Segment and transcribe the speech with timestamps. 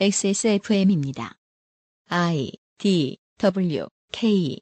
[0.00, 1.34] XSFM입니다.
[2.08, 4.58] I D W K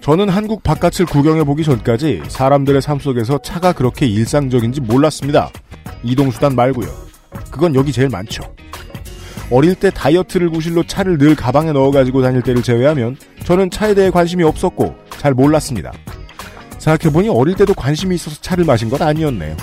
[0.00, 5.50] 저는 한국 바깥을 구경해 보기 전까지 사람들의 삶 속에서 차가 그렇게 일상적인지 몰랐습니다.
[6.02, 6.88] 이동수단 말고요.
[7.50, 8.42] 그건 여기 제일 많죠.
[9.50, 14.42] 어릴 때 다이어트를 구실로 차를 늘 가방에 넣어가지고 다닐 때를 제외하면 저는 차에 대해 관심이
[14.42, 15.92] 없었고 잘 몰랐습니다.
[16.84, 19.56] 생각해보니 어릴 때도 관심이 있어서 차를 마신 건 아니었네요.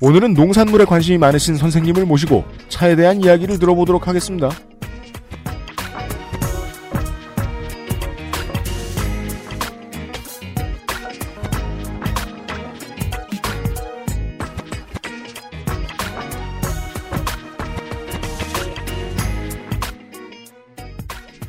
[0.00, 4.50] 오늘은 농산물에 관심이 많으신 선생님을 모시고 차에 대한 이야기를 들어보도록 하겠습니다.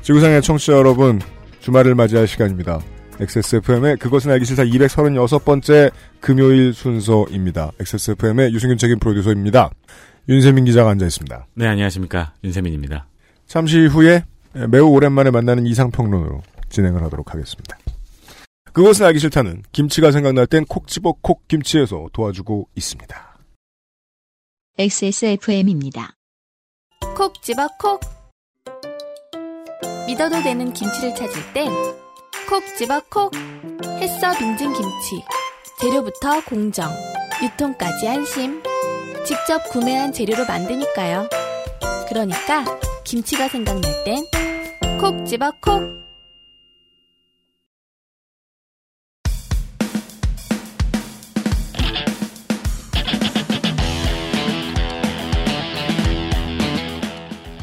[0.01, 1.19] 지구상의 청취자 여러분,
[1.61, 2.79] 주말을 맞이할 시간입니다.
[3.19, 7.71] XSFM의 그것은 알기 싫다 236번째 금요일 순서입니다.
[7.79, 9.69] XSFM의 유승균 책임 프로듀서입니다.
[10.27, 11.47] 윤세민 기자가 앉아 있습니다.
[11.53, 12.33] 네, 안녕하십니까.
[12.43, 13.07] 윤세민입니다.
[13.47, 14.25] 잠시 후에
[14.69, 17.77] 매우 오랜만에 만나는 이상평론으로 진행을 하도록 하겠습니다.
[18.73, 23.37] 그것은 알기 싫다는 김치가 생각날 땐 콕 집어 콕 김치에서 도와주고 있습니다.
[24.77, 26.15] XSFM입니다.
[27.15, 28.01] 콕 집어 콕
[30.07, 31.71] 믿어도 되는 김치를 찾을 땐
[32.47, 33.31] 콕 집어 콕.
[33.99, 35.23] 햇서 빙진 김치.
[35.79, 36.91] 재료부터 공정.
[37.41, 38.61] 유통까지 안심.
[39.25, 41.27] 직접 구매한 재료로 만드니까요.
[42.07, 42.63] 그러니까
[43.03, 44.23] 김치가 생각날 땐
[44.99, 45.81] 콕 집어 콕.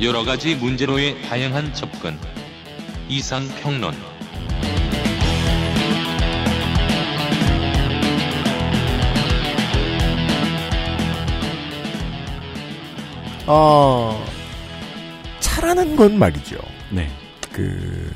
[0.03, 2.19] 여러 가지 문제로의 다양한 접근.
[3.09, 4.12] 이상 평론.
[13.47, 14.25] 어,
[15.41, 16.59] 차라는 건 말이죠.
[16.91, 17.09] 네,
[17.53, 18.13] 그,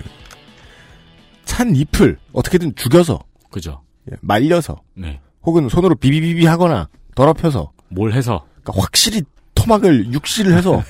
[1.45, 3.19] 찬 잎을 어떻게든 죽여서,
[3.51, 3.83] 그죠.
[4.11, 5.21] 예, 말려서, 네.
[5.43, 9.23] 혹은 손으로 비비비비 하거나 더럽혀서, 뭘 해서, 그러니까 확실히
[9.55, 10.83] 토막을 육실을 해서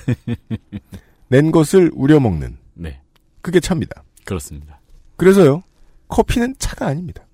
[1.29, 2.57] 낸 것을 우려먹는.
[2.75, 3.01] 네.
[3.41, 4.03] 그게 차입니다.
[4.25, 4.79] 그렇습니다.
[5.15, 5.63] 그래서요,
[6.09, 7.25] 커피는 차가 아닙니다.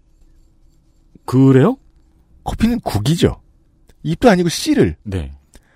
[1.25, 1.77] 그래요?
[2.43, 3.41] 커피는 국이죠.
[4.03, 5.31] 잎도 아니고 씨를 네.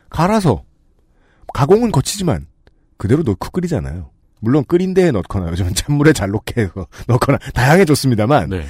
[0.09, 0.63] 갈아서
[1.53, 2.47] 가공은 거치지만
[2.97, 4.09] 그대로 넣고 끓이잖아요.
[4.39, 8.65] 물론 끓인 데에 넣거나 요즘은 찬물에 잘 녹게 해서 넣거나 다양해졌습니다만 네.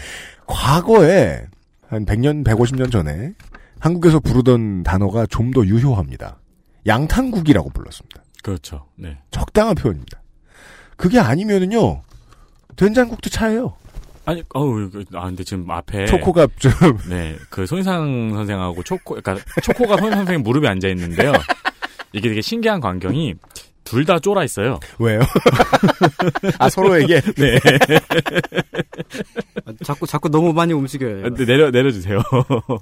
[0.45, 1.45] 과거에
[1.89, 3.33] 한 100년, 150년 전에
[3.79, 6.39] 한국에서 부르던 단어가 좀 더 유효합니다.
[6.85, 8.23] 양탕국이라고 불렀습니다.
[8.43, 8.85] 그렇죠.
[8.95, 9.17] 네.
[9.31, 10.21] 적당한 표현입니다.
[10.95, 12.01] 그게 아니면은요
[12.75, 13.75] 된장국도 차예요.
[14.25, 16.05] 아니, 어우, 그, 아, 근데 지금 앞에.
[16.05, 16.71] 초코가 좀
[17.09, 17.37] 네.
[17.49, 21.31] 그 손희상 선생하고 초코, 그러니까 초코가 손희상 선생 무릎에 앉아 있는데요.
[22.17, 23.35] 이게 되게 신기한 광경이
[23.83, 24.79] 둘 다 쫄아 있어요.
[24.99, 25.21] 왜요?
[26.59, 27.59] 아 서로에게 네.
[29.65, 31.23] 아, 자꾸 자꾸 너무 많이 움직여요.
[31.23, 32.19] 근데 내려, 내려주세요.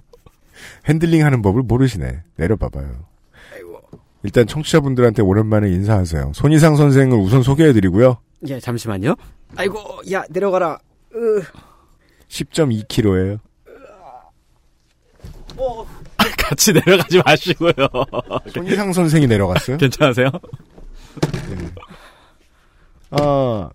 [0.89, 2.23] 핸들링하는 법을 모르시네.
[2.37, 3.05] 내려봐봐요.
[4.23, 6.31] 일단 청취자분들한테 오랜만에 인사하세요.
[6.33, 8.17] 손희상 선생을 우선 소개해드리고요.
[8.47, 9.15] 예, 잠시만요.
[9.55, 9.79] 아이고,
[10.11, 10.79] 야 내려가라.
[11.13, 11.41] 으,
[12.27, 13.39] 10.2kg예요.
[16.37, 17.73] 같이 내려가지 마시고요.
[18.53, 19.77] 손희상 선생이 내려갔어요.
[19.77, 20.29] 괜찮으세요?
[23.11, 23.69] 아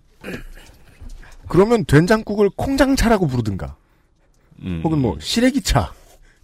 [1.47, 3.75] 그러면 된장국을 콩장차라고 부르든가,
[4.61, 4.81] 음.
[4.83, 5.91] 혹은 뭐 시래기차,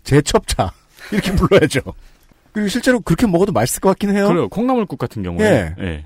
[0.03, 0.73] 제첩차
[1.11, 1.81] 이렇게 불러야죠.
[2.51, 4.27] 그리고 실제로 그렇게 먹어도 맛있을 것 같긴 해요.
[4.27, 4.49] 그래요.
[4.49, 5.45] 콩나물국 같은 경우에.
[5.45, 5.75] 예.
[5.79, 6.05] 예.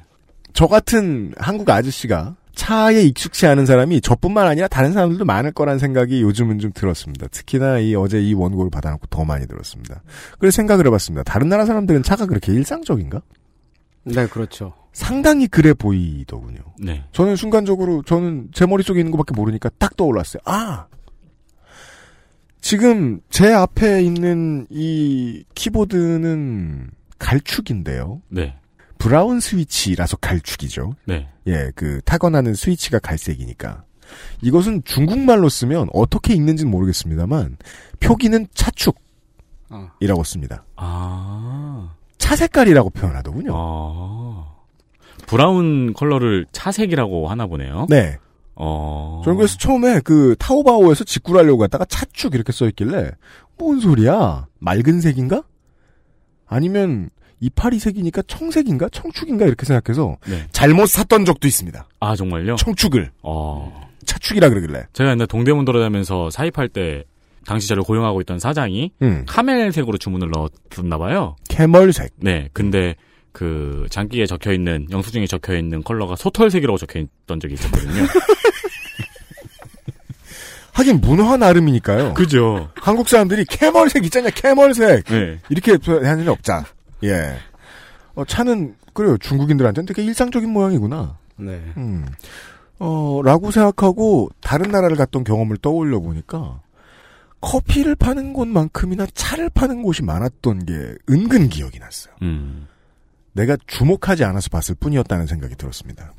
[0.54, 6.22] 저 같은 한국 아저씨가 차에 익숙치 않은 사람이 저뿐만 아니라 다른 사람들도 많을 거란 생각이
[6.22, 7.28] 요즘은 좀 들었습니다.
[7.28, 10.04] 특히나 이 어제 이 원고를 받아놓고 더 많이 들었습니다.
[10.40, 11.24] 그래서 생각을 해봤습니다.
[11.24, 13.22] 다른 나라 사람들은 차가 그렇게 일상적인가?
[14.04, 14.74] 네, 그렇죠.
[14.94, 16.60] 상당히 그래 보이더군요.
[16.80, 17.04] 네.
[17.14, 20.42] 저는 순간적으로 저는 제 머릿속에 있는 것밖에 모르니까 딱 떠올랐어요.
[20.46, 20.88] 아!
[22.60, 28.22] 지금 제 앞에 있는 이 키보드는 갈축인데요.
[28.30, 28.56] 네.
[29.02, 30.94] 브라운 스위치라서 갈축이죠.
[31.06, 31.28] 네.
[31.48, 33.84] 예, 그 타건하는 스위치가 갈색이니까.
[34.44, 37.58] 이것은 중국말로 쓰면 어떻게 읽는지는 모르겠습니다만
[38.00, 39.00] 표기는 차축이라고
[39.72, 40.24] 어.
[40.24, 40.66] 씁니다.
[40.76, 41.96] 아.
[42.20, 43.52] 차 색깔이라고 표현하더군요.
[43.56, 44.54] 아.
[45.26, 47.88] 브라운 컬러를 차색이라고 하나 보네요.
[47.90, 48.20] 네.
[48.54, 49.24] 어.
[49.24, 53.10] 저는 그래서 처음에 그 타오바오에서 직구를 하려고 갔다가 차축 이렇게 써 있길래
[53.58, 54.46] 뭔 소리야?
[54.60, 55.42] 맑은 색인가?
[56.46, 57.10] 아니면
[57.42, 58.90] 이파리 색이니까 청색인가?
[58.90, 59.46] 청축인가?
[59.46, 60.46] 이렇게 생각해서 네.
[60.52, 61.88] 잘못 샀던 적도 있습니다.
[62.00, 62.56] 아, 정말요?
[62.56, 63.90] 청축을 어.
[64.06, 67.04] 차축이라 그러길래 제가 옛날 동대문 돌아다니면서 사입할 때
[67.46, 69.26] 당시 저를 고용하고 있던 사장이 음.
[69.28, 71.36] 카멜색으로 주문을 넣었나 봐요.
[71.50, 72.14] 캐멀색.
[72.18, 72.96] 네, 근데
[73.32, 78.06] 그 장기에 적혀 있는 영수증에 적혀 있는 컬러가 소털색이라고 적혀 있던 적이 있었거든요.
[80.74, 82.14] 하긴 문화 나름이니까요.
[82.14, 82.70] 그죠?
[82.76, 85.06] 한국 사람들이 캐멀색 있잖냐, 캐멀색.
[85.06, 85.40] 네.
[85.50, 86.66] 이렇게 하는 일 없자.
[87.04, 87.38] 예.
[88.16, 89.18] 어, 차는, 그래요.
[89.18, 91.18] 중국인들한테는 되게 일상적인 모양이구나.
[91.38, 91.62] 네.
[91.78, 92.06] 음.
[92.80, 96.62] 어, 라고 생각하고 다른 나라를 갔던 경험을 떠올려 보니까
[97.40, 102.14] 커피를 파는 곳만큼이나 차를 파는 곳이 많았던 게 은근 기억이 났어요.
[102.22, 102.68] 음.
[103.34, 106.14] 내가 주목하지 않아서 봤을 뿐이었다는 생각이 들었습니다.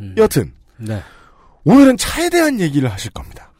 [0.00, 0.14] 음.
[0.16, 1.00] 여튼 네.
[1.64, 3.51] 오늘은 차에 대한 얘기를 하실 겁니다.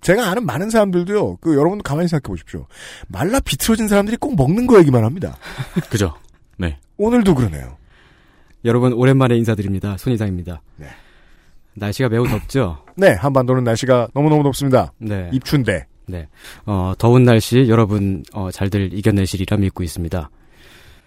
[0.00, 1.36] 제가 아는 많은 사람들도요.
[1.36, 2.66] 그 여러분도 가만히 생각해 보십시오.
[3.08, 5.36] 말라 비틀어진 사람들이 꼭 먹는 거 얘기만 합니다.
[5.90, 6.14] 그죠?
[6.58, 6.78] 네.
[6.96, 7.76] 오늘도 그러네요.
[8.64, 9.96] 여러분 오랜만에 인사드립니다.
[9.98, 10.62] 손 이상입니다.
[10.76, 10.86] 네.
[11.74, 12.84] 날씨가 매우 덥죠?
[12.96, 14.92] 네, 한반도는 날씨가 너무너무 덥습니다.
[14.98, 15.30] 네.
[15.32, 15.86] 입춘대.
[16.06, 16.28] 네.
[16.64, 20.30] 어, 더운 날씨 여러분 어, 잘들 이겨내시리라 믿고 있습니다.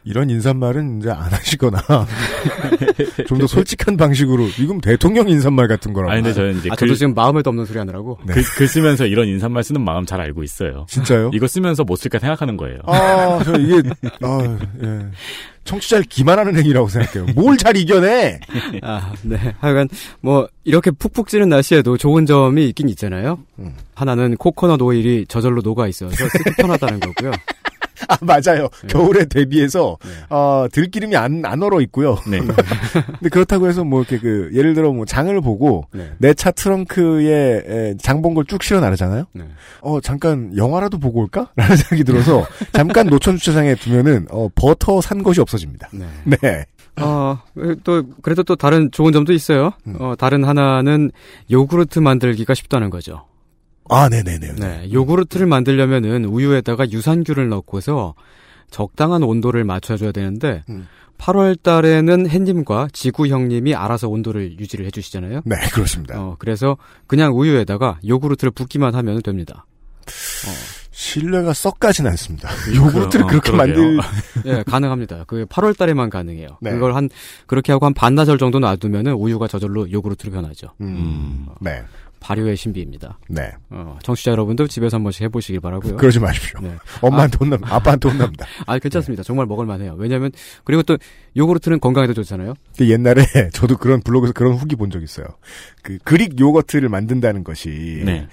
[0.06, 1.82] 이런 인사말은 이제 안 하시거나
[3.28, 6.12] 좀 더 솔직한 방식으로 이건 대통령 인사말 같은 거라고.
[6.12, 8.18] 아니 근데 저는 이제 아, 글, 저도 지금 마음에도 없는 소리 하느라고.
[8.26, 8.34] 네.
[8.34, 10.86] 글, 글 쓰면서 이런 인사말 쓰는 마음 잘 알고 있어요.
[10.90, 11.32] 진짜요?
[11.34, 12.80] 이거 쓰면서 못 쓸까 생각하는 거예요.
[12.86, 13.82] 아, 저 이게
[14.22, 15.00] 아, 예.
[15.66, 17.34] 청취자를 기만하는 행위라고 생각해요.
[17.36, 18.40] 뭘 잘 이겨내?
[18.82, 19.54] 아, 네.
[19.60, 19.90] 하여간
[20.22, 23.40] 뭐 이렇게 푹푹 찌는 날씨에도 좋은 점이 있긴 있잖아요.
[23.60, 23.74] 음.
[23.96, 27.32] 하나는 코코넛 오일이 저절로 녹아 있어서 쓰기 편하다는 거고요.
[28.08, 28.70] 아, 맞아요.
[28.82, 28.88] 네.
[28.88, 30.10] 겨울에 대비해서 네.
[30.30, 32.18] 어, 들기름이 안, 안 얼어 있고요.
[32.28, 32.40] 네.
[33.20, 36.12] 근데 그렇다고 해서 뭐 이렇게 그 예를 들어 뭐 장을 보고 네.
[36.20, 39.26] 내차 트렁크에 장본 걸 쭉 실어 나르잖아요.
[39.34, 39.44] 네.
[39.82, 41.52] 어 잠깐 영화라도 보고 올까?
[41.58, 45.90] 라는 생각이 들어서 잠깐 노천 주차장에 두면은 어 버터 산 것이 없어집니다.
[45.92, 46.06] 네.
[46.42, 46.66] 네.
[47.02, 47.38] 어,
[47.84, 49.72] 또 그래도 또 다른 좋은 점도 있어요.
[49.88, 49.96] 음.
[50.00, 51.12] 어, 다른 하나는
[51.50, 53.26] 요구르트 만들기가 쉽다는 거죠.
[53.90, 54.54] 아, 네네네.
[54.54, 54.90] 네.
[54.92, 58.14] 요구르트를 만들려면은 우유에다가 유산균을 넣고서
[58.70, 60.88] 적당한 온도를 맞춰줘야 되는데 음.
[61.18, 65.42] 8월 달에는 햇님과 지구 형님이 알아서 온도를 유지를 해주시잖아요.
[65.44, 66.20] 네, 그렇습니다.
[66.20, 66.78] 어, 그래서
[67.08, 69.66] 그냥 우유에다가 요구르트를 붓기만 하면 됩니다.
[70.92, 72.50] 신뢰가 썩가진 않습니다.
[72.76, 73.58] 요구르트를 어, 그렇게 그러게요.
[73.58, 74.00] 만들
[74.46, 75.26] 예, 가능합니다.
[75.28, 76.58] 그 8월 달에만 가능해요.
[76.62, 76.72] 네.
[76.72, 77.10] 그걸 한
[77.48, 80.70] 그렇게 하고 한 반나절 정도 놔두면은 우유가 저절로 요구르트로 변하죠.
[80.82, 81.84] 음, 네,
[82.20, 83.18] 발효의 신비입니다.
[83.30, 83.52] 네.
[83.70, 85.96] 어, 청취자 여러분도 집에서 한 번씩 해보시길 바라고요.
[85.98, 86.60] 그러지 마십시오.
[86.62, 86.76] 네.
[87.02, 88.46] 엄마한테 혼납, 아빠한테 혼납니다.
[88.68, 89.24] 아, 괜찮습니다.
[89.24, 89.96] 정말 먹을만해요.
[89.98, 90.32] 왜냐하면
[90.64, 90.98] 그리고 또
[91.38, 92.54] 요구르트는 건강에도 좋잖아요.
[92.78, 93.24] 근데 옛날에
[93.54, 95.26] 저도 그런 블로그에서 그런 후기 본 적 있어요.
[95.84, 98.28] 그 그릭 요거트를 만든다는 것이 네.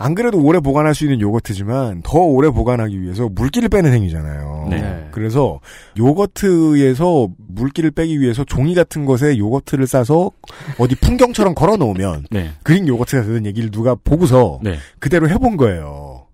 [0.00, 4.68] 안 그래도 오래 보관할 수 있는 요거트지만 더 오래 보관하기 위해서 물기를 빼는 행위잖아요.
[4.70, 5.08] 네.
[5.12, 5.60] 그래서
[5.98, 10.30] 요거트에서 물기를 빼기 위해서 종이 같은 것에 요거트를 싸서
[10.78, 12.50] 어디 풍경처럼 걸어 놓으면 네.
[12.62, 14.78] 그릭 요거트가 되는 얘기를 누가 보고서 네.
[15.00, 16.24] 그대로 해본 거예요.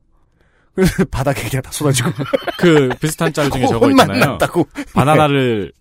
[0.76, 2.10] 그래서 바닥에 그냥 다 쏟아지고
[2.58, 4.20] 그 비슷한 짤 중에 저거 있잖아요.
[4.20, 4.64] 났다고.
[4.94, 5.72] 바나나를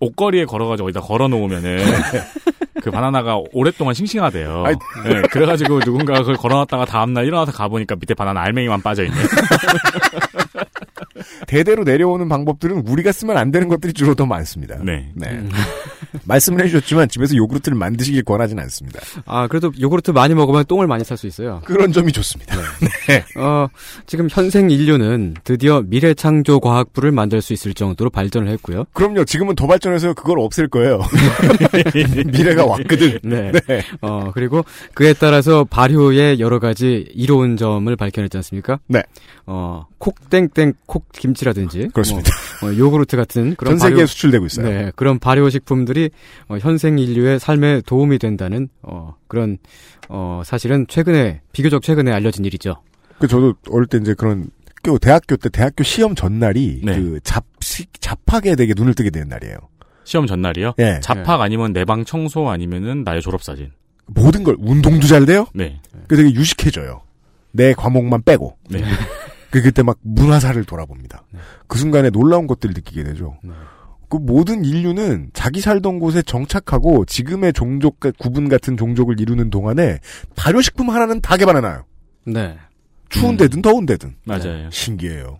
[0.00, 1.84] 옷걸이에 걸어가지고 어디다 걸어 놓으면은
[2.86, 4.62] 그 바나나가 오랫동안 싱싱하대요.
[4.64, 4.74] 아이.
[5.04, 9.16] 네, 그래가지고 누군가 그걸 걸어놨다가 다음날 일어나서 가보니까 밑에 바나나 알맹이만 빠져있네.
[11.48, 14.76] 대대로 내려오는 방법들은 우리가 쓰면 안 되는 것들이 주로 더 많습니다.
[14.82, 15.10] 네.
[15.22, 15.50] 음.
[16.24, 19.00] 말씀을 해주셨지만 집에서 요구르트를 만드시길 권하진 않습니다.
[19.26, 21.62] 아, 그래도 요구르트 많이 먹으면 똥을 많이 살 수 있어요.
[21.64, 22.56] 그런 점이 좋습니다.
[23.38, 23.68] 어,
[24.06, 28.84] 지금 현생 인류는 드디어 미래창조과학부를 만들 수 있을 정도로 발전을 했고요.
[28.92, 29.24] 그럼요.
[29.24, 31.00] 지금은 더 발전해서 그걸 없앨 거예요.
[32.26, 33.18] 미래가 왔거든.
[33.24, 33.52] 네.
[33.52, 33.82] 네.
[34.00, 34.64] 어, 그리고
[34.94, 38.78] 그에 따라서 발효의 여러 가지 이로운 점을 밝혀냈지 않습니까?
[38.86, 39.02] 네.
[39.46, 41.88] 어, 콕땡땡 콕김치라든지.
[41.92, 42.30] 그렇습니다.
[42.60, 44.68] 뭐, 어, 요구르트 같은 그런 전 세계에 발효, 수출되고 있어요.
[44.68, 46.10] 네, 그런 발효식품들이
[46.48, 49.58] 어, 현생 인류의 삶에 도움이 된다는 어, 그런
[50.08, 52.76] 어, 사실은 최근에 비교적 최근에 알려진 일이죠.
[53.18, 54.50] 그 저도 어릴 때 이제 그런
[54.82, 56.96] 그 대학교 때 대학교 시험 전날이 네.
[56.96, 59.56] 그 잡식 잡학에 되게 눈을 뜨게 되는 날이에요.
[60.06, 60.74] 시험 전날이요?
[60.78, 61.00] 예.
[61.02, 63.72] 잡학 아니면 내 방 청소 아니면은 나의 졸업사진.
[64.06, 65.46] 모든 걸 운동도 잘 돼요.
[65.52, 65.80] 네.
[66.08, 67.02] 그 되게 유식해져요.
[67.52, 68.56] 내 과목만 빼고.
[68.70, 68.80] 네.
[69.50, 71.22] 그 그때 막 문화사를 돌아봅니다.
[71.66, 73.36] 그 순간에 놀라운 것들을 느끼게 되죠.
[73.42, 73.50] 네.
[74.08, 79.98] 그 모든 인류는 자기 살던 곳에 정착하고 지금의 종족 구분 같은 종족을 이루는 동안에
[80.36, 81.84] 발효식품 하나는 다 개발해놔요.
[82.26, 82.56] 네.
[83.08, 83.36] 추운 음.
[83.36, 84.14] 데든 더운 데든.
[84.24, 84.68] 맞아요.
[84.70, 85.38] 신기해요.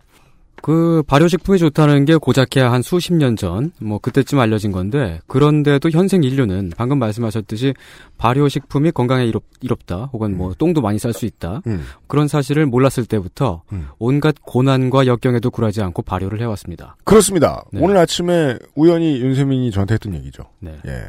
[0.66, 6.24] 그 발효식품이 좋다는 게 고작해야 한 수십 년 전, 뭐 그때쯤 알려진 건데 그런데도 현생
[6.24, 7.72] 인류는 방금 말씀하셨듯이
[8.18, 11.84] 발효식품이 건강에 이롭, 이롭다, 혹은 뭐 똥도 많이 쌀 수 있다 음.
[12.08, 13.86] 그런 사실을 몰랐을 때부터 음.
[14.00, 16.96] 온갖 고난과 역경에도 굴하지 않고 발효를 해왔습니다.
[17.04, 17.62] 그렇습니다.
[17.70, 17.78] 네.
[17.80, 20.46] 오늘 아침에 우연히 윤세민이 저한테 했던 얘기죠.
[20.58, 20.74] 네.
[20.84, 21.04] 예.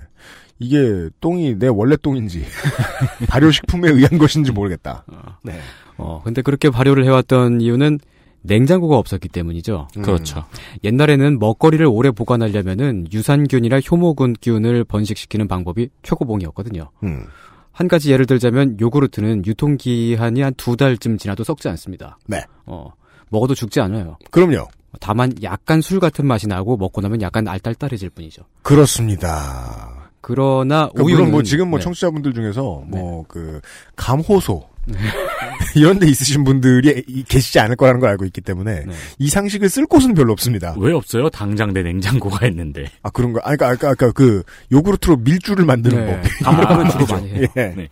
[0.59, 2.45] 이게 똥이 내 원래 똥인지
[3.27, 5.03] 발효식품에 의한 것인지 모르겠다.
[5.41, 5.57] 네.
[5.97, 7.97] 어, 근데 그렇게 발효를 해왔던 이유는
[8.41, 9.87] 냉장고가 없었기 때문이죠.
[9.97, 10.01] 음.
[10.01, 10.45] 그렇죠.
[10.83, 16.89] 옛날에는 먹거리를 오래 보관하려면은 유산균이나 효모균을 번식시키는 방법이 최고봉이었거든요.
[17.03, 17.25] 음.
[17.71, 22.17] 한 가지 예를 들자면 요구르트는 유통기한이 한 두 달쯤 지나도 썩지 않습니다.
[22.25, 22.43] 네.
[22.65, 22.91] 어,
[23.29, 24.17] 먹어도 죽지 않아요.
[24.31, 24.67] 그럼요.
[24.99, 28.43] 다만 약간 술 같은 맛이 나고 먹고 나면 약간 알딸딸해질 뿐이죠.
[28.63, 30.09] 그렇습니다.
[30.21, 31.83] 그러나 그러니까 우유는 물론 뭐 지금 뭐 네.
[31.83, 33.61] 청취자분들 중에서 뭐그
[33.95, 34.67] 감호소
[35.75, 38.93] 이런 데 있으신 분들이 이- 계시지 않을 거라는 걸 알고 있기 때문에 네.
[39.19, 40.75] 이 상식을 쓸 곳은 별로 없습니다.
[40.77, 41.29] 왜 없어요?
[41.29, 42.85] 당장 내 냉장고가 있는데.
[43.03, 43.41] 아 그런가?
[43.43, 46.21] 아 그러니까 아까 아까 그 요구르트로 밀주를 만드는 네.
[46.43, 46.47] 법.
[46.47, 47.47] 아무래도 주로 많이 해요.
[47.57, 47.73] 예.
[47.75, 47.89] 네.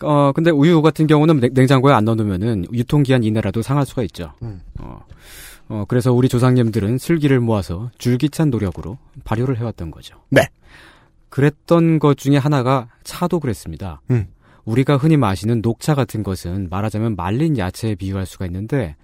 [0.00, 4.32] 어, 근데 우유 같은 경우는 냉- 냉장고에 안 넣어놓으면은 유통기한 이내라도 상할 수가 있죠.
[4.42, 4.60] 음.
[4.78, 5.04] 어,
[5.68, 10.16] 어, 그래서 우리 조상님들은 슬기를 모아서 줄기찬 노력으로 발효를 해왔던 거죠.
[10.30, 10.46] 네.
[11.30, 14.00] 그랬던 것 중에 하나가 차도 그랬습니다.
[14.10, 14.26] 음.
[14.68, 18.96] 우리가 흔히 마시는 녹차 같은 것은 말하자면 말린 야채에 비유할 수가 있는데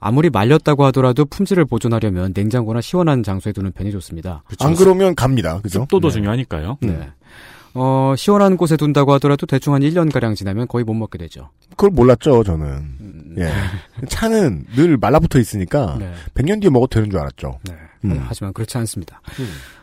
[0.00, 4.42] 아무리 말렸다고 하더라도 품질을 보존하려면 냉장고나 시원한 장소에 두는 편이 좋습니다.
[4.60, 5.60] 안 그러면 갑니다.
[5.60, 5.80] 그죠?
[5.80, 6.14] 습도도 네.
[6.14, 6.78] 중요하니까요.
[6.82, 6.88] 음.
[6.88, 7.10] 네.
[7.74, 11.50] 어, 시원한 곳에 둔다고 하더라도 대충 한 1년가량 지나면 거의 못 먹게 되죠.
[11.70, 12.66] 그걸 몰랐죠 저는.
[12.66, 13.52] 음, 예.
[14.08, 16.12] 차는 늘 말라붙어 있으니까 네.
[16.34, 17.58] 100년 뒤에 먹어도 되는 줄 알았죠.
[17.68, 17.74] 네.
[18.04, 18.24] 음.
[18.26, 19.20] 하지만 그렇지 않습니다.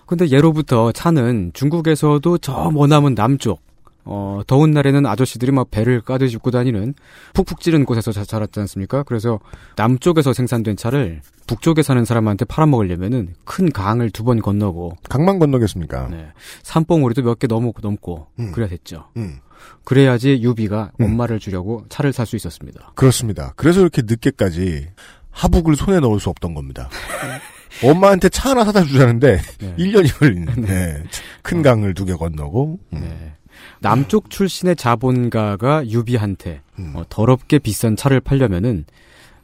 [0.05, 3.61] 근데 예로부터 차는 중국에서도 저 머나먼 남쪽,
[4.05, 6.93] 어, 더운 날에는 아저씨들이 막 배를 까듯이 입고 다니는
[7.33, 9.03] 푹푹 찌른 곳에서 자- 자랐지 않습니까?
[9.03, 9.39] 그래서
[9.75, 16.07] 남쪽에서 생산된 차를 북쪽에 사는 사람한테 팔아먹으려면은 큰 강을 두 번 건너고, 강만 건너겠습니까?
[16.09, 16.27] 네.
[16.63, 18.51] 산봉우리도 몇 개 넘고 넘고, 음.
[18.51, 19.05] 그래야 됐죠.
[19.17, 19.39] 음.
[19.83, 21.05] 그래야지 유비가 음.
[21.05, 22.91] 엄마를 주려고 차를 살 수 있었습니다.
[22.95, 23.53] 그렇습니다.
[23.55, 24.87] 그래서 이렇게 늦게까지
[25.31, 26.89] 하북을 손에 넣을 수 없던 겁니다.
[27.83, 29.75] 엄마한테 차 하나 사다 주자는데 네.
[29.77, 31.03] 1년이 걸린 네.
[31.41, 32.99] 큰 강을 두 개 건너고 음.
[33.01, 33.33] 네.
[33.79, 36.93] 남쪽 출신의 자본가가 유비한테 음.
[36.95, 38.85] 어, 더럽게 비싼 차를 팔려면은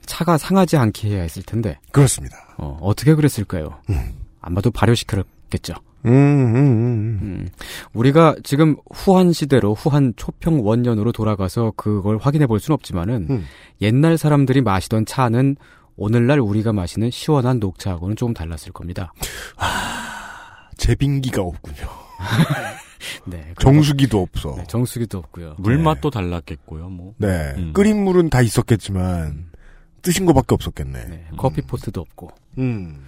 [0.05, 2.35] 차가 상하지 않게 해야 했을 텐데 그렇습니다.
[2.57, 3.79] 어, 어떻게 그랬을까요?
[3.89, 4.13] 음.
[4.41, 5.75] 아마도 발효시켰겠죠.
[6.05, 7.19] 음, 음, 음.
[7.21, 7.49] 음,
[7.93, 13.45] 우리가 지금 후한 시대로 후한 초평 원년으로 돌아가서 그걸 확인해 볼 수는 없지만은 음.
[13.81, 15.57] 옛날 사람들이 마시던 차는
[15.95, 19.13] 오늘날 우리가 마시는 시원한 녹차하고는 조금 달랐을 겁니다.
[20.77, 21.87] 제빙기가 없군요.
[23.25, 24.55] 네, 정수기도 없어.
[24.57, 25.55] 네, 정수기도 없고요.
[25.57, 26.89] 물맛도 달랐겠고요.
[26.89, 27.13] 뭐.
[27.17, 27.53] 네.
[27.57, 27.73] 음.
[27.73, 29.51] 끓인 물은 다 있었겠지만
[30.01, 31.05] 뜨신 거밖에 없었겠네.
[31.05, 32.29] 네, 커피 포트도 없고.
[32.57, 33.05] 음.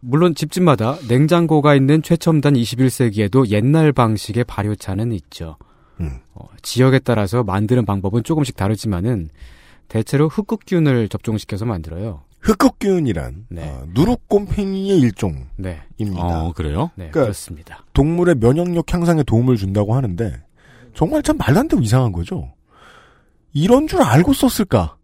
[0.00, 5.56] 물론 집집마다 냉장고가 있는 최첨단 21세기에도 옛날 방식의 발효차는 있죠.
[6.00, 6.18] 음.
[6.34, 9.28] 어, 지역에 따라서 만드는 방법은 조금씩 다르지만은
[9.86, 12.22] 대체로 흑흑균을 접종시켜서 만들어요.
[12.42, 13.62] 흑흑균이란 네.
[13.68, 15.52] 어, 누룩곰팽이의 일종입니다.
[15.56, 15.80] 네,
[16.18, 16.90] 어, 그래요?
[16.96, 17.84] 네 그러니까- 그렇습니다.
[17.92, 20.42] 동물의 면역력 향상에 도움을 준다고 하는데
[20.94, 22.52] 정말 참 말도 안 되고 이상한 거죠.
[23.52, 24.96] 이런 줄 알고 썼을까?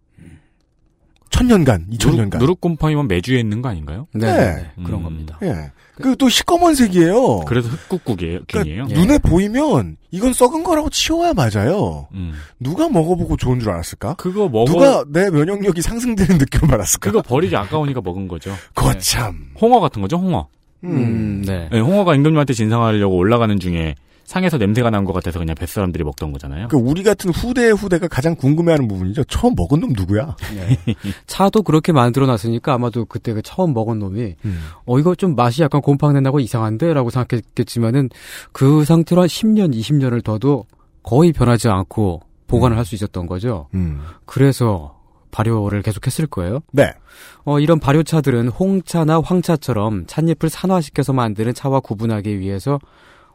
[1.31, 2.41] 천년간, 이천년간.
[2.41, 4.07] 누룩곰팡이만 매주에 있는 거 아닌가요?
[4.15, 4.37] 네, 네.
[4.37, 5.05] 네, 네, 그런 음.
[5.05, 5.39] 겁니다.
[5.43, 5.71] 예.
[6.01, 7.41] 그 또 시꺼먼색이에요.
[7.41, 8.41] 그래서 흑국국이에요.
[8.49, 8.89] 그러니까.
[8.91, 8.95] 예.
[8.95, 12.09] 눈에 보이면 이건 썩은 거라고 치워야 맞아요.
[12.15, 12.35] 음.
[12.61, 14.15] 누가 먹어보고 좋은 줄 알았을까?
[14.15, 14.65] 그거 먹어.
[14.73, 17.11] 누가 내 면역력이 상승되는 느낌을 받았을까?
[17.11, 18.55] 그거 버리기 아까우니까 먹은 거죠.
[18.75, 19.51] 거참.
[19.61, 20.49] 홍어 같은 거죠, 홍어.
[20.85, 21.69] 음, 네.
[21.73, 23.97] 네, 홍어가 임금님한테 진상하려고 올라가는 중에
[24.29, 26.69] 상에서 냄새가 난 것 같아서 그냥 뱃사람들이 먹던 거잖아요.
[26.69, 29.25] 그 우리 같은 후대의 후대가 가장 궁금해하는 부분이죠.
[29.25, 30.37] 처음 먹은 놈 누구야?
[31.27, 34.35] 차도 그렇게 만들어 놨으니까 아마도 그때 그 처음 먹은 놈이
[34.85, 38.11] 어 이거 좀 맛이 약간 곰팡낸다고 이상한데라고 생각했겠지만은
[38.53, 40.67] 그 상태로 한 10년, 20년을 둬도
[41.03, 43.69] 거의 변하지 않고 보관을 할수 있었던 거죠.
[43.75, 44.01] 음.
[44.27, 44.99] 그래서
[45.31, 46.61] 발효를 계속했을 거예요.
[46.73, 46.93] 네.
[47.45, 52.79] 어, 이런 발효차들은 홍차나 황차처럼 찻잎을 산화시켜서 만드는 차와 구분하기 위해서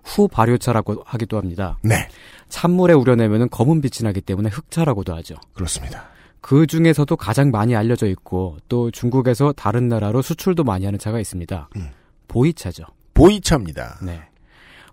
[0.04, 1.78] 후 발효차라고 하기도 합니다.
[1.82, 2.08] 네.
[2.50, 5.36] 찬물에 우려내면 검은 빛이 나기 때문에 흑차라고도 하죠.
[5.54, 6.10] 그렇습니다.
[6.42, 11.70] 그 중에서도 가장 많이 알려져 있고 또 중국에서 다른 나라로 수출도 많이 하는 차가 있습니다.
[11.78, 11.90] 음.
[12.28, 12.84] 보이차죠.
[13.14, 14.00] 보이차입니다.
[14.04, 14.22] 네.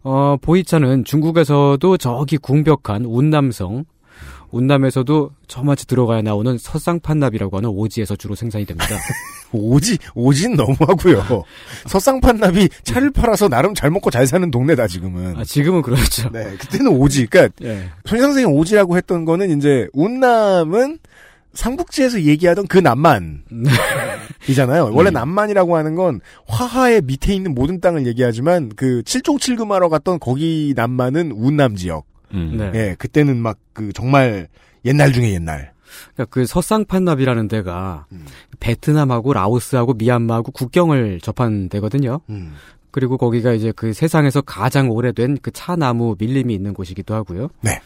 [0.03, 3.85] 어, 보이차는 중국에서도 저기 궁벽한 운남성,
[4.51, 8.97] 운남에서도 저마치 들어가야 나오는 서쌍판납이라고 하는 오지에서 주로 생산이 됩니다.
[9.53, 11.45] 오지, 오진 너무하고요.
[11.87, 15.37] 서쌍판납이 차를 팔아서 나름 잘 먹고 잘 사는 동네다, 지금은.
[15.37, 16.31] 아, 지금은 그렇죠.
[16.31, 17.27] 네, 그때는 오지.
[17.27, 17.89] 그니까, 예.
[18.05, 20.99] 손 선생이 오지라고 했던 거는 이제, 운남은
[21.53, 23.43] 삼국지에서 얘기하던 그 남만.
[24.49, 24.91] 이잖아요.
[24.93, 31.33] 원래 남만이라고 하는 건 화하의 밑에 있는 모든 땅을 얘기하지만 그 칠종칠금하러 갔던 거기 남만은
[31.33, 32.07] 운남 지역.
[32.35, 32.57] 음.
[32.57, 32.71] 네.
[32.75, 34.49] 예, 그때는 막 그 정말
[34.85, 35.73] 옛날 중에 옛날.
[36.15, 38.27] 그러니까 그 서쌍판납이라는 데가 음.
[38.61, 42.21] 베트남하고 라오스하고 미얀마하고 국경을 접한 데거든요.
[42.29, 42.55] 음.
[42.91, 47.49] 그리고 거기가 이제 그 세상에서 가장 오래된 그 차나무 밀림이 있는 곳이기도 하고요.
[47.63, 47.81] 네.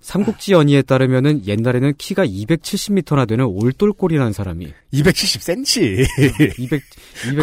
[0.00, 6.06] 삼국지 연의에 따르면은 옛날에는 키가 270m나 되는 올돌골이라는 사람이 270cm.
[6.58, 6.82] 200, 200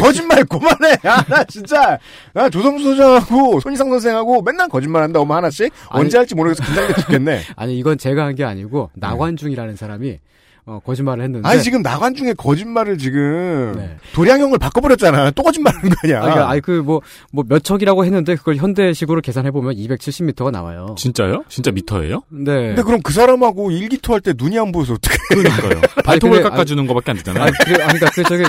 [0.02, 0.96] 거짓말 그만해.
[1.04, 1.98] 아, 나 진짜
[2.32, 5.20] 나 조성수 소장하고 손희상 선생하고 맨날 거짓말한다.
[5.20, 7.40] 엄마 하나씩 아니- 언제 할지 모르겠어 긴장돼 죽겠네.
[7.56, 10.18] 아니 이건 제가 한 게 아니고 나관중이라는 사람이
[10.66, 13.96] 어, 거짓말을 했는데 아니 지금 나관 중에 거짓말을 지금 네.
[14.14, 15.32] 도량형을 바꿔버렸잖아.
[15.32, 16.22] 또 거짓말 하는 거 아니야.
[16.22, 17.02] 아니, 아니 그 뭐
[17.32, 20.94] 뭐 몇 척이라고 했는데 그걸 현대식으로 계산해 보면 270m가 나와요.
[20.96, 21.44] 진짜요?
[21.50, 22.22] 진짜 미터예요?
[22.30, 22.68] 네.
[22.68, 25.16] 근데 그럼 그 사람하고 일기토 할 때 눈이 안 보여서 어떡해.
[25.28, 25.80] 그러니까요.
[26.02, 27.44] 발톱을 근데- 깎아주는 것밖에 안 되잖아요.
[27.44, 28.44] 아, 그, 아니, 그니까, 그, 저기.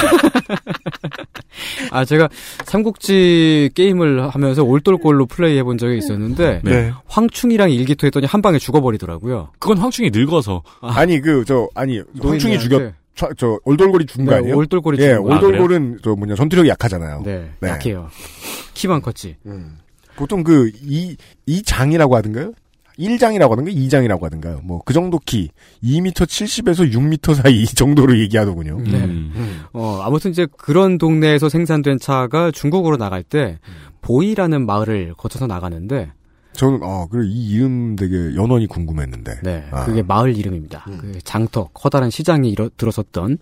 [1.90, 2.28] 아, 제가
[2.64, 6.92] 삼국지 게임을 하면서 올돌골로 플레이해 본 적이 있었는데, 네.
[7.06, 9.50] 황충이랑 일기토 했더니 한 방에 죽어버리더라고요.
[9.58, 12.92] 그건 황충이 늙어서 아 니 그 저 아니 황충이 죽였.
[13.16, 14.56] 저, 저 올돌골이 죽은 거 네, 아니에요?
[14.56, 15.34] 올돌골이 예, 죽은 거.
[15.34, 17.22] 아, 올돌골은 저 뭐냐 전투력이 약하잖아요.
[17.24, 17.68] 네, 네.
[17.68, 18.08] 약해요.
[18.74, 19.36] 키만 컸지.
[19.46, 19.78] 음.
[20.16, 21.16] 보통 그 이
[21.46, 22.52] 이 장이라고 하던가요?
[23.00, 24.60] 1장이라고 하던가 2장이라고 하던가요?
[24.62, 25.50] 뭐그 정도 키
[25.82, 28.78] 2m 70에서 6m 사이 이 정도로 얘기하더군요.
[28.80, 29.04] 네.
[29.04, 29.62] 음.
[29.72, 33.58] 어, 아무튼 이제 그런 동네에서 생산된 차가 중국으로 나갈 때,
[34.02, 36.12] 보이라는 마을을 거쳐서 나가는데,
[36.52, 39.40] 저는 아 그래 이 이름 되게 연원이 궁금했는데.
[39.42, 39.84] 네, 아.
[39.84, 40.84] 그게 마을 이름입니다.
[40.88, 40.98] 음.
[41.00, 43.38] 그 장터, 커다란 시장이 일어, 들어섰던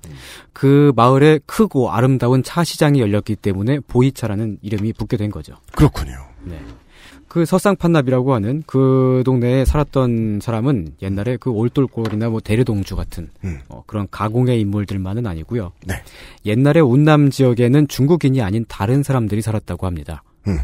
[0.53, 5.55] 그 마을에 크고 아름다운 차 시장이 열렸기 때문에 보이차라는 이름이 붙게 된 거죠.
[5.75, 6.13] 그렇군요.
[6.45, 6.61] 네.
[7.29, 13.59] 그 서쌍판납이라고 하는 그 동네에 살았던 사람은 옛날에 그 올돌골이나 뭐 대려동주 같은 음.
[13.69, 15.73] 어, 그런 가공의 인물들만은 아니고요.
[15.87, 15.95] 네.
[16.47, 20.23] 옛날에 운남 지역에는 중국인이 아닌 다른 사람들이 살았다고 합니다.
[20.47, 20.59] 음.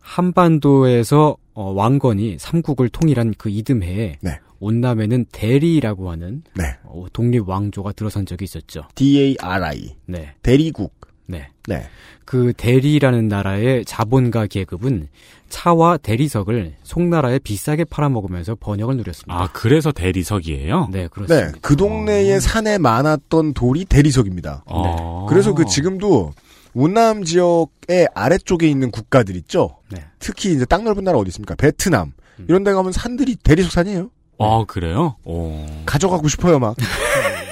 [0.00, 4.40] 한반도에서 어, 왕건이 삼국을 통일한 그 이듬해에 네.
[4.60, 6.64] 운남에는 대리라고 하는 네.
[6.84, 8.84] 어, 독립 왕조가 들어선 적이 있었죠.
[8.94, 10.94] D A R I 네, 대리국.
[11.26, 11.48] 네.
[11.66, 11.82] 네.
[12.24, 15.08] 그 대리라는 나라의 자본가 계급은
[15.52, 19.34] 차와 대리석을 송나라에 비싸게 팔아먹으면서 번영을 누렸습니다.
[19.34, 20.88] 아 그래서 대리석이에요?
[20.90, 21.52] 네, 그렇습니다.
[21.52, 21.58] 네.
[21.60, 24.64] 그 동네에 산에 많았던 돌이 대리석입니다.
[24.66, 25.26] 어.
[25.28, 26.32] 그래서 그 지금도
[26.72, 29.76] 운남 지역의 아래쪽에 있는 국가들 있죠.
[29.90, 30.02] 네.
[30.18, 31.54] 특히 이제 땅 넓은 나라 어디 있습니까?
[31.54, 32.12] 베트남.
[32.38, 32.46] 음.
[32.48, 34.10] 이런 데 가면 산들이 대리석 산이에요.
[34.38, 35.16] 아 그래요?
[35.24, 35.64] 오.
[35.84, 36.74] 가져가고 싶어요, 막.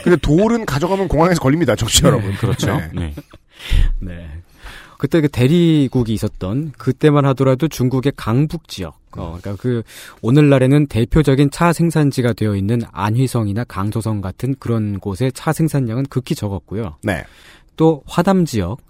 [0.03, 2.35] 근데 돌은 가져가면 공항에서 걸립니다, 정치 여러분.
[2.37, 2.81] 그렇죠.
[2.95, 3.15] 네.
[4.01, 4.27] 네.
[5.01, 5.07] 네.
[5.11, 9.83] 그때 그 대리국이 있었던 그때만 하더라도 중국의 강북 지역, 어, 그러니까 그
[10.21, 16.97] 오늘날에는 대표적인 차 생산지가 되어 있는 안휘성이나 강서성 같은 그런 곳의 차 생산량은 극히 적었고요.
[17.03, 17.25] 네.
[17.77, 18.83] 또 화담 지역,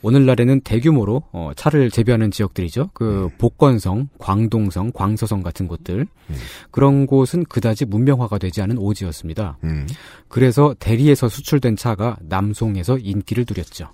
[0.00, 2.88] 오늘날에는 대규모로 어, 차를 재배하는 지역들이죠.
[2.94, 6.34] 그 복건성, 광동성, 광서성 같은 곳들 음.
[6.70, 9.58] 그런 곳은 그다지 문명화가 되지 않은 오지였습니다.
[9.64, 9.86] 음.
[10.28, 13.90] 그래서 대리에서 수출된 차가 남송에서 인기를 누렸죠.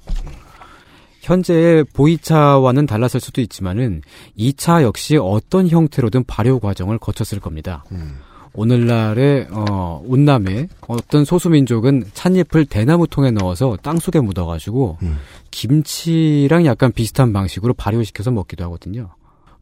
[1.27, 4.03] 현재의 보이차와는 달랐을 수도 있지만은
[4.37, 7.85] 이차 역시 어떤 형태로든 발효 과정을 거쳤을 겁니다.
[7.91, 8.19] 음.
[8.55, 15.19] 오늘날의 어, 운남의 어떤 소수민족은 찻잎을 대나무통에 넣어서 땅속에 묻어가지고 음.
[15.51, 19.11] 김치랑 약간 비슷한 방식으로 발효시켜서 먹기도 하거든요.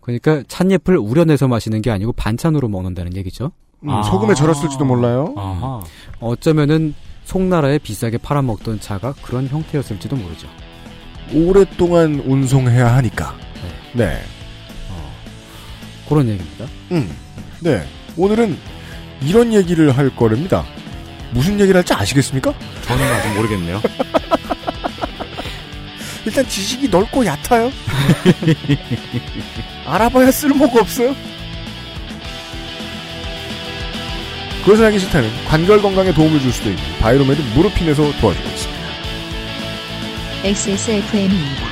[0.00, 3.52] 그러니까 찻잎을 우려내서 마시는 게 아니고 반찬으로 먹는다는 얘기죠.
[3.80, 4.02] 음, 아.
[4.02, 5.32] 소금에 절였을지도 몰라요.
[5.36, 5.82] 아하.
[6.20, 10.46] 어쩌면은 송나라에 비싸게 팔아먹던 차가 그런 형태였을지도 모르죠.
[11.32, 13.34] 오랫동안 운송해야 하니까.
[13.92, 14.22] 네.
[16.08, 16.66] 그런 얘기입니다.
[16.92, 17.10] 음.
[17.60, 17.86] 네.
[18.16, 18.58] 오늘은
[19.22, 20.64] 이런 얘기를 할 거랍니다.
[21.32, 22.52] 무슨 얘기를 할지 아시겠습니까?
[22.82, 23.80] 저는 아직 모르겠네요.
[26.26, 27.70] 일단 지식이 넓고 얕아요.
[29.86, 31.14] 알아봐야 쓸모가 없어요.
[34.64, 38.73] 그것을 하기 싫다면 관절 건강에 도움을 줄 수도 있는 바이로메드 무릎핀에서 도와주고 있습니다.
[40.44, 41.68] XSFM입니다.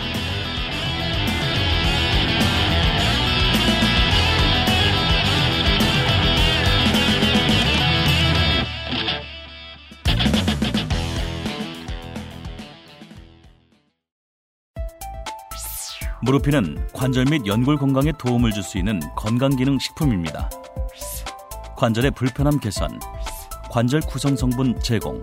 [16.23, 20.49] 무르피는 관절 및 연골 건강에 도움을 줄 수 있는 건강기능 식품입니다.
[21.77, 22.99] 관절의 불편함 개선,
[23.71, 25.23] 관절 구성 성분 제공,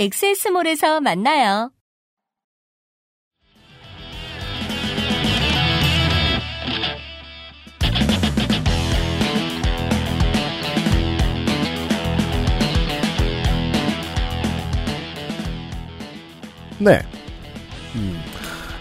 [0.00, 1.72] 엑세스몰에서 만나요.
[16.78, 17.02] 네.
[17.94, 18.18] 음.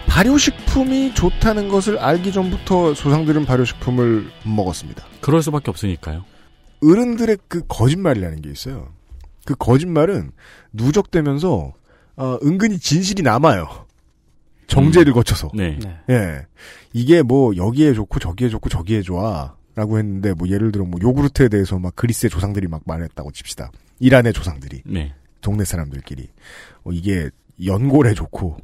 [0.07, 5.05] 발효식품이 좋다는 것을 알기 전부터 소상들은 발효식품을 먹었습니다.
[5.19, 6.23] 그럴 수밖에 없으니까요.
[6.81, 8.97] 어른들의 그 거짓말이라는 게 있어요.
[9.49, 10.29] 그 거짓말은
[10.73, 11.73] 누적되면서
[12.17, 13.87] 어, 은근히 진실이 남아요.
[14.67, 15.49] 정제를 거쳐서.
[15.55, 15.79] 네.
[15.81, 15.97] 네.
[16.11, 16.45] 예.
[16.93, 19.55] 이게 뭐 여기에 좋고 저기에 좋고 저기에 좋아.
[19.73, 23.71] 라고 했는데 뭐 예를 들어 뭐 요구르트에 대해서 막 그리스의 조상들이 막 말했다고 칩시다.
[23.99, 24.83] 이란의 조상들이.
[24.85, 25.15] 네.
[25.41, 26.27] 동네 사람들끼리.
[26.83, 27.31] 어, 이게
[27.65, 28.57] 연골에 좋고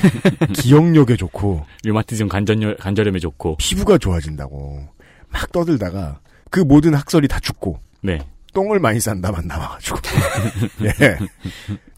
[0.54, 3.56] 기억력에 좋고 류마티즘 관절 관절염에 좋고.
[3.58, 4.88] 피부가 좋아진다고
[5.28, 8.18] 막 떠들다가 그 모든 학설이 다 죽고 네.
[8.52, 9.98] 똥을 많이 싼다만 남아가지고
[10.84, 11.18] 예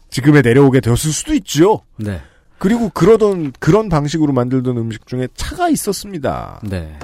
[0.09, 1.81] 지금에 내려오게 되었을 수도 있죠.
[1.97, 2.21] 네.
[2.57, 6.61] 그리고 그러던 그런 방식으로 만들던 음식 중에 차가 있었습니다.
[6.63, 6.97] 네.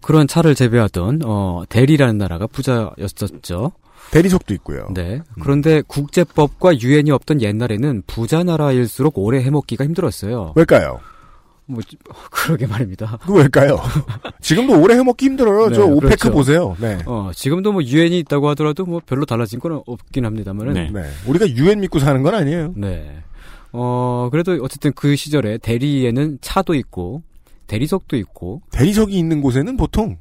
[0.00, 3.72] 그런 차를 재배하던 어 대리라는 나라가 부자였었죠.
[4.10, 4.86] 대리석도 있고요.
[4.94, 5.22] 네.
[5.40, 10.52] 그런데 국제법과 유엔이 없던 옛날에는 부자 나라일수록 오래 해먹기가 힘들었어요.
[10.54, 11.00] 왜일까요?
[11.66, 11.80] 뭐
[12.30, 13.18] 그러게 말입니다.
[13.24, 13.80] 그 왜일까요?
[14.40, 15.68] 지금도 오래 해먹기 힘들어요.
[15.68, 16.30] 네, 저 오페크 그렇죠.
[16.32, 16.76] 보세요.
[16.80, 16.98] 네.
[17.06, 20.74] 어 지금도 뭐 유엔이 있다고 하더라도 뭐 별로 달라진 건 없긴 합니다만은.
[20.74, 20.90] 네.
[20.92, 21.10] 네.
[21.26, 22.74] 우리가 유엔 믿고 사는 건 아니에요.
[22.76, 23.18] 네.
[23.72, 27.22] 어 그래도 어쨌든 그 시절에 대리에는 차도 있고
[27.66, 30.16] 대리석도 있고 대리석이 있는 곳에는 보통 음.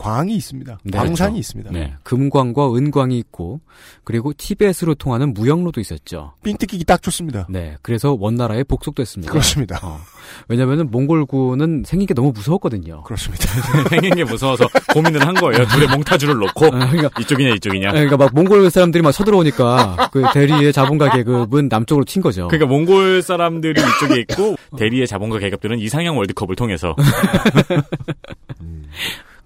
[0.00, 0.78] 광이 있습니다.
[0.82, 1.38] 네, 광산이 그렇죠.
[1.38, 1.70] 있습니다.
[1.72, 1.92] 네.
[2.04, 3.60] 금광과 은광이 있고
[4.02, 6.32] 그리고 티벳으로 통하는 무역로도 있었죠.
[6.42, 7.46] 삥 뜯기기 딱 좋습니다.
[7.50, 7.76] 네.
[7.82, 9.30] 그래서 원나라에 복속됐습니다.
[9.30, 9.78] 그렇습니다.
[9.82, 10.00] 어,
[10.48, 13.02] 왜냐면은 몽골군은 생긴 게 너무 무서웠거든요.
[13.02, 13.46] 그렇습니다.
[13.90, 15.66] 생긴 게 무서워서 고민을 한 거예요.
[15.66, 17.90] 둘의 몽타주를 놓고 아, 그러니까, 이쪽이냐 이쪽이냐.
[17.90, 22.48] 그러니까 막 몽골 사람들이 막 쳐들어오니까 그 대리의 자본가 계급은 남쪽으로 튄 거죠.
[22.48, 26.96] 그러니까 몽골 사람들이 이쪽에 있고 대리의 자본가 계급들은 이상형 월드컵을 통해서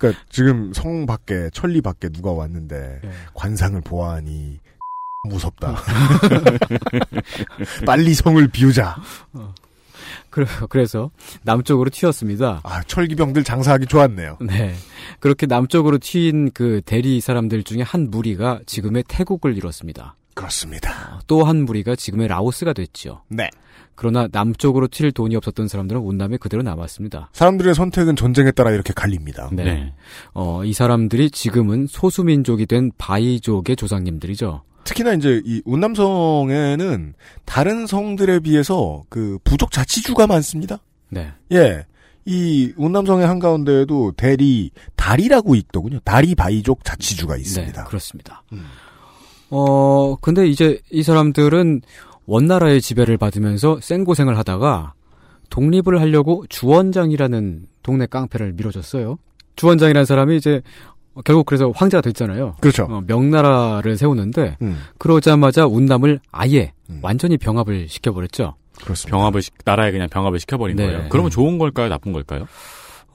[0.04, 3.10] 그러니까 지금 성 밖에 천리 밖에 누가 왔는데 네.
[3.34, 4.58] 관상을 보아하니
[5.30, 5.76] 무섭다.
[7.86, 8.96] 빨리 성을 비우자.
[10.30, 11.10] 그래- 그래서
[11.42, 12.60] 남쪽으로 튀었습니다.
[12.62, 14.38] 아 철기병들 장사하기 좋았네요.
[14.42, 14.74] 네.
[15.20, 20.16] 그렇게 남쪽으로 튀인 그 대리 사람들 중에 한 무리가 지금의 태국을 이뤘습니다.
[20.34, 21.20] 그렇습니다.
[21.26, 23.22] 또 한 무리가 지금의 라오스가 됐죠.
[23.28, 23.48] 네.
[23.96, 27.30] 그러나 남쪽으로 튈 돈이 없었던 사람들은 운남에 그대로 남았습니다.
[27.32, 29.48] 사람들의 선택은 전쟁에 따라 이렇게 갈립니다.
[29.52, 29.64] 네.
[29.64, 29.92] 네.
[30.32, 34.62] 어, 이 사람들이 지금은 소수민족이 된 바이족의 조상님들이죠.
[34.84, 40.78] 특히나 이제 이 운남성에는 다른 성들에 비해서 그 부족 자치주가 많습니다.
[41.10, 41.32] 네.
[41.52, 41.86] 예.
[42.26, 46.00] 이 운남성의 한가운데에도 대리 다리라고 있더군요.
[46.04, 47.82] 다리 바이족 자치주가 있습니다.
[47.82, 48.42] 네, 그렇습니다.
[48.52, 48.64] 음.
[49.56, 51.82] 어, 근데 이제 이 사람들은
[52.26, 54.94] 원나라의 지배를 받으면서 생고생을 하다가
[55.50, 59.16] 독립을 하려고 주원장이라는 동네 깡패를 밀어줬어요.
[59.56, 60.60] 주원장이라는 사람이 이제
[61.24, 62.56] 결국 그래서 황제가 됐잖아요.
[62.60, 62.84] 그렇죠.
[62.90, 66.98] 어, 명나라를 세우는데 음, 그러자마자 운남을 아예 음.
[67.02, 68.54] 완전히 병합을 시켜버렸죠.
[68.82, 69.16] 그렇습니다.
[69.16, 70.86] 병합을 시- 나라에 그냥 병합을 시켜버린 네.
[70.86, 71.06] 거예요.
[71.10, 72.48] 그러면 좋은 걸까요, 나쁜 걸까요?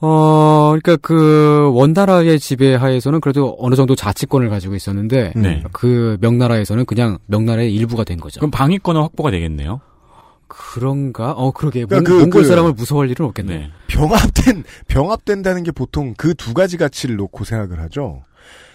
[0.02, 5.62] 어, 그러니까 그 원나라의 지배하에서는 그래도 어느 정도 자치권을 가지고 있었는데 음.
[5.72, 8.40] 그 명나라에서는 그냥 명나라의 일부가 된 거죠.
[8.40, 9.80] 그럼 방위권은 확보가 되겠네요.
[10.48, 11.32] 그런가?
[11.32, 11.84] 어, 그러게.
[11.84, 13.56] 그러니까 몽, 그- 몽골 그- 사람을 무서워할 일은 없겠네.
[13.56, 13.70] 네.
[13.88, 18.22] 병합된 병합된다는 게 보통 그 두 가지 가치를 놓고 생각을 하죠.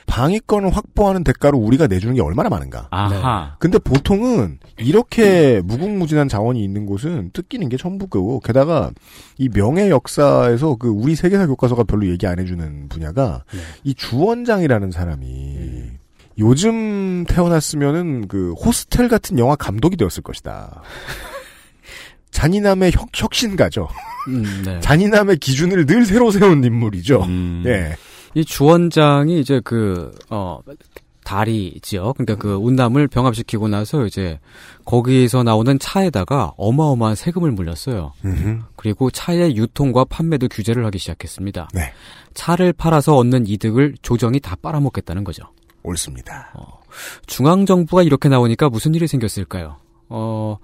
[0.06, 2.88] 방위권을 확보하는 대가로 우리가 내주는 게 얼마나 많은가.
[2.92, 3.56] 아하.
[3.60, 8.92] 근데 보통은 이렇게 무궁무진한 자원이 있는 곳은 뜯기는 게 전부고 게다가
[9.38, 13.60] 이 명예 역사에서 그 우리 세계사 교과서가 별로 얘기 안 해주는 분야가 네.
[13.84, 15.84] 이 주원장이라는 사람이
[16.38, 20.82] 요즘 태어났으면은 그 호스텔 같은 영화 감독이 되었을 것이다.
[22.32, 23.88] 잔인함의 혁, 혁신가죠.
[24.28, 24.80] 음, 네.
[24.82, 27.24] 잔인함의 기준을 늘 새로 세운 인물이죠.
[27.24, 27.64] 음.
[27.66, 27.96] 예.
[28.36, 30.60] 이 주원장이 이제 그, 어,
[31.24, 34.40] 다리 지역, 그러니까 그 운남을 병합시키고 나서 이제
[34.86, 38.14] 거기에서 나오는 차에다가 어마어마한 세금을 물렸어요.
[38.24, 38.60] 음흠.
[38.76, 41.70] 그리고 차의 유통과 판매도 규제를 하기 시작했습니다.
[41.74, 41.92] 네.
[42.36, 45.46] 차를 팔아서 얻는 이득을 조정이 다 빨아먹겠다는 거죠.
[45.82, 46.54] 옳습니다.
[47.26, 49.78] 중앙정부가 이렇게 나오니까 무슨 일이 생겼을까요?
[50.10, 50.58] 어,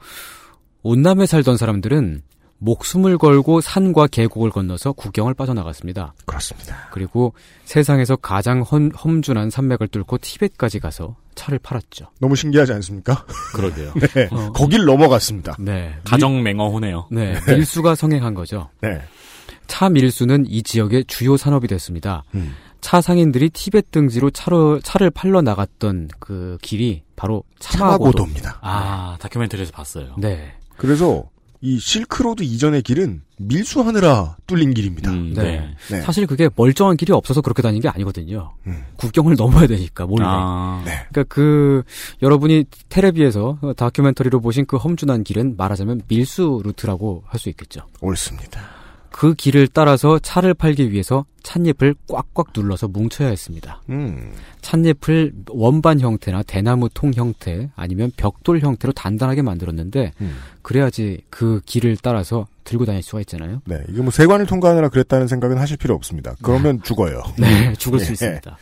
[0.83, 2.21] 운남에 살던 사람들은
[2.61, 6.13] 목숨을 걸고 산과 계곡을 건너서 국경을 빠져나갔습니다.
[6.25, 6.89] 그렇습니다.
[6.91, 7.33] 그리고
[7.65, 12.05] 세상에서 가장 험, 험준한 산맥을 뚫고 티벳까지 가서 차를 팔았죠.
[12.19, 13.25] 너무 신기하지 않습니까?
[13.55, 13.93] 그러게요.
[14.13, 14.29] 네.
[14.31, 14.51] 어.
[14.51, 15.55] 거길 넘어갔습니다.
[15.59, 15.95] 네.
[16.03, 17.07] 가정 맹어호네요.
[17.09, 17.55] 밀, 네.
[17.55, 18.69] 밀수가 성행한 거죠.
[18.81, 19.01] 네.
[19.65, 22.23] 차 밀수는 이 지역의 주요 산업이 됐습니다.
[22.35, 22.53] 음.
[22.79, 28.11] 차 상인들이 티벳 등지로 차로, 차를 팔러 나갔던 그 길이 바로 차마고도.
[28.11, 28.59] 차마고도입니다.
[28.61, 30.13] 아, 다큐멘터리에서 봤어요.
[30.17, 30.53] 네.
[30.77, 31.23] 그래서
[31.63, 35.11] 이 실크로드 이전의 길은 밀수하느라 뚫린 길입니다.
[35.11, 35.43] 음, 네.
[35.43, 35.75] 네.
[35.91, 36.01] 네.
[36.01, 38.53] 사실 그게 멀쩡한 길이 없어서 그렇게 다니는 게 아니거든요.
[38.65, 38.83] 음.
[38.97, 40.25] 국경을 넘어야 되니까 몰래.
[40.27, 40.91] 아, 네.
[41.11, 41.83] 그러니까 그
[42.23, 47.81] 여러분이 텔레비에서 다큐멘터리로 보신 그 험준한 길은 말하자면 밀수 루트라고 할 수 있겠죠.
[48.01, 48.80] 옳습니다.
[49.11, 53.81] 그 길을 따라서 차를 팔기 위해서 찻잎을 꽉꽉 눌러서 뭉쳐야 했습니다.
[53.89, 54.31] 음.
[54.61, 60.37] 찻잎을 원반 형태나 대나무 통 형태 아니면 벽돌 형태로 단단하게 만들었는데 음.
[60.61, 63.61] 그래야지 그 길을 따라서 들고 다닐 수가 있잖아요.
[63.65, 66.35] 네, 이게 뭐 세관을 통과하느라 그랬다는 생각은 하실 필요 없습니다.
[66.41, 67.21] 그러면 죽어요.
[67.37, 68.13] 네, 죽을 수 예.
[68.13, 68.57] 있습니다.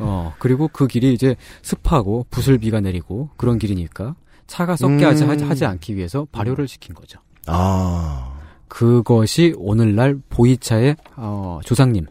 [0.00, 4.14] 어, 그리고 그 길이 이제 습하고 부슬비가 내리고 그런 길이니까
[4.46, 5.08] 차가 썩게 음.
[5.10, 7.20] 하지- 하지 않기 위해서 발효를 시킨 거죠.
[7.46, 8.37] 아,
[8.68, 12.06] 그것이 오늘날 보이차의 어, 조상님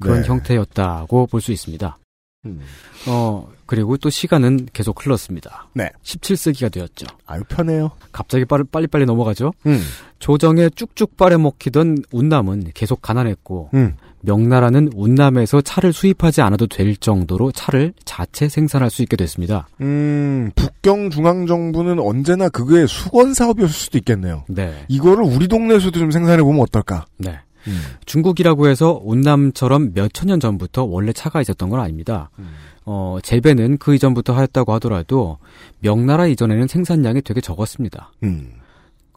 [0.00, 0.28] 그런 네.
[0.28, 1.98] 형태였다고 볼 수 있습니다.
[2.46, 2.60] 음.
[3.08, 5.66] 어, 그리고 또 시간은 계속 흘렀습니다.
[5.74, 5.90] 네.
[6.04, 7.06] 17세기가 되었죠.
[7.26, 7.90] 아유 편해요.
[8.12, 9.52] 갑자기 빠르, 빨리빨리 넘어가죠.
[9.66, 9.80] 음,
[10.20, 17.92] 조정에 쭉쭉 빨아먹히던 운남은 계속 가난했고 음, 명나라는 운남에서 차를 수입하지 않아도 될 정도로 차를
[18.04, 19.68] 자체 생산할 수 있게 됐습니다.
[19.80, 24.44] 음, 북경 중앙 정부는 언제나 그게 수건 사업이었을 수도 있겠네요.
[24.48, 24.84] 네.
[24.88, 27.06] 이거를 우리 동네에서도 좀 생산해 보면 어떨까?
[27.16, 27.38] 네.
[27.66, 27.80] 음.
[28.06, 32.30] 중국이라고 해서 운남처럼 몇천 년 전부터 원래 차가 있었던 건 아닙니다.
[32.38, 32.48] 음.
[32.84, 35.38] 어, 재배는 그 이전부터 하였다고 하더라도
[35.80, 38.12] 명나라 이전에는 생산량이 되게 적었습니다.
[38.22, 38.52] 음.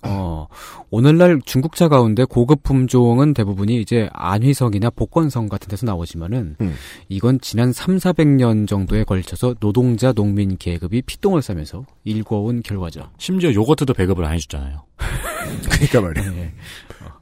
[0.03, 0.47] 어,
[0.89, 6.75] 오늘날 중국차 가운데 고급 품종은 대부분이 이제 안휘성이나 복건성 같은 데서 나오지만은 음.
[7.09, 13.09] 이건 지난 3, 400년 정도에 걸쳐서 노동자 농민 계급이 피똥을 싸면서 일궈온 결과죠.
[13.17, 14.83] 심지어 요거트도 배급을 안 해주잖아요.
[15.69, 16.31] 그러니까 말이에요.
[16.31, 16.53] 네.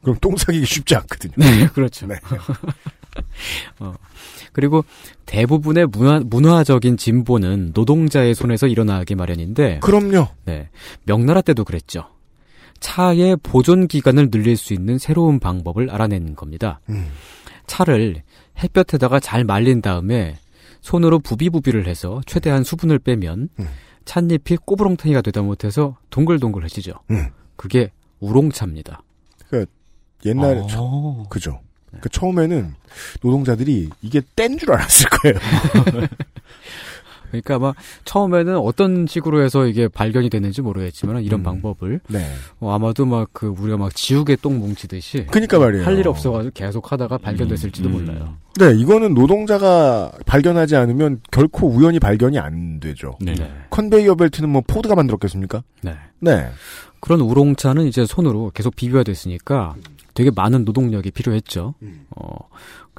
[0.01, 1.33] 그럼 똥 싸기가 쉽지 않거든요.
[1.37, 2.07] 네, 그렇죠.
[2.07, 2.15] 네.
[3.79, 3.93] 어,
[4.53, 4.85] 그리고
[5.25, 10.27] 대부분의 문화, 문화적인 진보는 노동자의 손에서 일어나기 마련인데, 그럼요.
[10.45, 10.69] 네,
[11.03, 12.05] 명나라 때도 그랬죠.
[12.79, 16.79] 차의 보존 기간을 늘릴 수 있는 새로운 방법을 알아낸 겁니다.
[16.89, 17.09] 음.
[17.67, 18.23] 차를
[18.63, 20.37] 햇볕에다가 잘 말린 다음에
[20.81, 23.67] 손으로 부비부비를 해서 최대한 수분을 빼면 음.
[24.05, 26.93] 찻잎이 꼬부렁탱이가 되다 못해서 동글동글해지죠.
[27.11, 27.27] 음.
[27.55, 29.01] 그게 우롱차입니다.
[30.25, 30.67] 옛날에 어.
[30.67, 31.61] 처- 그죠.
[32.01, 32.73] 그 처음에는
[33.23, 35.35] 노동자들이 이게 뗀 줄 알았을 거예요.
[37.29, 37.73] 그러니까 아마
[38.05, 41.43] 처음에는 어떤 식으로 해서 이게 발견이 됐는지 모르겠지만 이런 음.
[41.43, 42.25] 방법을 네.
[42.59, 45.85] 어, 아마도 막 그 우리가 막 지우개 똥 뭉치듯이 그러니까 말이에요.
[45.85, 47.91] 할 일 없어가지고 계속 하다가 발견됐을지도 음.
[47.93, 48.35] 몰라요.
[48.59, 53.17] 네, 이거는 노동자가 발견하지 않으면 결코 우연히 발견이 안 되죠.
[53.21, 53.33] 네.
[53.69, 55.63] 컨베이어 벨트는 뭐 포드가 만들었겠습니까?
[55.83, 55.95] 네.
[56.19, 56.49] 네.
[56.99, 59.75] 그런 우롱차는 이제 손으로 계속 비벼야 됐으니까
[60.13, 61.75] 되게 많은 노동력이 필요했죠.
[61.81, 62.05] 음.
[62.15, 62.35] 어,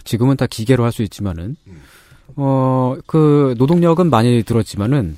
[0.04, 1.82] 지금은 다 기계로 할 수 있지만은, 음.
[2.36, 5.16] 어, 그 노동력은 많이 들었지만은,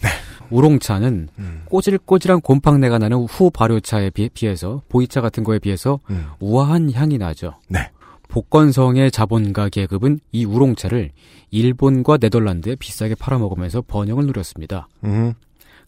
[0.51, 1.43] 우롱차는 네.
[1.43, 1.63] 음.
[1.65, 6.27] 꼬질꼬질한 곰팡내가 나는 후 발효차에 비, 비해서, 보이차 같은 거에 비해서 음.
[6.41, 7.55] 우아한 향이 나죠.
[7.69, 7.91] 네.
[8.29, 11.11] 복건성의 자본가 계급은 이 우롱차를
[11.51, 14.89] 일본과 네덜란드에 비싸게 팔아먹으면서 번영을 누렸습니다.
[15.05, 15.35] 음.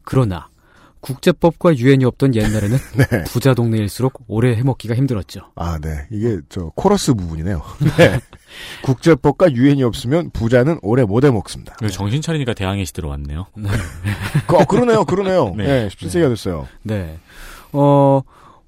[0.02, 0.48] 그러나
[1.00, 2.78] 국제법과 유엔이 없던 옛날에는
[3.10, 3.24] 네.
[3.24, 5.40] 부자 동네일수록 오래 해먹기가 힘들었죠.
[5.54, 6.06] 아, 네.
[6.10, 7.62] 이게 저 코러스 부분이네요.
[7.98, 8.20] 네.
[8.82, 11.74] 국제법과 유엔이 없으면 부자는 오래 못 해먹습니다.
[11.78, 13.46] 그래서 정신 차리니까 대항해 시대로 왔네요.
[14.48, 15.54] 어, 그러네요, 그러네요.
[15.56, 15.88] 네, 네.
[15.88, 16.66] 17세기가 됐어요.
[16.82, 17.18] 네.
[17.72, 18.22] 어,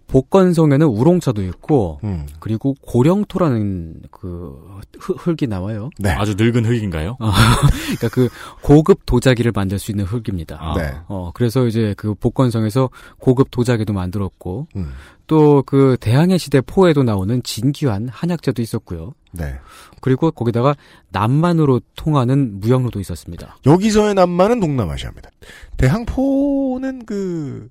[0.08, 2.26] 복건성에는 우롱차도 있고, 음.
[2.38, 4.56] 그리고 고령토라는 그
[5.00, 5.90] 흙- 흙이 나와요.
[5.98, 6.10] 네.
[6.10, 7.16] 아주 늙은 흙인가요?
[7.18, 8.28] 그러니까 그
[8.62, 10.58] 고급 도자기를 만들 수 있는 흙입니다.
[10.60, 10.74] 아.
[10.76, 10.92] 네.
[11.08, 14.92] 어, 그래서 이제 그 복건성에서 고급 도자기도 만들었고, 음.
[15.26, 19.12] 또그 대항해 시대 포에도 나오는 진귀한 한약재도 있었고요.
[19.36, 19.58] 네.
[20.00, 20.74] 그리고 거기다가
[21.10, 23.58] 남만으로 통하는 무역로도 있었습니다.
[23.66, 25.30] 여기서의 남만은 동남아시아입니다.
[25.76, 27.68] 대항포는 그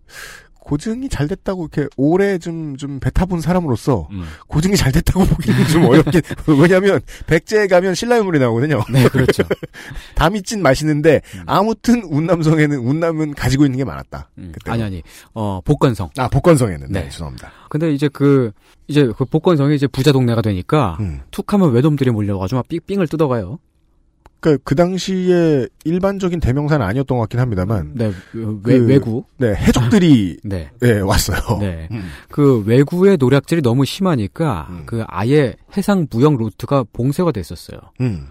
[0.66, 4.26] 고증이 잘 됐다고 이렇게 오래 좀좀배 타본 사람으로서 음.
[4.48, 6.22] 고증이 잘 됐다고 보기는 좀 어렵긴
[6.60, 8.82] 왜냐하면 백제에 가면 신라유물이 나오거든요.
[8.92, 9.44] 네, 그렇죠.
[10.16, 11.44] 담이 찐 맛있는데 음.
[11.46, 14.32] 아무튼 운남성에는 운남은 가지고 있는 게 많았다.
[14.40, 14.54] 음.
[14.66, 15.04] 아니 아니.
[15.36, 16.10] 어, 복건성.
[16.18, 17.10] 아 복건성에는 네, 네.
[17.10, 17.52] 죄송합니다.
[17.70, 18.52] 근데 이제 그
[18.88, 21.22] 이제 그 복건성이 이제 부자 동네가 되니까 음.
[21.30, 23.60] 툭하면 외놈들이 몰려가지고 막 삥, 삥을 뜯어가요.
[24.46, 29.24] 그러니까 그 당시에 일반적인 대명사는 아니었던 것 같긴 합니다만 네, 외, 그- 외구.
[29.38, 30.70] 네 해적들이 네.
[30.80, 31.58] 네, 왔어요.
[31.60, 31.88] 네.
[31.92, 32.04] 음.
[32.30, 34.84] 그 외구의 노략질이 너무 심하니까 음.
[34.86, 37.80] 그 아예 해상 무역 루트가 봉쇄가 됐었어요.
[38.02, 38.28] 음.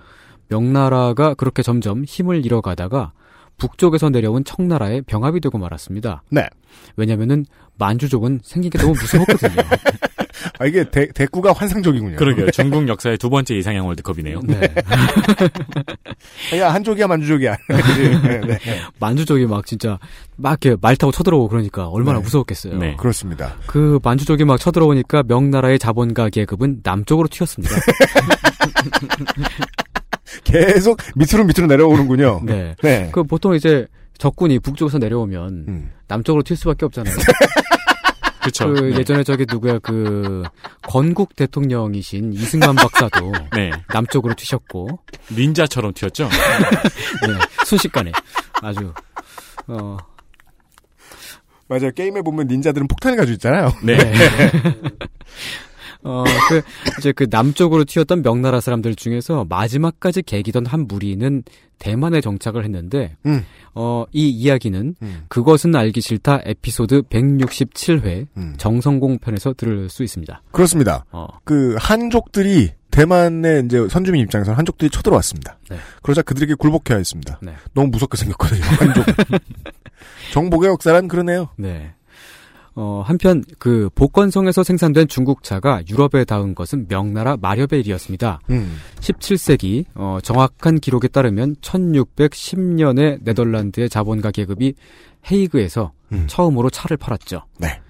[0.49, 3.13] 명나라가 그렇게 점점 힘을 잃어가다가
[3.57, 6.23] 북쪽에서 내려온 청나라에 병합이 되고 말았습니다.
[6.31, 6.49] 네.
[6.97, 7.45] 왜냐면은
[7.79, 9.63] 만주족은 생긴 게 너무 무서웠거든요.
[10.59, 12.17] 아, 이게 대, 대구가 환상적이군요.
[12.17, 12.51] 그러게요.
[12.51, 14.41] 중국 역사의 두 번째 이상형 월드컵이네요.
[14.45, 14.61] 네.
[16.59, 17.57] 야, 한족이야, 만주족이야.
[17.69, 18.59] 네, 네.
[18.99, 19.99] 만주족이 막 진짜
[20.37, 22.25] 막 이렇게 말 타고 쳐들어오고 그러니까 얼마나 네.
[22.25, 22.79] 무서웠겠어요.
[22.79, 22.97] 네.
[22.97, 23.55] 그렇습니다.
[23.67, 27.75] 그 만주족이 막 쳐들어오니까 명나라의 자본가 계급은 남쪽으로 튀었습니다.
[30.43, 32.41] 계속 밑으로 밑으로 내려오는군요.
[32.47, 32.75] 네.
[32.83, 33.11] 네.
[33.13, 33.87] 그 보통 이제
[34.19, 35.93] 적군이 북쪽에서 내려오면 음.
[36.09, 37.15] 남쪽으로 튈 수밖에 없잖아요.
[38.41, 38.73] 그렇죠.
[38.73, 38.99] 그 네.
[38.99, 40.43] 예전에 저기 누구야 그
[40.83, 43.71] 건국 대통령이신 이승만 박사도 네.
[43.93, 44.99] 남쪽으로 튀셨고
[45.33, 46.29] 닌자처럼 튀었죠?
[47.27, 48.13] 네, 순식간에
[48.61, 48.93] 아주
[49.67, 49.97] 어
[51.69, 51.91] 맞아요.
[51.93, 53.73] 게임에 보면 닌자들은 폭탄을 가지고 있잖아요.
[53.83, 53.97] 네.
[56.05, 56.63] 어, 그,
[56.99, 61.43] 이제 그 남쪽으로 튀었던 명나라 사람들 중에서 마지막까지 계기던 한 무리는
[61.79, 63.45] 대만에 정착을 했는데, 음.
[63.75, 65.25] 어, 이 이야기는 음.
[65.29, 68.55] 그것은 알기 싫다 에피소드 167회 음.
[68.59, 70.43] 정성공 편에서 들을 수 있습니다.
[70.53, 71.05] 그렇습니다.
[71.11, 75.59] 어, 그 한족들이 대만의 이제 선주민 입장에서는 한족들이 쳐들어왔습니다.
[75.69, 75.79] 네.
[76.03, 77.41] 그러자 그들에게 굴복해야 했습니다.
[77.43, 77.55] 네.
[77.73, 78.63] 너무 무섭게 생겼거든요.
[78.63, 79.05] 한족.
[80.33, 81.49] 정복의 역사란 그러네요.
[81.57, 81.95] 네.
[82.77, 88.41] 어, 한편 그 복건성에서 생산된 중국차가 유럽에 닿은 것은 명나라 마렵의 일이었습니다.
[88.51, 88.77] 음.
[89.01, 94.75] 17세기 어, 정확한 기록에 따르면 1610년에 네덜란드의 자본가 계급이
[95.31, 96.25] 헤이그에서 음.
[96.27, 97.45] 처음으로 차를 팔았죠.
[97.59, 97.81] 네.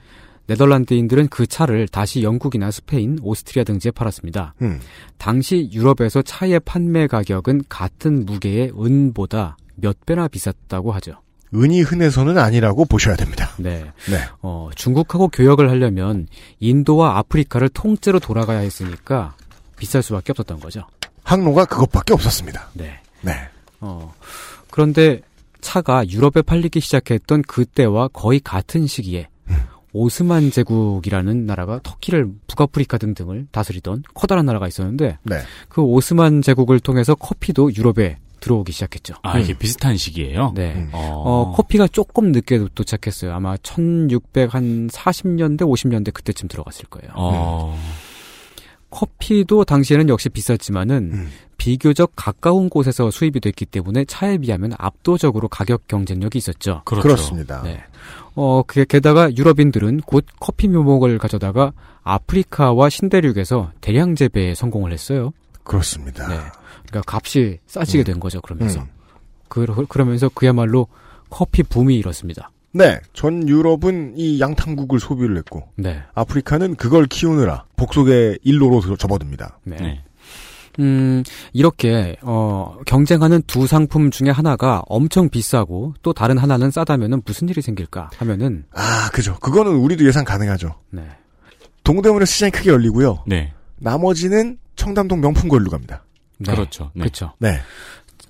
[0.47, 4.55] 네덜란드인들은 그 차를 다시 영국이나 스페인, 오스트리아 등지에 팔았습니다.
[4.61, 4.79] 음.
[5.17, 11.24] 당시 유럽에서 차의 판매 가격은 같은 무게의 은보다 몇 배나 비쌌다고 하죠.
[11.55, 13.51] 은이 흔해서는 아니라고 보셔야 됩니다.
[13.59, 13.85] 네.
[14.11, 14.19] 네.
[14.43, 16.27] 어, 중국하고 교역을 하려면
[16.61, 19.35] 인도와 아프리카를 통째로 돌아가야 했으니까
[19.77, 20.83] 비쌀 수밖에 없었던 거죠.
[21.23, 22.71] 항로가 그것밖에 없었습니다.
[22.75, 23.01] 네.
[23.23, 23.33] 네.
[23.81, 24.13] 어,
[24.71, 25.21] 그런데
[25.61, 29.29] 차가 유럽에 팔리기 시작했던 그때와 거의 같은 시기에
[29.95, 35.37] 오스만 제국이라는 나라가 터키를 북아프리카 등등을 다스리던 커다란 나라가 있었는데 네.
[35.69, 39.15] 그 오스만 제국을 통해서 커피도 유럽에 들어오기 시작했죠.
[39.23, 40.53] 아, 이게 비슷한 시기예요?
[40.55, 40.75] 네.
[40.75, 40.91] 음.
[40.93, 43.33] 어, 어, 커피가 조금 늦게 도- 도착했어요.
[43.33, 47.11] 아마 1640년대, 50년대 그때쯤 들어갔을 거예요.
[47.15, 47.79] 어,
[48.91, 51.31] 커피도 당시에는 역시 비쌌지만은 음.
[51.57, 56.83] 비교적 가까운 곳에서 수입이 됐기 때문에 차에 비하면 압도적으로 가격 경쟁력이 있었죠.
[56.85, 57.03] 그렇죠.
[57.03, 57.63] 그렇습니다.
[57.63, 57.81] 네.
[58.35, 65.33] 어, 그, 게다가 유럽인들은 곧 커피 묘목을 가져다가 아프리카와 신대륙에서 대량 재배에 성공을 했어요.
[65.63, 66.29] 그렇습니다.
[66.29, 66.37] 네.
[66.89, 68.05] 그러니까 값이 싸지게 음.
[68.05, 68.81] 된 거죠, 그러면서.
[68.81, 68.87] 음.
[69.49, 70.87] 그, 그러면서 그야말로
[71.31, 72.51] 커피 붐이 일었습니다.
[72.73, 72.99] 네.
[73.13, 76.03] 전 유럽은 이 양탕국을 소비를 했고 네.
[76.15, 79.59] 아프리카는 그걸 키우느라 복속의 일로로 들- 접어듭니다.
[79.65, 79.77] 네.
[79.77, 80.05] 네.
[80.81, 87.49] 음, 이렇게, 어, 경쟁하는 두 상품 중에 하나가 엄청 비싸고 또 다른 하나는 싸다면은 무슨
[87.49, 89.39] 일이 생길까 하면은, 아, 그죠.
[89.39, 90.75] 그거는 우리도 예상 가능하죠.
[90.91, 91.07] 네.
[91.85, 93.23] 동대문에 시장이 크게 열리고요.
[93.29, 93.53] 네.
[93.79, 96.03] 나머지는 청담동 명품 거리로 갑니다.
[96.47, 96.55] 네.
[96.55, 96.91] 그렇죠.
[96.95, 97.01] 네.
[97.01, 97.33] 그렇죠.
[97.39, 97.61] 네.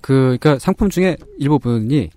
[0.01, 2.11] 그, 그니까 상품 중에 일부분이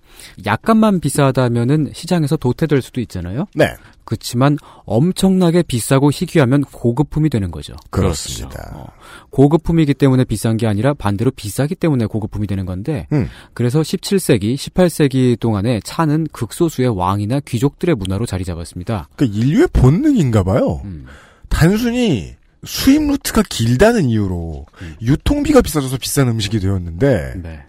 [0.45, 3.45] 약간만 비싸다면은 시장에서 도태될 수도 있잖아요.
[3.55, 3.73] 네.
[4.03, 7.73] 그렇지만 엄청나게 비싸고 희귀하면 고급품이 되는 거죠.
[7.89, 8.71] 그렇습니다.
[8.75, 8.87] 어,
[9.31, 13.27] 고급품이기 때문에 비싼 게 아니라 반대로 비싸기 때문에 고급품이 되는 건데 음.
[13.53, 19.09] 그래서 17세기, 18세기 동안에 차는 극소수의 왕이나 귀족들의 문화로 자리 잡았습니다.
[19.15, 20.81] 그 인류의 본능인가 봐요.
[20.85, 21.05] 음,
[21.47, 22.35] 단순히
[22.65, 24.95] 수입 루트가 길다는 이유로 음.
[25.01, 27.63] 유통비가 비싸져서 비싼 음식이 되었는데 네,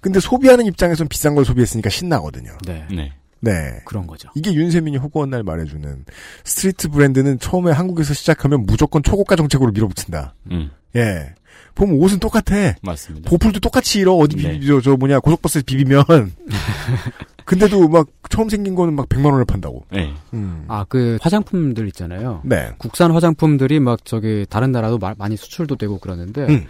[0.00, 2.56] 근데 소비하는 입장에선 비싼 걸 소비했으니까 신나거든요.
[2.66, 3.12] 네, 네.
[3.40, 3.80] 네.
[3.84, 4.28] 그런 거죠.
[4.34, 6.04] 이게 윤세민이 허구한 날 말해주는
[6.44, 10.34] street 브랜드는 처음에 한국에서 시작하면 무조건 초고가 정책으로 밀어붙인다.
[10.50, 11.34] 음, 예.
[11.76, 12.74] 보면 옷은 똑같아.
[12.82, 13.30] 맞습니다.
[13.30, 14.14] 보풀도 똑같이 일어.
[14.14, 14.52] 어디 네.
[14.54, 16.02] 비비, 저, 저 뭐냐, 고속버스에 비비면.
[17.44, 19.84] 근데도 막 처음 생긴 거는 막 100만 원을 판다고.
[19.92, 20.12] 네.
[20.34, 20.64] 음.
[20.66, 22.40] 아, 그 화장품들 있잖아요.
[22.44, 22.70] 네.
[22.78, 26.66] 국산 화장품들이 막 저기 다른 나라도 마- 많이 수출도 되고 그러는데 음.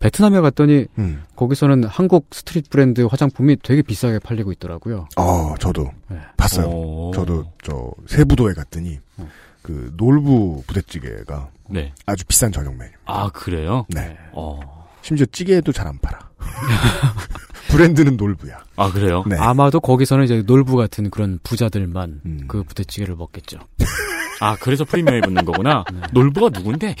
[0.00, 1.22] 베트남에 갔더니 음.
[1.34, 5.08] 거기서는 한국 street 브랜드 화장품이 되게 비싸게 팔리고 있더라고요.
[5.16, 6.18] 어, 저도 네.
[6.36, 6.66] 봤어요.
[6.66, 7.10] 오.
[7.14, 9.26] 저도 저 세부도에 갔더니 어.
[9.62, 11.92] 그 놀부 부대찌개가 네.
[12.06, 12.90] 아주 비싼 저녁 메뉴.
[13.04, 13.84] 아, 그래요?
[13.88, 14.16] 네.
[14.32, 14.58] 어.
[15.02, 16.18] 심지어 찌개도 잘 안 팔아.
[17.68, 18.58] 브랜드는 놀부야.
[18.76, 19.24] 아, 그래요?
[19.26, 19.36] 네.
[19.36, 22.44] 아마도 거기서는 이제 놀부 같은 그런 부자들만 음.
[22.48, 23.58] 그 부대찌개를 먹겠죠.
[24.40, 25.84] 아, 그래서 프리미엄에 붙는 거구나.
[26.12, 26.94] 놀부가 누군데?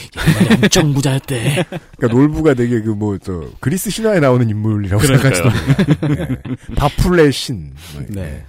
[0.60, 1.64] 엄청 부자였대.
[1.96, 5.02] 그러니까 놀부가 되게 그 뭐 저 그리스 신화에 나오는 인물이라고.
[5.06, 6.06] 생각하시던데.
[6.08, 6.36] 네.
[6.74, 7.72] 바풀레 신.
[7.94, 8.44] 뭐 네.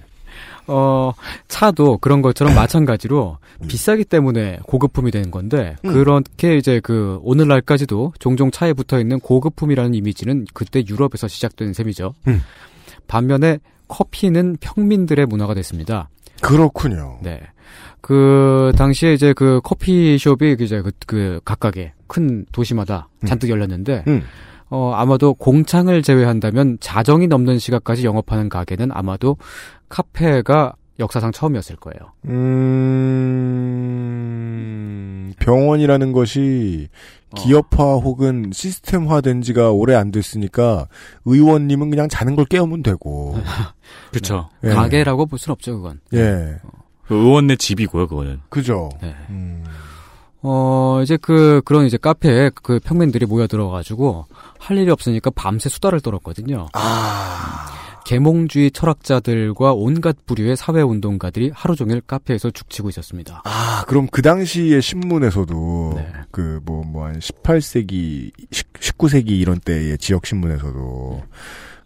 [0.70, 1.12] 어,
[1.48, 3.66] 차도 그런 것처럼 마찬가지로 음.
[3.66, 5.92] 비싸기 때문에 고급품이 되는 건데, 음.
[5.92, 12.14] 그렇게 이제 그, 오늘날까지도 종종 차에 붙어 있는 고급품이라는 이미지는 그때 유럽에서 시작된 셈이죠.
[12.28, 12.40] 음.
[13.08, 13.58] 반면에
[13.88, 16.08] 커피는 평민들의 문화가 됐습니다.
[16.40, 17.18] 그렇군요.
[17.22, 17.40] 네.
[18.00, 23.26] 그 당시에 이제 그 커피숍이 이제 그, 그 각각의 큰 도시마다 음.
[23.26, 24.22] 잔뜩 열렸는데 음.
[24.70, 29.36] 어 아마도 공창을 제외한다면 자정이 넘는 시간까지 영업하는 가게는 아마도
[29.88, 32.12] 카페가 역사상 처음이었을 거예요.
[34.50, 36.88] 음, 병원이라는 것이
[37.32, 37.34] 어.
[37.36, 40.86] 기업화 혹은 시스템화된 지가 오래 안 됐으니까
[41.24, 43.36] 의원님은 그냥 자는 걸 깨우면 되고.
[44.12, 44.48] 그쵸.
[44.62, 44.68] 예.
[44.70, 46.00] 가게라고 볼 수는 없죠, 그건.
[46.14, 46.56] 예.
[47.06, 48.40] 그 의원네 집이고요, 그거는.
[48.48, 48.90] 그죠.
[49.02, 49.14] 네.
[49.30, 49.64] 음,
[50.42, 54.26] 어, 이제 그, 그런 이제 카페에 그 평민들이 모여들어가지고
[54.58, 56.68] 할 일이 없으니까 밤새 수다를 떨었거든요.
[56.72, 57.66] 아.
[58.06, 63.42] 계몽주의 철학자들과 온갖 부류의 사회운동가들이 하루 종일 카페에서 죽치고 있었습니다.
[63.44, 66.12] 아, 그럼 그 당시의 신문에서도 네.
[66.32, 71.22] 그 뭐 뭐 한 18세기, 19세기 이런 때의 지역 신문에서도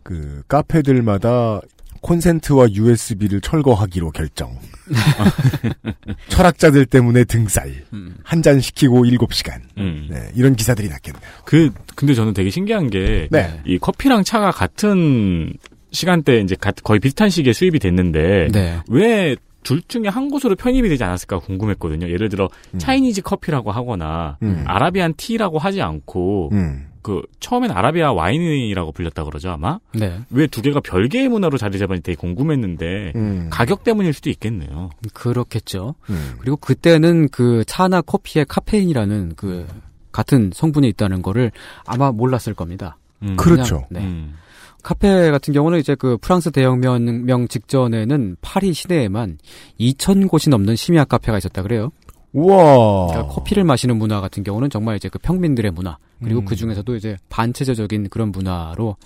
[0.02, 1.60] 그 카페들마다
[2.04, 4.58] 콘센트와 USB를 철거하기로 결정.
[6.28, 7.72] 철학자들 때문에 등살.
[7.94, 8.14] 음.
[8.22, 9.60] 한잔 시키고 7시간.
[9.78, 10.08] 음.
[10.10, 11.22] 네, 이런 기사들이 났겠네요.
[11.46, 13.58] 그, 근데 저는 되게 신기한 게, 네.
[13.64, 15.54] 이 커피랑 차가 같은
[15.92, 18.78] 시간대 이제 가- 거의 비슷한 시기에 수입이 됐는데, 네.
[18.88, 22.10] 왜둘 중에 한 곳으로 편입이 되지 않았을까 궁금했거든요.
[22.10, 22.78] 예를 들어, 음.
[22.78, 24.62] 차이니즈 커피라고 하거나, 음.
[24.66, 26.88] 아라비안 티라고 하지 않고, 음.
[27.04, 29.78] 그, 처음엔 아라비아 와인이라고 불렸다 그러죠, 아마?
[29.92, 30.18] 네.
[30.30, 33.48] 왜 두 개가 별개의 문화로 자리 잡았는지 되게 궁금했는데, 음.
[33.50, 34.90] 가격 때문일 수도 있겠네요.
[35.12, 35.94] 그렇겠죠.
[36.10, 36.34] 음.
[36.40, 39.66] 그리고 그때는 그 차나 커피에 카페인이라는 그
[40.12, 41.52] 같은 성분이 있다는 거를
[41.86, 42.96] 아마 몰랐을 겁니다.
[43.22, 43.36] 음.
[43.36, 43.84] 그렇죠.
[43.90, 44.00] 네.
[44.00, 44.34] 음.
[44.82, 49.38] 카페 같은 경우는 이제 그 프랑스 대혁명 직전에는 파리 시내에만
[49.80, 51.90] 2천 곳이 넘는 심야 카페가 있었다 그래요.
[52.34, 53.06] 우와.
[53.08, 56.44] 그러니까 커피를 마시는 문화 같은 경우는 정말 이제 그 평민들의 문화 그리고 음.
[56.44, 58.96] 그 중에서도 이제 반체제적인 그런 문화로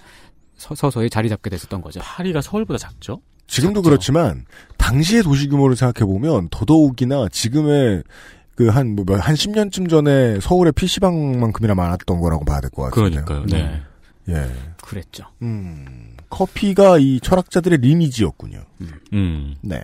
[0.56, 2.00] 서, 서서히 자리 잡게 됐었던 거죠.
[2.00, 3.20] 파리가 서울보다 작죠?
[3.46, 3.90] 지금도 작죠.
[3.90, 4.44] 그렇지만
[4.76, 8.02] 당시의 도시 규모를 생각해 보면 더더욱이나 지금의
[8.54, 13.24] 그 한 뭐한 10년쯤 전에 서울의 PC방만큼이나 많았던 거라고 봐야 될 것 같은데요.
[13.24, 13.46] 그러니까요.
[13.46, 13.82] 네.
[14.28, 14.52] 예.
[14.82, 15.24] 그랬죠.
[15.42, 16.16] 음.
[16.28, 18.60] 커피가 이 철학자들의 리니지였군요.
[19.12, 19.54] 음.
[19.60, 19.80] 네.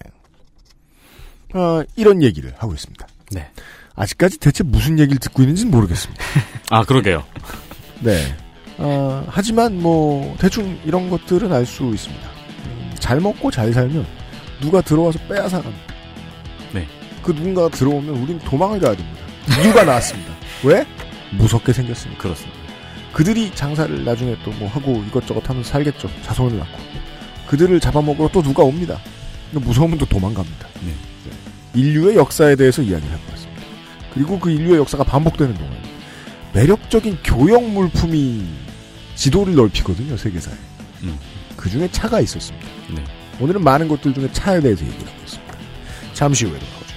[1.52, 3.06] 아, 이런 얘기를 하고 있습니다.
[3.32, 3.48] 네.
[3.96, 6.22] 아직까지 대체 무슨 얘기를 듣고 있는지는 모르겠습니다.
[6.70, 7.24] 아, 그러게요.
[8.00, 8.34] 네.
[8.78, 12.28] 아, 하지만 뭐 대충 이런 것들은 알 수 있습니다.
[12.66, 14.04] 음, 잘 먹고 잘 살면
[14.60, 15.94] 누가 들어와서 빼앗아갑니다.
[16.72, 16.86] 네.
[17.22, 19.20] 그 누군가가 들어오면 우린 도망을 가야 됩니다.
[19.62, 20.32] 이유가 나왔습니다.
[20.64, 20.84] 왜?
[21.32, 22.22] 무섭게 생겼으니까.
[22.22, 22.58] 그렇습니다.
[23.12, 26.10] 그들이 장사를 나중에 또 뭐 하고 이것저것 하면서 살겠죠.
[26.22, 26.78] 자손을 낳고.
[27.46, 28.98] 그들을 잡아먹으러 또 누가 옵니다.
[29.52, 30.66] 무서우면 또 도망갑니다.
[30.84, 30.88] 네.
[30.88, 31.80] 네.
[31.80, 33.43] 인류의 역사에 대해서 이야기를 해보았습니다.
[34.14, 35.72] 그리고 그 인류의 역사가 반복되는 동안
[36.52, 38.44] 매력적인 교역 물품이
[39.16, 40.54] 지도를 넓히거든요, 세계사에.
[41.02, 41.18] 음.
[41.56, 42.66] 그 중에 차가 있었습니다.
[42.94, 43.04] 네.
[43.40, 45.54] 오늘은 많은 것들 중에 차에 대해서 얘기를 하고 있습니다.
[46.12, 46.94] 잠시 후에 돌아오죠.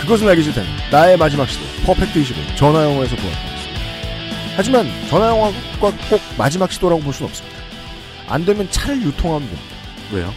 [0.00, 3.50] 그것은 알기 싫다는 나의 마지막 시도 퍼펙트 25 전화영화에서 보았습니다.
[4.56, 7.56] 하지만 전화영화가 꼭 마지막 시도라고 볼 수는 없습니다.
[8.28, 9.76] 안 되면 차를 유통하면 됩니다.
[10.12, 10.34] 왜요?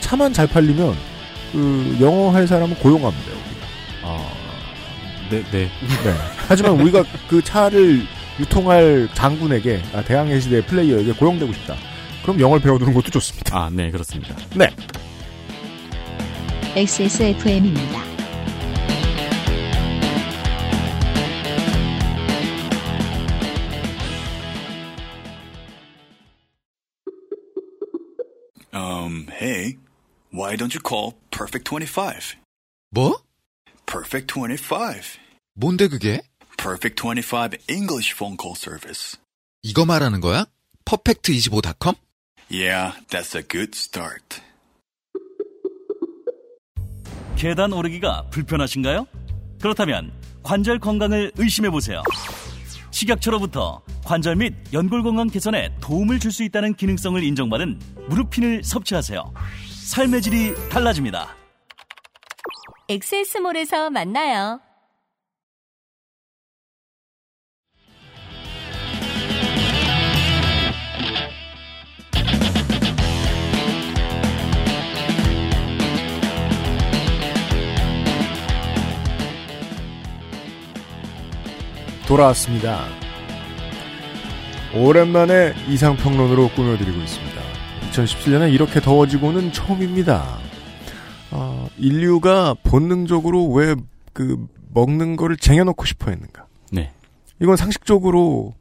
[0.00, 0.96] 차만 잘 팔리면
[1.54, 2.74] 그 영어 할 사람은
[3.24, 3.36] 돼요.
[3.36, 3.66] 우리가.
[4.02, 4.28] 아,
[5.30, 5.70] 네, 네.
[6.02, 6.14] 네.
[6.48, 8.02] 하지만 우리가 그 차를
[8.40, 11.76] 유통할 장군에게 아, 대항해 시대 플레이어에게 고용되고 싶다.
[12.22, 13.56] 그럼 영어를 배워두는 것도 좋습니다.
[13.56, 14.34] 아, 네, 그렇습니다.
[16.74, 18.02] XSFM입니다.
[28.74, 29.78] Um, hey,
[30.34, 32.34] why don't you call Perfect 25?
[32.90, 33.22] 뭐?
[33.86, 35.18] Perfect 25.
[35.54, 36.20] 뭔데 그게?
[36.56, 39.16] Perfect 25 English phone call service.
[39.62, 40.46] 이거 말하는 거야?
[40.84, 41.94] 퍼펙트25.com?
[42.50, 44.40] Yeah, that's a good start.
[47.36, 49.06] 계단 오르기가 불편하신가요?
[49.60, 50.12] 그렇다면
[50.42, 52.02] 관절 건강을 의심해 보세요.
[52.90, 59.32] 식약처로부터 관절 및 연골 건강 개선에 도움을 줄 수 있다는 기능성을 인정받은 무릎핀을 섭취하세요.
[59.84, 61.36] 삶의 질이 달라집니다.
[62.88, 64.60] 엑세스몰에서 만나요.
[82.08, 82.86] 돌아왔습니다.
[84.74, 87.43] 오랜만에 이상평론으로 꾸며드리고 있습니다.
[88.02, 90.38] 2017년에 이렇게 더워지고는 처음입니다.
[91.30, 93.74] 어, 인류가 본능적으로 왜
[94.14, 96.46] 그 먹는 거를 쟁여놓고 싶어 했는가?
[96.72, 96.90] 네.
[97.42, 98.54] 이건 상식적으로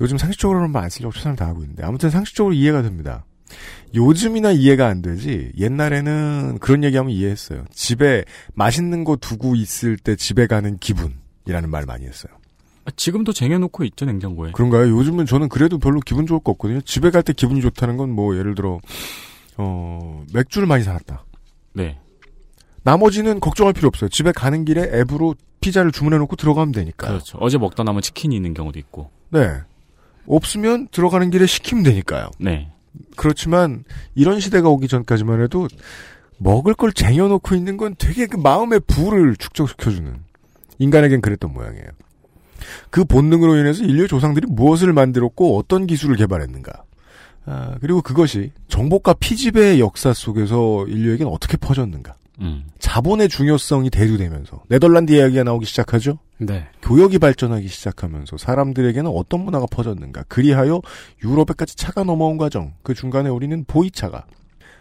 [0.00, 3.24] 요즘 상식적으로는 안 쓰려고 최선을 다하고 있는데 아무튼 상식적으로 이해가 됩니다.
[3.94, 5.52] 요즘이나 이해가 안 되지.
[5.56, 7.64] 옛날에는 그런 얘기하면 이해했어요.
[7.72, 12.32] 집에 맛있는 거 두고 있을 때 집에 가는 기분이라는 말 많이 했어요.
[12.86, 14.52] 아, 지금도 쟁여놓고 있죠 냉장고에.
[14.52, 14.88] 그런가요?
[14.96, 16.80] 요즘은 저는 그래도 별로 기분 좋을 거 없거든요.
[16.82, 18.78] 집에 갈 때 기분이 좋다는 건 뭐 예를 들어
[19.58, 21.24] 어 맥주를 많이 사놨다.
[21.74, 21.98] 네.
[22.84, 24.08] 나머지는 걱정할 필요 없어요.
[24.08, 27.08] 집에 가는 길에 앱으로 피자를 주문해놓고 들어가면 되니까.
[27.08, 27.38] 그렇죠.
[27.40, 29.10] 어제 먹다 남은 치킨이 있는 경우도 있고.
[29.30, 29.50] 네.
[30.28, 32.30] 없으면 들어가는 길에 시키면 되니까요.
[32.38, 32.70] 네.
[33.16, 33.84] 그렇지만
[34.14, 35.66] 이런 시대가 오기 전까지만 해도
[36.38, 40.14] 먹을 걸 쟁여놓고 있는 건 되게 그 마음의 부를 축적시켜주는
[40.78, 41.86] 인간에겐 그랬던 모양이에요.
[42.90, 46.84] 그 본능으로 인해서 인류의 조상들이 무엇을 만들었고 어떤 기술을 개발했는가.
[47.46, 52.14] 아, 그리고 그것이 정복과 피지배의 역사 속에서 인류에겐 어떻게 퍼졌는가.
[52.40, 52.64] 음.
[52.78, 56.18] 자본의 중요성이 대두되면서 네덜란드 이야기가 나오기 시작하죠.
[56.38, 56.68] 네.
[56.82, 60.24] 교역이 발전하기 시작하면서 사람들에게는 어떤 문화가 퍼졌는가.
[60.28, 60.82] 그리하여
[61.24, 62.74] 유럽에까지 차가 넘어온 과정.
[62.82, 64.26] 그 중간에 우리는 보이차가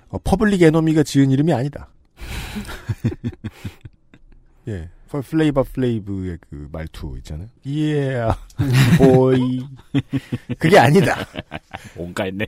[0.10, 1.90] 어, Public Enemy가 지은 이름이 아니다.
[4.68, 4.90] 예.
[5.10, 7.48] 플레이바 플레이브의 그 말투 있잖아요.
[7.68, 8.22] 예,
[8.98, 9.66] 보이.
[10.60, 11.18] 그게 아니다.
[11.96, 12.46] 뭔가 있네.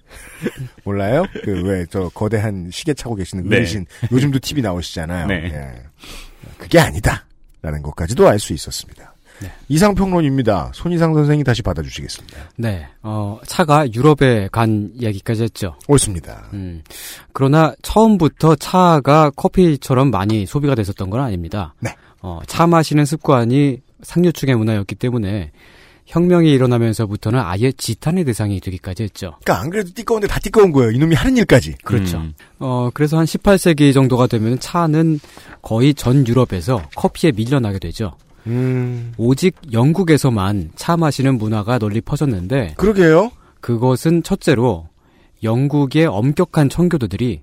[0.84, 1.26] 몰라요?
[1.44, 3.58] 그 왜 저 거대한 시계 차고 계시는 네.
[3.58, 5.28] 어르신 요즘도 TV 나오시잖아요.
[5.28, 5.36] 네.
[5.54, 5.84] 예.
[6.58, 7.26] 그게 아니다.
[7.62, 9.14] 라는 것까지도 알 수 있었습니다.
[9.70, 10.72] 이상 평론입니다.
[10.74, 12.38] 손이상 선생이 다시 받아주시겠습니다.
[12.56, 12.88] 네.
[13.04, 15.76] 어, 차가 유럽에 간 이야기까지 했죠.
[15.88, 16.50] 옳습니다.
[16.54, 16.82] 음.
[17.34, 21.76] 그러나 처음부터 차가 커피처럼 많이 소비가 됐었던 건 아닙니다.
[21.80, 21.92] 네.
[22.22, 25.52] 어, 차 마시는 습관이 상류층의 문화였기 때문에
[26.08, 29.36] 혁명이 일어나면서부터는 아예 지탄의 대상이 되기까지 했죠.
[29.44, 30.92] 그러니까 안 그래도 띠꺼운데 다 띠꺼운 거예요.
[30.92, 31.76] 이놈이 하는 일까지.
[31.84, 32.20] 그렇죠.
[32.20, 32.34] 음.
[32.60, 35.20] 어, 그래서 한 18세기 정도가 되면 차는
[35.62, 38.16] 거의 전 유럽에서 커피에 밀려나게 되죠.
[38.48, 39.14] 음.
[39.18, 43.32] 오직 영국에서만 차 마시는 문화가 널리 퍼졌는데 그러게요.
[43.60, 44.88] 그것은 첫째로
[45.44, 47.42] 영국의 엄격한 청교도들이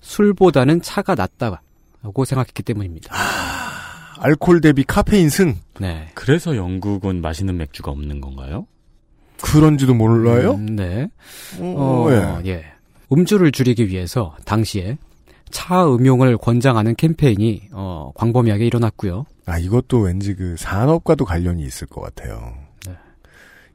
[0.00, 3.12] 술보다는 차가 낫다고 생각했기 때문입니다.
[4.24, 5.56] 알코올 대비 카페인 승.
[5.78, 6.08] 네.
[6.14, 8.66] 그래서 영국은 맛있는 맥주가 없는 건가요?
[9.42, 10.52] 그런지도 몰라요?
[10.52, 11.08] 음, 네.
[11.60, 12.50] 어, 어, 예.
[12.50, 12.64] 예.
[13.12, 14.96] 음주를 줄이기 위해서 당시에
[15.50, 19.26] 차 음용을 권장하는 캠페인이 어, 광범위하게 일어났고요.
[19.44, 22.54] 아, 이것도 왠지 그 산업과도 관련이 있을 것 같아요.
[22.86, 22.94] 네.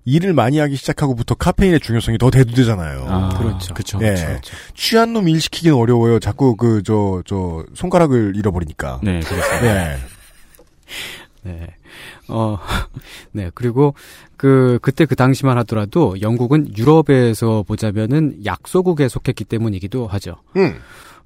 [0.06, 3.38] 일을 많이 하기 시작하고부터 카페인의 중요성이 더 대두되잖아요.
[3.38, 3.74] 그렇죠.
[3.76, 4.00] 그렇죠.
[4.02, 4.16] 예.
[4.16, 4.56] 그렇죠.
[4.74, 6.18] 취한 놈 일 시키긴 어려워요.
[6.20, 9.02] 자꾸 그, 저, 저, 손가락을 잃어버리니까.
[9.04, 9.94] 네, 그렇습니다.
[9.94, 9.98] 예.
[11.44, 11.68] 네.
[12.28, 12.58] 어,
[13.32, 13.50] 네.
[13.54, 13.94] 그리고
[14.38, 20.36] 그, 그때 그 당시만 하더라도 영국은 유럽에서 보자면은 약소국에 속했기 때문이기도 하죠.
[20.58, 20.80] 음.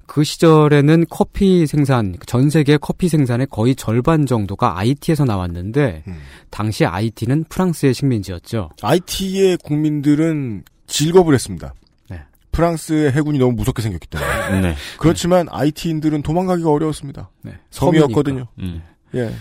[0.06, 6.20] 그 시절에는 커피 생산, 전 세계 커피 생산의 거의 절반 정도가 IT에서 나왔는데, 음.
[6.50, 8.70] 당시 IT는 프랑스의 식민지였죠.
[8.82, 11.74] IT의 국민들은 질겁을 했습니다.
[12.10, 12.20] 네.
[12.52, 14.60] 프랑스의 해군이 너무 무섭게 생겼기 때문에.
[14.60, 14.74] 네.
[14.98, 17.30] 그렇지만 IT인들은 도망가기가 어려웠습니다.
[17.40, 17.52] 네.
[17.70, 18.46] 섬이었거든요.
[18.58, 18.82] 음.
[19.14, 19.32] 예.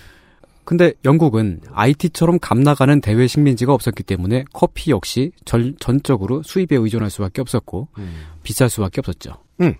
[0.65, 7.41] 근데 영국은 IT처럼 값나가는 대외 식민지가 없었기 때문에 커피 역시 절- 전적으로 수입에 의존할 수밖에
[7.41, 7.89] 없었고,
[8.43, 9.33] 비쌀 수밖에 없었죠.
[9.61, 9.75] 음.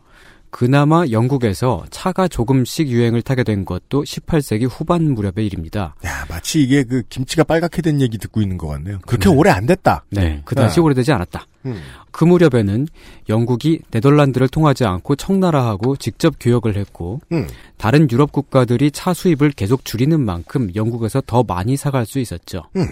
[0.50, 5.96] 그나마 영국에서 차가 조금씩 유행을 타게 된 것도 18세기 후반 무렵의 일입니다.
[6.06, 9.00] 야, 마치 이게 그 김치가 빨갛게 된 얘기 듣고 있는 것 같네요.
[9.08, 9.36] 그렇게 네.
[9.36, 10.06] 오래 안 됐다.
[10.12, 10.42] 네.
[10.46, 10.82] 그다지 네.
[10.82, 11.48] 오래되지 않았다.
[11.66, 11.80] 음.
[12.12, 12.88] 그 무렵에는
[13.30, 17.48] 영국이 네덜란드를 통하지 않고 청나라하고 직접 교역을 했고 음.
[17.78, 22.64] 다른 유럽 국가들이 차 수입을 계속 줄이는 만큼 영국에서 더 많이 사갈 수 있었죠.
[22.76, 22.88] 음.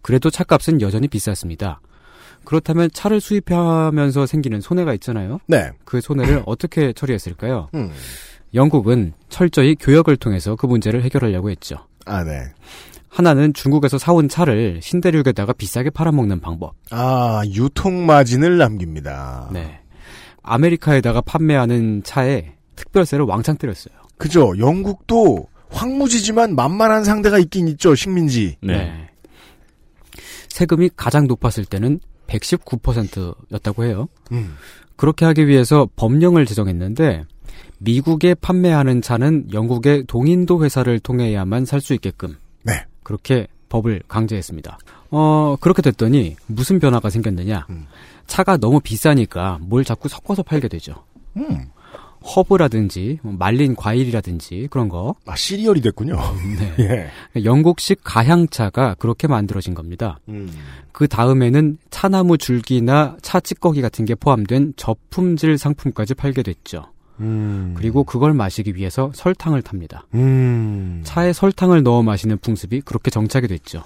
[0.00, 1.80] 그래도 차값은 여전히 비쌌습니다.
[2.44, 5.38] 그렇다면 차를 수입하면서 생기는 손해가 있잖아요.
[5.46, 5.70] 네.
[5.84, 7.68] 그 손해를 어떻게 처리했을까요?
[7.74, 7.90] 음.
[8.54, 11.76] 영국은 철저히 교역을 통해서 그 문제를 해결하려고 했죠.
[12.04, 12.42] 아, 네.
[13.12, 16.74] 하나는 중국에서 사온 차를 신대륙에다가 비싸게 팔아먹는 방법.
[16.90, 19.50] 아, 유통 마진을 남깁니다.
[19.52, 19.80] 네.
[20.42, 23.94] 아메리카에다가 판매하는 차에 특별세를 왕창 때렸어요.
[24.16, 24.54] 그죠.
[24.58, 27.94] 영국도 황무지지만 만만한 상대가 있긴 있죠.
[27.94, 28.56] 식민지.
[28.62, 29.08] 네.
[30.48, 34.08] 세금이 가장 높았을 때는 119%였다고 해요.
[34.32, 34.56] 음.
[34.96, 37.24] 그렇게 하기 위해서 법령을 제정했는데
[37.78, 42.84] 미국에 판매하는 차는 영국의 동인도 회사를 통해야만 살 수 있게끔 네.
[43.02, 44.78] 그렇게 법을 강제했습니다.
[45.10, 47.66] 어, 그렇게 됐더니 무슨 변화가 생겼느냐?
[47.70, 47.86] 음.
[48.26, 50.94] 차가 너무 비싸니까 뭘 자꾸 섞어서 팔게 되죠.
[51.36, 51.66] 음.
[52.22, 55.16] 허브라든지 뭐 말린 과일이라든지 그런 거.
[55.26, 56.16] 아, 시리얼이 됐군요.
[56.58, 56.74] 네.
[57.36, 57.44] 예.
[57.44, 60.18] 영국식 가향차가 그렇게 만들어진 겁니다.
[60.28, 60.50] 음.
[60.92, 66.91] 그 다음에는 차나무 줄기나 차 찌꺼기 같은 게 포함된 저품질 상품까지 팔게 됐죠.
[67.20, 67.74] 음.
[67.76, 70.06] 그리고 그걸 마시기 위해서 설탕을 탑니다.
[70.14, 71.00] 음.
[71.04, 73.84] 차에 설탕을 넣어 마시는 풍습이 그렇게 정착이 됐죠.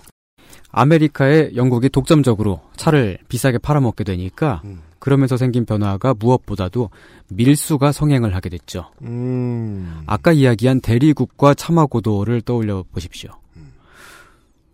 [0.70, 4.80] 아메리카에 영국이 독점적으로 차를 비싸게 팔아먹게 되니까 음.
[4.98, 6.90] 그러면서 생긴 변화가 무엇보다도
[7.28, 8.90] 밀수가 성행을 하게 됐죠.
[9.02, 10.02] 음.
[10.06, 13.30] 아까 이야기한 대리국과 차마고도를 떠올려 보십시오.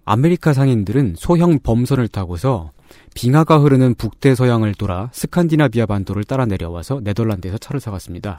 [0.05, 2.73] 아메리카 상인들은 소형 범선을 타고서
[3.15, 8.39] 빙하가 흐르는 북대서양을 돌아 스칸디나비아 반도를 따라 내려와서 네덜란드에서 차를 사갔습니다.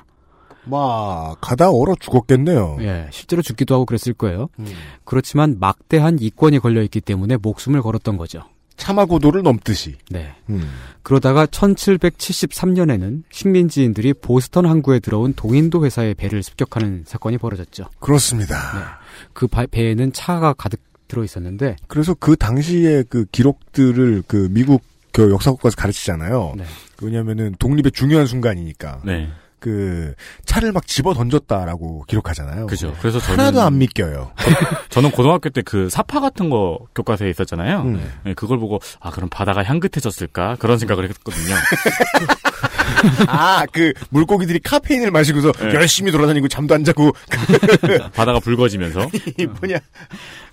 [0.65, 2.77] 막 가다 얼어 죽었겠네요.
[2.81, 4.47] 예, 실제로 죽기도 하고 그랬을 거예요.
[4.59, 4.65] 음.
[5.03, 8.43] 그렇지만 막대한 이권이 걸려 있기 때문에 목숨을 걸었던 거죠.
[8.77, 9.97] 참화고도를 넘듯이.
[10.09, 10.33] 네.
[10.49, 10.67] 음.
[11.03, 17.85] 그러다가 1773년에는 식민지인들이 보스턴 항구에 들어온 동인도 회사의 배를 습격하는 사건이 벌어졌죠.
[17.99, 18.99] 그렇습니다.
[19.33, 20.79] 그 바- 배에는 차가 가득
[21.13, 26.53] 들어 있었는데 그래서 그 당시의 그 기록들을 그 미국 그 역사국가에서 가르치잖아요.
[26.57, 26.63] 네.
[27.01, 29.01] 왜냐면은 독립의 중요한 순간이니까.
[29.05, 29.29] 네.
[29.59, 32.67] 그 차를 막 집어 던졌다라고 기록하잖아요.
[32.67, 32.93] 그죠.
[32.99, 34.33] 그래서 저는 하나도 안 믿겨요.
[34.89, 37.81] 저는 고등학교 때 그 사파 같은 거 교과서에 있었잖아요.
[37.83, 38.11] 음.
[38.25, 41.55] 네, 그걸 보고 아 그럼 바다가 향긋해졌을까 그런 생각을 했거든요.
[43.27, 45.73] 아, 그 물고기들이 카페인을 마시고서 네.
[45.73, 47.11] 열심히 돌아다니고 잠도 안 자고
[48.13, 49.79] 바다가 붉어지면서 이 뭐냐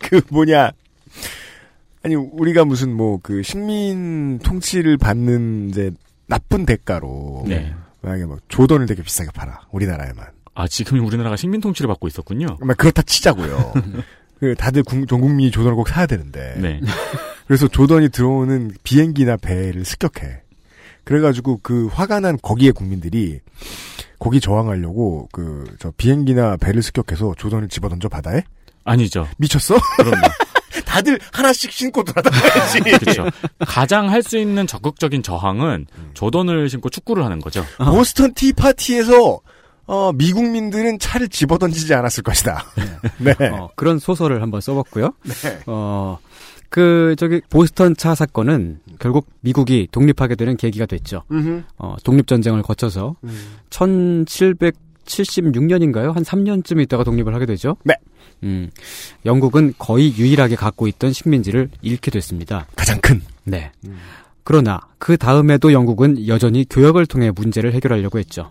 [0.01, 0.71] 그 뭐냐
[2.03, 5.91] 아니 우리가 무슨 뭐 그 식민 통치를 받는 이제
[6.27, 7.75] 나쁜 대가로 네.
[8.03, 12.47] 만약에 막 조던을 되게 비싸게 팔아 우리나라에만 아 지금 우리나라가 식민 통치를 받고 있었군요.
[12.61, 13.73] 막 그렇다 치자고요.
[14.41, 16.81] 그 다들 국- 전 국민이 조던을 꼭 사야 되는데 네.
[17.47, 20.43] 그래서 조던이 들어오는 비행기나 배를 습격해.
[21.05, 23.41] 그래가지고 그 화가 난 거기에 국민들이
[24.19, 28.43] 거기 저항하려고 그 저 비행기나 배를 습격해서 조던을 집어던져 바다에
[28.85, 29.27] 아니죠.
[29.39, 29.77] 미쳤어?
[29.97, 30.23] 그럼요.
[30.87, 32.81] 다들 하나씩 신고 돌아다녀야지.
[32.99, 33.27] 그렇죠.
[33.61, 37.65] 가장 할 수 있는 적극적인 저항은 조던을 신고 축구를 하는 거죠.
[37.79, 39.41] 보스턴 티파티에서
[39.87, 42.65] 어, 미국민들은 차를 집어던지지 않았을 것이다.
[43.19, 43.35] 네.
[43.53, 45.13] 어, 그런 소설을 한번 써봤고요.
[45.25, 45.61] 네.
[45.67, 46.19] 어,
[46.71, 51.25] 그 저기 보스턴 차 사건은 결국 미국이 독립하게 되는 계기가 됐죠.
[51.31, 51.65] 음흠.
[51.77, 53.57] 어, 독립 전쟁을 거쳐서 음.
[53.71, 56.15] 1776년인가요?
[56.15, 57.77] 한 3년쯤 있다가 독립을 하게 되죠.
[57.85, 57.95] 네.
[58.45, 58.71] 음,
[59.27, 62.67] 영국은 거의 유일하게 갖고 있던 식민지를 잃게 됐습니다.
[62.77, 63.21] 가장 큰.
[63.45, 63.71] 네.
[64.45, 68.51] 그러나 그 다음에도 영국은 여전히 교역을 통해 문제를 해결하려고 했죠.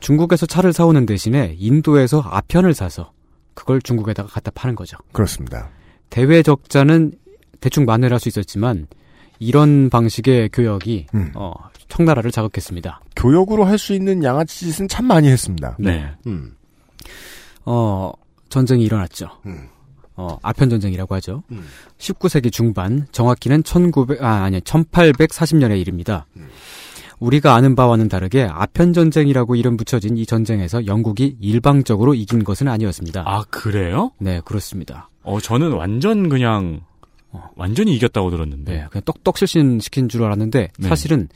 [0.00, 3.12] 중국에서 차를 사오는 대신에 인도에서 아편을 사서
[3.54, 4.98] 그걸 중국에다가 갖다 파는 거죠.
[5.12, 5.70] 그렇습니다.
[6.10, 7.12] 대외 적자는
[7.64, 8.86] 대충 만회할 수 있었지만
[9.38, 11.32] 이런 방식의 교역이 음.
[11.34, 11.54] 어,
[11.88, 13.00] 청나라를 자극했습니다.
[13.16, 15.74] 교역으로 할 수 있는 양아치 짓은 참 많이 했습니다.
[15.78, 16.10] 네.
[16.26, 16.54] 음.
[17.64, 18.12] 어,
[18.50, 19.30] 전쟁이 일어났죠.
[19.46, 19.68] 음.
[20.14, 21.42] 어, 아편 전쟁이라고 하죠.
[21.52, 21.64] 음.
[21.96, 26.26] 19세기 중반, 정확히는 1900, 아, 아니, 1840년의 일입니다.
[26.36, 26.48] 음.
[27.18, 33.22] 우리가 아는 바와는 다르게 아편 전쟁이라고 이름 붙여진 이 전쟁에서 영국이 일방적으로 이긴 것은 아니었습니다.
[33.24, 34.10] 아 그래요?
[34.18, 35.08] 네, 그렇습니다.
[35.22, 36.82] 어 저는 완전 그냥
[37.34, 38.72] 어, 완전히 이겼다고 들었는데.
[38.72, 40.88] 네, 그냥 떡떡 실신 시킨 줄 알았는데 네.
[40.88, 41.28] 사실은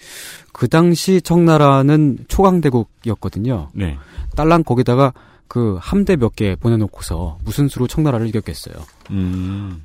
[0.52, 3.68] 그 당시 청나라는 초강대국이었거든요.
[3.74, 3.98] 네.
[4.36, 5.12] 딸랑 거기다가
[5.48, 8.74] 그 함대 몇 개 보내놓고서 무슨 수로 청나라를 이겼겠어요.
[9.10, 9.82] 음.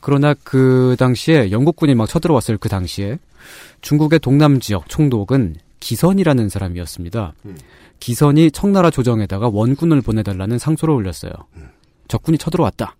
[0.00, 3.18] 그러나 그 당시에 영국군이 막 쳐들어왔을 그 당시에
[3.80, 7.34] 중국의 동남 지역 총독은 기선이라는 사람이었습니다.
[7.98, 11.32] 기선이 청나라 조정에다가 원군을 보내달라는 상소를 올렸어요.
[12.06, 12.94] 적군이 쳐들어왔다.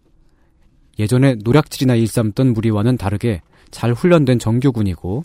[0.98, 5.24] 예전에 노략질이나 일삼던 무리와는 다르게 잘 훈련된 정규군이고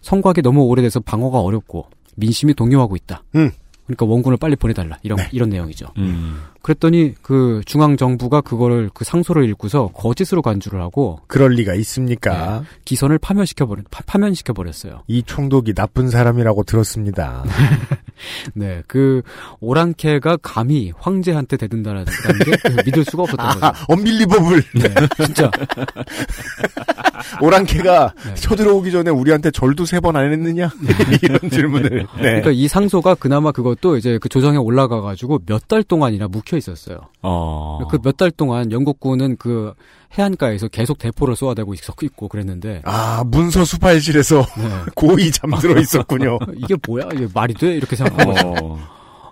[0.00, 3.22] 성곽이 너무 오래돼서 방어가 어렵고 민심이 동요하고 있다.
[3.36, 3.50] 음.
[3.86, 4.98] 그러니까 원군을 빨리 보내달라.
[5.02, 5.86] 이런 이런 내용이죠.
[5.98, 6.40] 음.
[6.62, 12.62] 그랬더니 그 중앙 정부가 그거를 그 상소를 읽고서 거짓으로 간주를 하고 그럴 리가 있습니까?
[12.84, 15.02] 기선을 파면시켜 버린 파면시켜 버렸어요.
[15.08, 17.44] 이 총독이 나쁜 사람이라고 들었습니다.
[18.54, 19.22] 네, 그
[19.60, 23.66] 오랑캐가 감히 황제한테 대든다라는 게 믿을 수가 없었던 거죠.
[23.66, 24.62] 아, 언빌리버블.
[24.74, 24.94] 네,
[25.24, 25.50] 진짜.
[27.40, 28.34] 오랑캐가 네.
[28.34, 30.68] 쳐들어오기 전에 우리한테 절도 세 번 안 했느냐?
[31.22, 31.90] 이런 질문을.
[32.16, 32.22] 네.
[32.22, 36.98] 그러니까 이 상소가 그나마 그것도 이제 그 조정에 올라가 가지고 몇 달 동안이나 묵혀 있었어요.
[37.22, 37.78] 어.
[37.90, 39.72] 그 몇 달 동안 영국군은 그
[40.18, 44.68] 해안가에서 계속 대포를 쏘아대고 있- 있고 그랬는데 아, 문서 수팔실에서 네.
[44.94, 46.38] 고이 잠들어 있었군요.
[46.56, 47.08] 이게 뭐야?
[47.14, 47.74] 이게 말이 돼?
[47.74, 48.32] 이렇게 생각하고
[48.66, 48.78] 어.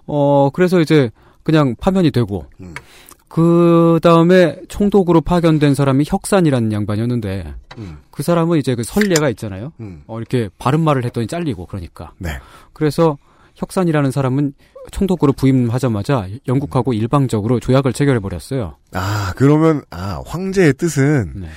[0.06, 1.10] 어, 그래서 이제
[1.42, 2.74] 그냥 파면이 되고, 음.
[3.28, 7.98] 그 다음에 총독으로 파견된 사람이 혁산이라는 양반이었는데, 음.
[8.10, 9.72] 그 사람은 이제 그 선례가 있잖아요.
[9.80, 10.02] 음.
[10.08, 12.12] 어, 이렇게 바른 말을 했더니 잘리고, 그러니까.
[12.18, 12.30] 네.
[12.72, 13.16] 그래서
[13.54, 14.52] 혁산이라는 사람은
[14.90, 18.76] 총독으로 부임하자마자 영국하고 일방적으로 조약을 체결해 버렸어요.
[18.92, 21.48] 아, 그러면, 아, 황제의 뜻은 네.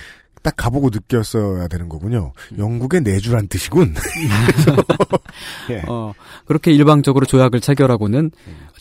[0.41, 2.34] 딱 가보고 느꼈어야 되는 거군요.
[2.57, 3.95] 영국의 내주란 뜻이군.
[5.71, 5.82] 예.
[5.88, 6.13] 어,
[6.45, 8.32] 그렇게 일방적으로 조약을 체결하고는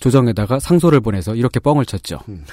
[0.01, 2.19] 조정에다가 상소를 보내서 이렇게 뻥을 쳤죠.
[2.29, 2.45] 음.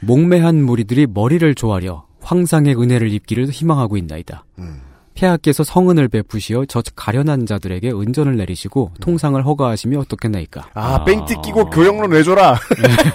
[0.00, 4.44] 목매한 무리들이 머리를 조아려 황상의 은혜를 입기를 희망하고 있나이다.
[4.58, 4.80] 음.
[5.22, 10.68] 폐하께서 성은을 베푸시어 저 가련한 자들에게 은전을 내리시고 통상을 허가하시면 어떻겠나이까.
[10.74, 12.56] 아, 뺑띠 끼고 교역로 내줘라.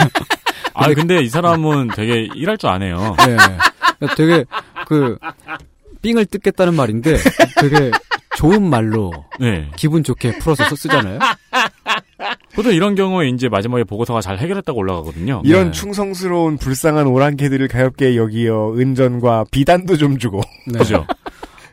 [0.75, 3.15] 아 근데 이 사람은 되게 일할 줄 아네요.
[3.25, 3.37] 네.
[4.17, 4.43] 되게
[4.87, 5.17] 그
[6.01, 7.15] 삥을 뜯겠다는 말인데
[7.61, 7.91] 되게
[8.35, 9.69] 좋은 말로 네.
[9.77, 11.19] 기분 좋게 풀어서 쓰- 쓰잖아요.
[12.55, 15.41] 보통 이런 경우에 이제 마지막에 보고서가 잘 해결했다고 올라가거든요.
[15.45, 15.71] 이런 네.
[15.71, 20.41] 충성스러운 불쌍한 오랑캐들을 가엽게 여기어 은전과 비단도 좀 주고.
[20.67, 20.79] 네.
[20.79, 21.05] 그죠?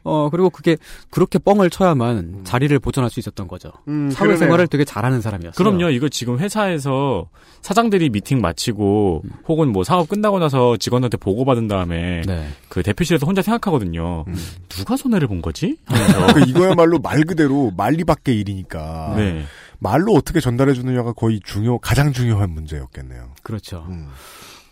[0.04, 0.76] 어 그리고 그게
[1.10, 3.70] 그렇게 뻥을 쳐야만 자리를 보존할 수 있었던 거죠.
[3.88, 5.52] 음, 사회생활을 되게 잘하는 사람이었어요.
[5.56, 5.90] 그럼요.
[5.90, 7.28] 이거 지금 회사에서
[7.62, 12.48] 사장들이 미팅 마치고 혹은 뭐 사업 끝나고 나서 직원한테 보고 받은 다음에 네.
[12.68, 14.24] 그 대표실에서 혼자 생각하거든요.
[14.26, 14.34] 음.
[14.68, 15.76] 누가 손해를 본 거지?
[16.34, 19.14] 그 이거야말로 말 그대로 말리 밖의 일이니까.
[19.16, 19.44] 네.
[19.78, 23.30] 말로 어떻게 전달해 주느냐가 거의 중요 가장 중요한 문제였겠네요.
[23.42, 23.86] 그렇죠.
[23.88, 24.08] 음.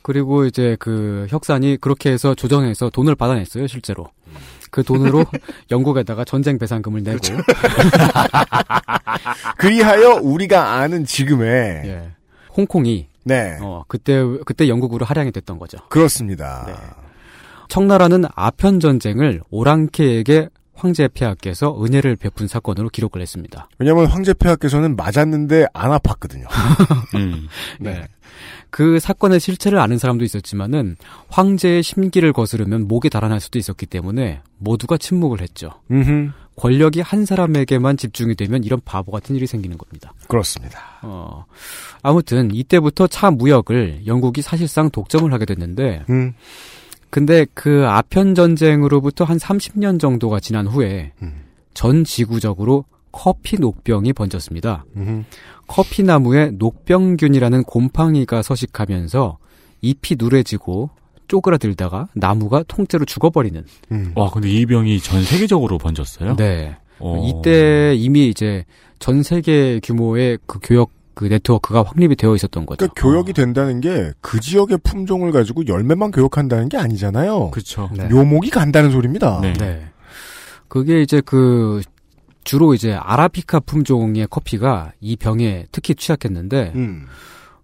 [0.02, 4.06] 그리고 이제 그 혁산이 그렇게 해서 조정해서 돈을 받아냈어요, 실제로.
[4.70, 5.24] 그 돈으로
[5.70, 7.18] 영국에다가 전쟁 배상금을 내고
[9.58, 12.10] 그리하여 우리가 아는 지금의 예.
[12.56, 15.76] 홍콩이 네 어 그때 그때 영국으로 할양이 됐던 거죠.
[15.90, 16.64] 그렇습니다.
[16.66, 16.72] 네.
[17.68, 20.48] 청나라는 아편 전쟁을 오랑캐에게
[20.78, 23.68] 황제 폐하께서 은혜를 베푼 사건으로 기록을 했습니다.
[23.78, 26.46] 왜냐하면 황제 폐하께서는 맞았는데 안 아팠거든요.
[27.16, 27.48] 음.
[27.80, 28.06] 네.
[28.70, 30.96] 그 사건의 실체를 아는 사람도 있었지만은
[31.28, 35.70] 황제의 심기를 거스르면 목이 달아날 수도 있었기 때문에 모두가 침묵을 했죠.
[35.90, 36.30] 음흠.
[36.56, 40.12] 권력이 한 사람에게만 집중이 되면 이런 바보 같은 일이 생기는 겁니다.
[40.26, 40.80] 그렇습니다.
[41.02, 41.44] 어,
[42.02, 46.34] 아무튼 이때부터 차 무역을 영국이 사실상 독점을 하게 됐는데 음.
[47.10, 51.44] 근데 그 아편 전쟁으로부터 한 30년 정도가 지난 후에 음.
[51.74, 54.84] 전 지구적으로 커피 녹병이 번졌습니다.
[54.96, 55.24] 음흠.
[55.66, 59.38] 커피 나무에 녹병균이라는 곰팡이가 서식하면서
[59.80, 60.90] 잎이 누래지고
[61.28, 63.64] 쪼그라들다가 나무가 통째로 죽어버리는.
[63.92, 64.12] 음.
[64.14, 66.36] 와, 근데 이 병이 전 세계적으로 번졌어요?
[66.36, 66.76] 네.
[66.98, 67.22] 어.
[67.24, 68.64] 이때 이미 이제
[68.98, 72.76] 전 세계 규모의 그 교역 그 네트워크가 확립이 되어 있었던 거죠.
[72.78, 77.50] 그러니까 교역이 된다는 게 그 지역의 품종을 가지고 열매만 교역한다는 게 아니잖아요.
[77.50, 77.90] 그쵸.
[77.92, 78.08] 네.
[78.08, 79.40] 묘목이 간다는 소리입니다.
[79.40, 79.52] 네.
[79.54, 79.88] 네.
[80.68, 81.80] 그게 이제 그
[82.44, 87.06] 주로 이제 아라비카 품종의 커피가 이 병에 특히 취약했는데 음.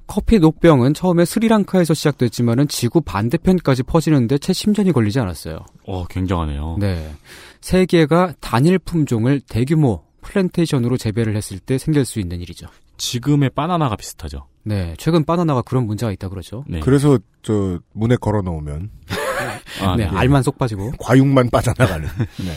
[0.07, 5.61] 커피 녹병은 처음에 스리랑카에서 시작됐지만은 지구 반대편까지 퍼지는데 채 10년이 걸리지 않았어요.
[5.87, 6.79] 어, 굉장하네요.
[6.81, 7.13] 네.
[7.61, 12.67] 세계가 단일 품종을 대규모 플랜테이션으로 재배를 했을 때 생길 수 있는 일이죠.
[12.97, 14.47] 지금의 바나나가 비슷하죠.
[14.63, 14.95] 네.
[14.99, 16.65] 최근 바나나가 그런 문제가 있다 그러죠.
[16.67, 16.81] 네.
[16.81, 18.91] 그래서 저 문에 걸어 놓으면
[19.83, 20.05] 아, 네.
[20.05, 20.17] 네.
[20.17, 20.93] 알만 쏙 빠지고.
[20.99, 22.09] 과육만 빠져나가는.
[22.39, 22.53] 네.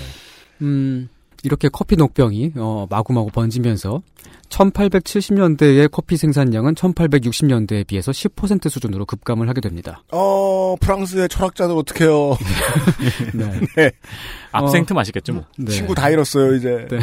[0.61, 1.09] 음,
[1.43, 4.01] 이렇게 커피 녹병이 어, 마구마구 번지면서
[4.49, 10.03] 1870년대의 커피 생산량은 1860년대에 비해서 10% 수준으로 급감을 하게 됩니다.
[10.11, 12.37] 어 프랑스의 철학자들 어떡해요.
[13.75, 13.91] 네.
[14.53, 15.43] 압생트 맛있겠죠, 뭐.
[15.57, 15.71] 네.
[15.71, 16.87] 친구 다 잃었어요 이제.
[16.89, 16.99] 네.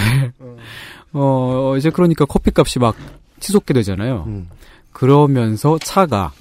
[1.12, 2.96] 어, 이제 그러니까 커피값이 막
[3.44, 4.24] 치솟게 되잖아요.
[4.26, 4.48] 음.
[4.92, 6.32] 그러면서 차가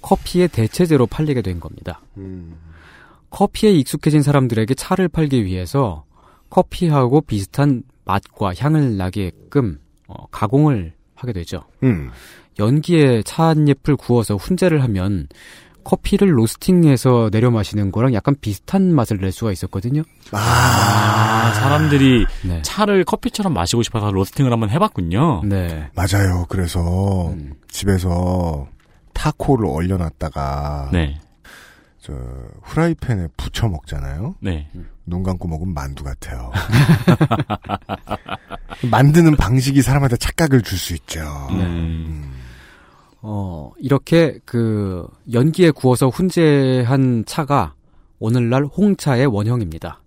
[0.00, 2.00] 커피의 대체제로 팔리게 된 겁니다.
[2.16, 2.56] 음.
[3.30, 6.04] 커피에 익숙해진 사람들에게 차를 팔기 위해서
[6.48, 11.64] 커피하고 비슷한 맛과 향을 나게끔 어, 가공을 하게 되죠.
[11.82, 12.10] 음.
[12.58, 15.28] 연기에 차한 잎을 구워서 훈제를 하면
[15.88, 20.02] 커피를 로스팅해서 내려 마시는 거랑 약간 비슷한 맛을 낼 수가 있었거든요.
[20.32, 22.60] 아, 사람들이 네.
[22.60, 25.44] 차를 커피처럼 마시고 싶어서 로스팅을 한번 해봤군요.
[25.46, 25.88] 네.
[25.94, 26.44] 맞아요.
[26.50, 27.54] 그래서 음.
[27.68, 28.68] 집에서
[29.14, 31.18] 타코를 얼려놨다가 네.
[32.02, 32.12] 저
[32.64, 34.34] 후라이팬에 부쳐 먹잖아요.
[34.40, 34.68] 네.
[35.06, 36.52] 눈 감고 먹으면 만두 같아요.
[38.90, 41.20] 만드는 방식이 사람한테 착각을 줄 수 있죠.
[41.50, 42.37] 음.
[43.30, 47.74] 어, 이렇게 그 연기에 구워서 훈제한 차가
[48.18, 50.00] 오늘날 홍차의 원형입니다.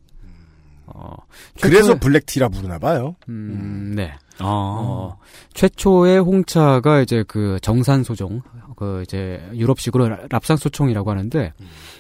[0.88, 1.16] 어,
[1.62, 3.16] 그래서 블랙티라 부르나 봐요.
[3.30, 4.12] 음, 네.
[4.40, 4.44] 아.
[4.44, 5.18] 어,
[5.54, 8.42] 최초의 홍차가 이제 그 정산 소종,
[8.76, 11.54] 그 이제 유럽식으로 라- 랍산 소총이라고 하는데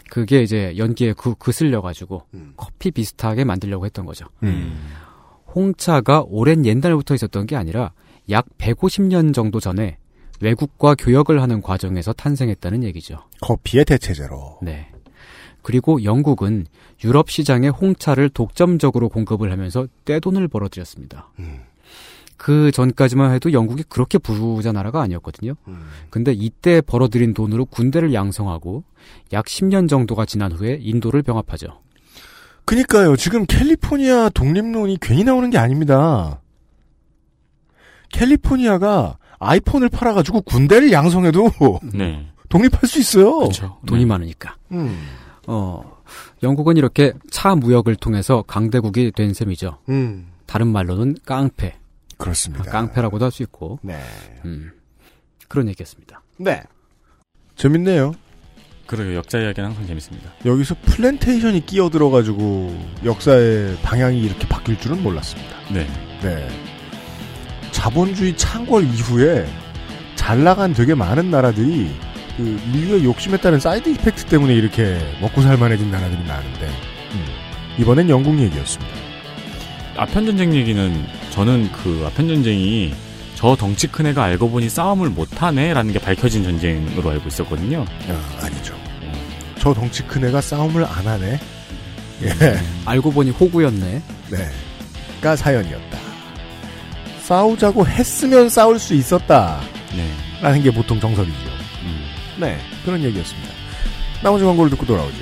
[0.09, 2.53] 그게 이제 연기에 그, 그슬려 가지고 음.
[2.57, 4.25] 커피 비슷하게 만들려고 했던 거죠.
[4.41, 4.89] 음.
[5.53, 7.91] 홍차가 오랜 옛날부터 있었던 게 아니라
[8.31, 9.97] 약 150년 정도 전에
[10.41, 13.19] 외국과 교역을 하는 과정에서 탄생했다는 얘기죠.
[13.41, 14.57] 커피의 대체제로.
[14.61, 14.87] 네.
[15.61, 16.65] 그리고 영국은
[17.03, 21.29] 유럽 시장에 홍차를 독점적으로 공급을 하면서 떼돈을 벌어들였습니다.
[21.39, 21.59] 음.
[22.37, 25.53] 그 전까지만 해도 영국이 그렇게 부자 나라가 아니었거든요.
[25.67, 25.89] 음.
[26.09, 28.83] 근데 이때 벌어들인 돈으로 군대를 양성하고
[29.31, 31.81] 약 10년 정도가 지난 후에 인도를 병합하죠.
[32.65, 33.15] 그니까요.
[33.15, 36.41] 지금 캘리포니아 독립론이 괜히 나오는 게 아닙니다.
[38.11, 41.49] 캘리포니아가 아이폰을 팔아가지고 군대를 양성해도
[41.93, 42.27] 네.
[42.49, 43.39] 독립할 수 있어요.
[43.39, 43.77] 그렇죠.
[43.85, 44.05] 돈이 네.
[44.05, 44.55] 많으니까.
[44.71, 44.97] 음.
[45.47, 45.99] 어,
[46.43, 49.79] 영국은 이렇게 차 무역을 통해서 강대국이 된 셈이죠.
[49.89, 50.27] 음.
[50.45, 51.75] 다른 말로는 깡패.
[52.17, 52.65] 그렇습니다.
[52.67, 53.79] 아, 깡패라고도 할 수 있고.
[53.81, 53.99] 네.
[54.45, 54.71] 음,
[55.47, 56.21] 그런 얘기였습니다.
[56.37, 56.61] 네.
[57.55, 58.13] 재밌네요.
[58.85, 60.29] 그러게 역사 이야기는 항상 재밌습니다.
[60.45, 65.55] 여기서 플랜테이션이 끼어들어가지고 역사의 방향이 이렇게 바뀔 줄은 몰랐습니다.
[65.73, 65.87] 네.
[66.21, 66.47] 네.
[67.81, 69.43] 자본주의 창궐 이후에
[70.13, 71.89] 잘 나간 되게 많은 나라들이
[72.37, 76.67] 그 인류의 욕심에 따른 side effect 때문에 이렇게 먹고 살만해진 나라들이 많은데
[77.13, 77.25] 음.
[77.79, 78.93] 이번엔 영국 얘기였습니다.
[79.97, 82.93] 아편 전쟁 얘기는 저는 그 아편 전쟁이
[83.33, 87.83] 저 덩치 큰 애가 알고 보니 싸움을 못하네라는 게 밝혀진 전쟁으로 알고 있었거든요.
[88.09, 88.75] 아, 아니죠.
[89.57, 91.39] 저 덩치 큰 애가 싸움을 안 하네.
[92.21, 92.59] 예.
[92.85, 94.01] 알고 보니 호구였네.
[94.29, 94.37] 네.
[95.19, 96.10] 가 사연이었다.
[97.21, 99.61] 싸우자고 했으면 싸울 수 있었다.
[99.95, 100.07] 네.
[100.41, 101.49] 라는 게 보통 정설이죠.
[101.83, 102.05] 음.
[102.39, 102.57] 네.
[102.83, 103.49] 그런 얘기였습니다.
[104.23, 105.17] 나머지 광고를 듣고 돌아오죠.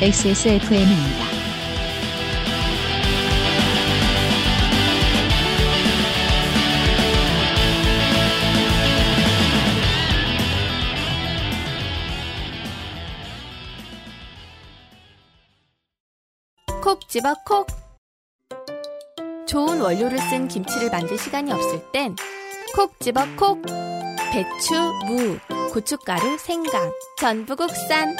[0.00, 1.32] XSFM입니다.
[16.82, 17.81] 콕 집어 콕.
[19.46, 22.16] 좋은 원료를 쓴 김치를 만들 시간이 없을 땐
[22.74, 23.60] 콕 집어 콕.
[24.32, 24.74] 배추,
[25.06, 25.38] 무,
[25.72, 28.16] 고춧가루, 생강, 전부 국산.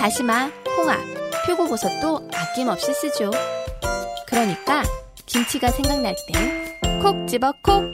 [0.00, 0.98] 다시마, 홍합,
[1.46, 3.30] 표고버섯도 아낌없이 쓰죠.
[4.26, 4.82] 그러니까
[5.26, 7.84] 김치가 생각날 땐 콕 집어 콕.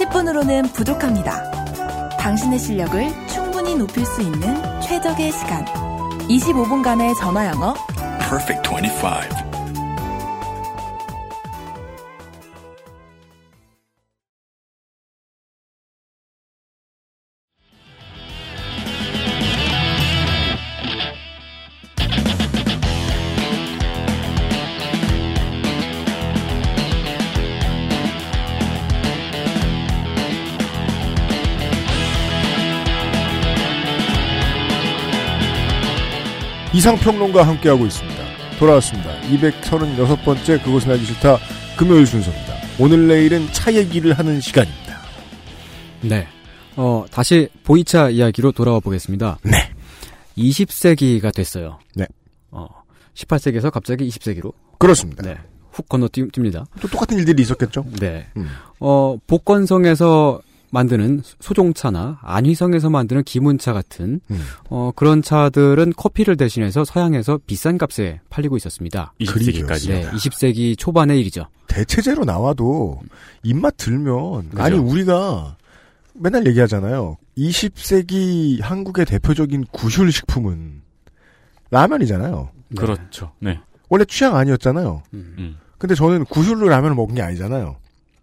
[0.00, 2.08] 10분으로는 부족합니다.
[2.18, 5.64] 당신의 실력을 충분히 높일 수 있는 최적의 시간.
[6.28, 7.74] 25분간의 전화 영어.
[8.18, 9.39] Perfect 25.
[36.80, 38.24] 이상평론가 함께하고 있습니다.
[38.58, 39.10] 돌아왔습니다.
[39.20, 41.36] 236번째 그것은 알기 싫다
[41.76, 42.54] 금요일 순서입니다.
[42.78, 44.98] 오늘 내일은 차 얘기를 하는 시간입니다.
[46.00, 46.26] 네.
[46.76, 49.40] 어, 다시 보이차 이야기로 돌아와 보겠습니다.
[49.42, 49.70] 네.
[50.38, 51.80] 20세기가 됐어요.
[51.94, 52.06] 네.
[52.50, 52.66] 어,
[53.12, 54.54] 18세기에서 갑자기 20세기로.
[54.78, 55.22] 그렇습니다.
[55.22, 55.36] 네.
[55.72, 56.64] 훅 건너뜁니다.
[56.80, 57.84] 또 똑같은 일들이 있었겠죠?
[58.00, 58.26] 네.
[58.38, 58.48] 음.
[58.78, 60.40] 어, 복건성에서
[60.70, 64.40] 만드는 소종차나 안휘성에서 만드는 기문차 같은 음.
[64.68, 69.12] 어, 그런 차들은 커피를 대신해서 서양에서 비싼 값에 팔리고 있었습니다.
[69.20, 69.88] 20세기까지.
[69.88, 71.46] 네, 20세기 초반의 일이죠.
[71.66, 73.00] 대체제로 나와도
[73.42, 74.62] 입맛 들면 그죠.
[74.62, 75.56] 아니 우리가
[76.14, 77.16] 맨날 얘기하잖아요.
[77.36, 80.82] 20세기 한국의 대표적인 구슐 식품은
[81.70, 82.50] 라면이잖아요.
[82.68, 82.80] 네.
[82.80, 83.32] 그렇죠.
[83.40, 83.60] 네.
[83.88, 85.02] 원래 취향 아니었잖아요.
[85.14, 85.34] 음.
[85.38, 85.56] 음.
[85.78, 87.76] 근데 저는 구슐로 라면을 먹은 게 아니잖아요.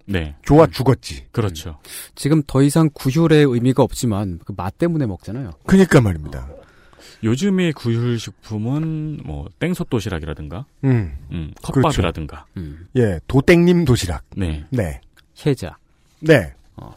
[0.08, 0.36] 네.
[0.44, 1.26] 좋아 죽었지.
[1.32, 1.80] 그렇죠.
[2.16, 5.52] 지금 더 이상 구휼의 의미가 없지만 그 맛 때문에 먹잖아요.
[5.66, 6.48] 그니까 말입니다.
[7.24, 11.16] 요즘의 구휼 식품은 뭐 땡소 도시락이라든가, 음.
[11.32, 11.82] 음, 그렇죠.
[11.82, 12.46] 컵밥이라든가.
[12.58, 12.88] 음.
[12.96, 14.24] 예, 도땡님 도시락.
[14.36, 14.66] 네.
[14.70, 15.02] 네.
[15.46, 15.78] 해자.
[16.20, 16.54] 네.
[16.76, 16.96] 어,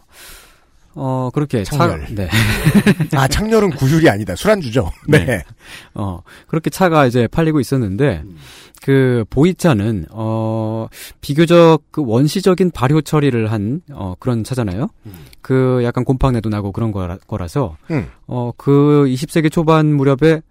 [1.32, 2.06] 그렇게 창렬.
[2.06, 2.28] 차, 네.
[3.16, 4.34] 아, 창렬은 구슐이 아니다.
[4.34, 4.90] 술안주죠.
[5.08, 5.24] 네.
[5.24, 5.44] 네.
[5.94, 8.22] 어, 그렇게 차가 이제 팔리고 있었는데,
[8.82, 10.88] 그, 보이차는, 어,
[11.20, 14.88] 비교적 그 원시적인 발효 처리를 한, 어, 그런 차잖아요.
[15.42, 18.08] 그 약간 곰팡내도 나고 그런 거라, 거라서, 음.
[18.26, 20.42] 어, 그 20세기 초반 무렵에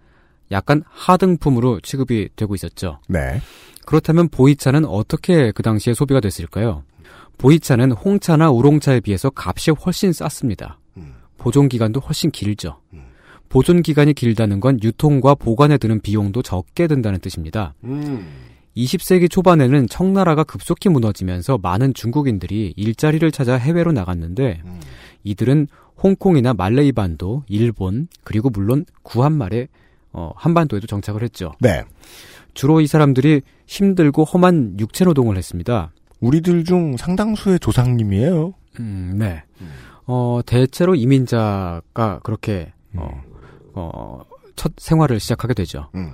[0.52, 2.98] 약간 하등품으로 취급이 되고 있었죠.
[3.08, 3.40] 네.
[3.86, 6.84] 그렇다면 보이차는 어떻게 그 당시에 소비가 됐을까요?
[7.40, 10.78] 보이차는 홍차나 우롱차에 비해서 값이 훨씬 쌌습니다.
[10.98, 11.14] 음.
[11.38, 12.76] 보존 기간도 훨씬 길죠.
[13.48, 17.74] 보존 기간이 길다는 건 유통과 보관에 드는 비용도 적게 든다는 뜻입니다.
[17.84, 18.28] 음.
[18.76, 24.80] 20세기 초반에는 청나라가 급속히 무너지면서 많은 중국인들이 일자리를 찾아 해외로 나갔는데 음.
[25.24, 25.66] 이들은
[26.02, 29.68] 홍콩이나 말레이 반도, 일본, 그리고 물론 구한말에
[30.12, 31.52] 어, 한반도에도 정착을 했죠.
[31.58, 31.82] 네.
[32.54, 35.92] 주로 이 사람들이 힘들고 험한 육체 노동을 했습니다.
[36.20, 38.52] 우리들 중 상당수의 조상님이에요.
[38.80, 39.42] 음, 네.
[40.06, 43.22] 어, 대체로 이민자가 그렇게, 어,
[43.74, 44.20] 어,
[44.56, 45.88] 첫 생활을 시작하게 되죠.
[45.94, 46.12] 음.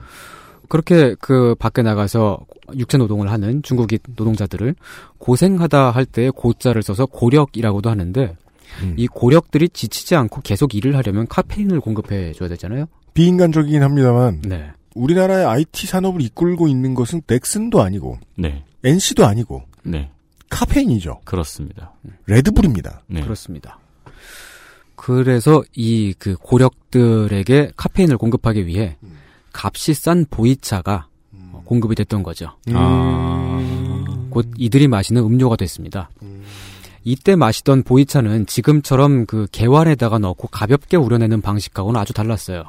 [0.69, 2.39] 그렇게 그 밖에 나가서
[2.77, 4.75] 육체 노동을 하는 중국인 노동자들을
[5.19, 8.37] 고생하다 할 때 고자를 써서 고력이라고도 하는데
[8.83, 8.95] 음.
[8.97, 12.87] 이 고력들이 지치지 않고 계속 일을 하려면 카페인을 공급해 줘야 되잖아요.
[13.15, 14.71] 비인간적이긴 합니다만 네.
[14.95, 18.65] 우리나라의 IT 산업을 이끌고 있는 것은 넥슨도 아니고 네.
[18.85, 20.11] NC도 아니고 네.
[20.51, 21.21] 카페인이죠.
[21.25, 21.93] 그렇습니다.
[22.27, 23.03] 레드불입니다.
[23.09, 23.23] 네.
[23.23, 23.79] 그렇습니다.
[24.95, 28.97] 그래서 이 그 고력들에게 카페인을 공급하기 위해
[29.53, 31.07] 값이 싼 보이차가
[31.53, 32.51] 어, 공급이 됐던 거죠.
[32.73, 34.29] 아.
[34.31, 36.11] 곧 이들이 마시는 음료가 됐습니다.
[37.05, 42.65] 이때 마시던 보이차는 지금처럼 그 개완에다가 넣고 가볍게 우려내는 방식하고는 아주 달랐어요.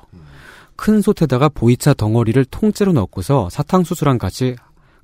[0.75, 4.55] 큰 솥에다가 보이차 덩어리를 통째로 넣고서 사탕수수랑 같이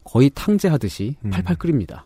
[0.04, 2.06] 거의 탕제하듯이 팔팔 끓입니다.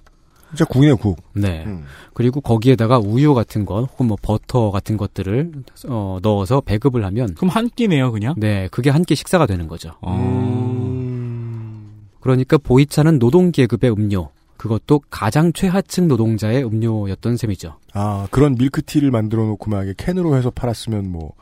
[0.50, 1.22] 진짜 국이네 국.
[1.34, 1.66] 네.
[1.66, 1.84] 음.
[2.14, 5.52] 그리고 거기에다가 우유 같은 것 혹은 뭐 버터 같은 것들을
[5.90, 8.34] 어, 넣어서 배급을 하면 그럼 한 끼네요, 그냥?
[8.38, 9.92] 네, 그게 한 끼 식사가 되는 거죠.
[10.02, 11.88] 어.
[12.20, 17.78] 그러니까 보이차는 노동 계급의 음료, 그것도 가장 최하층 노동자의 음료였던 셈이죠.
[17.94, 21.34] 아 그런 밀크티를 만들어 놓고 막 이렇게 캔으로 해서 팔았으면 뭐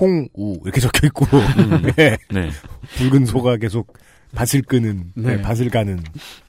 [0.00, 0.28] 홍우
[0.64, 1.26] 이렇게 적혀 있고
[1.96, 2.16] 네.
[2.30, 2.50] 네.
[2.96, 3.92] 붉은 소가 계속
[4.34, 5.42] 밭을 끄는 네, 네.
[5.42, 6.02] 밭을 가는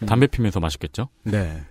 [0.06, 1.10] 담배 피면서 맛있겠죠?
[1.24, 1.62] 네.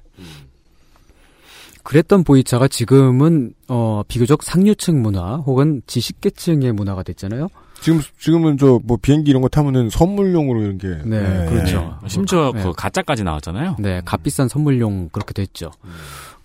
[1.83, 7.49] 그랬던 보이차가 지금은 어 비교적 상류층 문화 혹은 지식계층의 문화가 됐잖아요.
[7.81, 11.99] 지금 지금은 저 뭐 비행기 이런 거 타면은 선물용으로 이런 게 네, 그렇죠.
[12.07, 12.63] 심지어 네.
[12.63, 13.77] 그 가짜까지 나왔잖아요.
[13.81, 15.73] 네, 값비싼 선물용 그렇게 됐죠.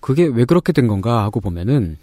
[0.00, 1.98] 그게 왜 그렇게 된 건가 하고 보면은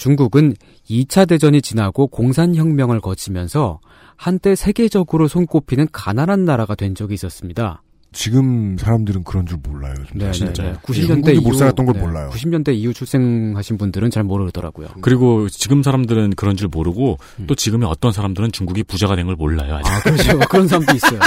[0.00, 0.54] 중국은
[0.88, 3.80] 2차 대전이 지나고 공산혁명을 거치면서
[4.16, 7.82] 한때 세계적으로 손꼽히는 가난한 나라가 된 적이 있었습니다.
[8.12, 9.94] 지금 사람들은 그런 줄 몰라요.
[10.14, 10.62] 네, 진짜.
[10.64, 10.78] 네, 네.
[10.82, 12.30] 90년대 중국이 못 이후 살았던 걸 네, 몰라요.
[12.32, 14.88] 90년대 이후 출생하신 분들은 잘 모르더라고요.
[15.00, 17.46] 그리고 지금 사람들은 그런 줄 모르고 음.
[17.46, 19.76] 또 지금의 어떤 사람들은 중국이 부자가 된 걸 몰라요.
[19.76, 19.88] 아직.
[19.90, 20.38] 아, 그렇죠.
[20.50, 21.20] 그런 사람도 있어요.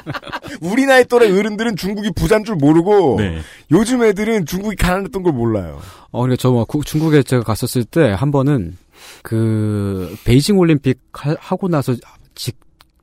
[0.62, 3.40] 우리 나이 또래 어른들은 중국이 부자인 줄 모르고 네.
[3.70, 5.80] 요즘 애들은 중국이 가난했던 걸 몰라요.
[6.10, 8.76] 어, 그러니까 저 뭐, 구- 중국에 제가 갔었을 때 한 번은
[9.22, 11.94] 그 베이징 올림픽 하, 하고 나서
[12.34, 12.56] 직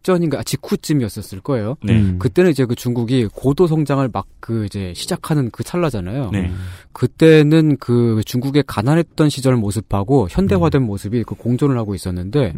[0.03, 1.75] 전인가 아, 직후쯤이었었을 거예요.
[1.83, 1.93] 네.
[1.93, 2.17] 음.
[2.19, 6.31] 그때는 이제 그 중국이 고도 성장을 막 그 이제 시작하는 그 찰나잖아요.
[6.31, 6.51] 네.
[6.93, 12.53] 그때는 그 중국의 가난했던 시절 모습하고 현대화된 모습이 그 공존을 하고 있었는데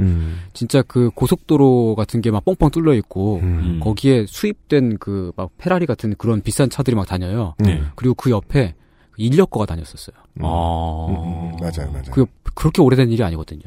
[0.53, 3.81] 진짜 그 고속도로 같은 게 막 뻥뻥 뚫려 있고 음.
[3.83, 7.53] 거기에 수입된 그 막 페라리 같은 그런 비싼 차들이 막 다녀요.
[7.59, 7.81] 네.
[7.95, 8.75] 그리고 그 옆에
[9.17, 10.15] 인력거가 다녔었어요.
[10.39, 11.51] 어.
[11.51, 12.11] 음, 맞아요, 맞아요.
[12.11, 12.25] 그
[12.55, 13.63] 그렇게 오래된 일이 아니거든요.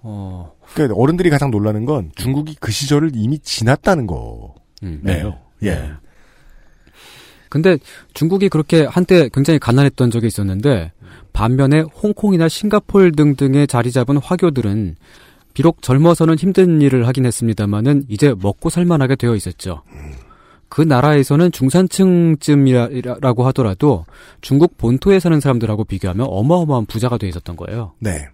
[0.00, 0.08] 음.
[0.08, 4.54] 어, 그러니까 어른들이 가장 놀라는 건 중국이 그 시절을 이미 지났다는 거.
[4.82, 5.00] 음.
[5.02, 5.38] 네요.
[5.64, 5.92] 예.
[7.48, 7.78] 근데
[8.14, 10.92] 중국이 그렇게 한때 굉장히 가난했던 적이 있었는데
[11.32, 14.96] 반면에 홍콩이나 싱가폴 등등에 자리 잡은 화교들은
[15.52, 19.82] 비록 젊어서는 힘든 일을 하긴 했습니다만은 이제 먹고 살만하게 되어 있었죠.
[20.68, 24.06] 그 나라에서는 중산층쯤이라고 하더라도
[24.40, 27.92] 중국 본토에 사는 사람들하고 비교하면 어마어마한 부자가 되어 있었던 거예요.
[27.98, 28.28] 네.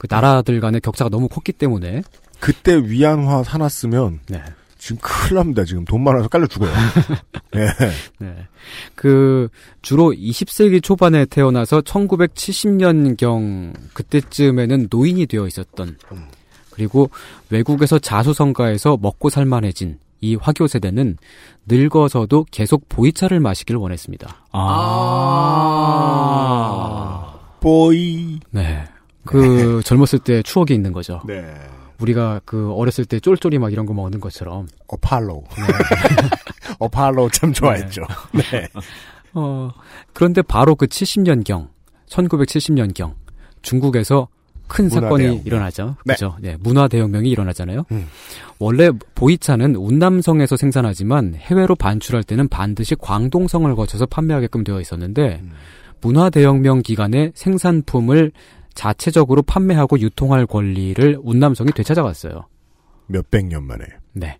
[0.00, 2.02] 그 나라들 간의 격차가 너무 컸기 때문에
[2.40, 4.42] 그때 위안화 사놨으면 네.
[4.78, 5.62] 지금 큰일 납니다.
[5.64, 6.72] 지금 돈 많아서 깔려 죽어요.
[7.54, 7.66] 예.
[8.18, 8.34] 네.
[8.94, 9.50] 그
[9.82, 15.98] 주로 20세기 초반에 태어나서 1970년경 그때쯤에는 노인이 되어 있었던
[16.70, 17.10] 그리고
[17.50, 21.18] 외국에서 자수성가해서 먹고 살만해진 이 화교 세대는
[21.66, 24.46] 늙어서도 계속 보이차를 마시길 원했습니다.
[24.52, 24.70] 아.
[27.60, 28.40] 보이.
[28.50, 28.86] 네.
[29.24, 31.20] 그 젊었을 때 추억이 있는 거죠.
[31.26, 31.44] 네.
[32.00, 35.44] 우리가 그 어렸을 때 쫄쫄이 막 이런 거 먹는 것처럼 어팔로.
[36.78, 38.02] 어팔로 참 좋아했죠.
[38.32, 38.66] 네.
[39.34, 39.70] 어,
[40.12, 41.68] 그런데 바로 그 70년경,
[42.08, 43.14] 1970년경,
[43.62, 44.28] 중국에서
[44.66, 45.46] 큰 사건이 문화대혁명.
[45.46, 45.96] 일어나죠.
[46.04, 46.14] 네.
[46.14, 46.36] 그죠?
[46.40, 47.84] 네, 문화 대혁명이 일어나잖아요.
[47.90, 48.06] 음.
[48.58, 55.50] 원래 보이차는 운남성에서 생산하지만 해외로 반출할 때는 반드시 광동성을 거쳐서 판매하게끔 되어 있었는데, 음.
[56.00, 58.32] 문화 대혁명 기간에 생산품을
[58.80, 62.46] 자체적으로 판매하고 유통할 권리를 운남성이 되찾아갔어요.
[63.08, 63.84] 몇백 년 만에.
[64.14, 64.38] 네.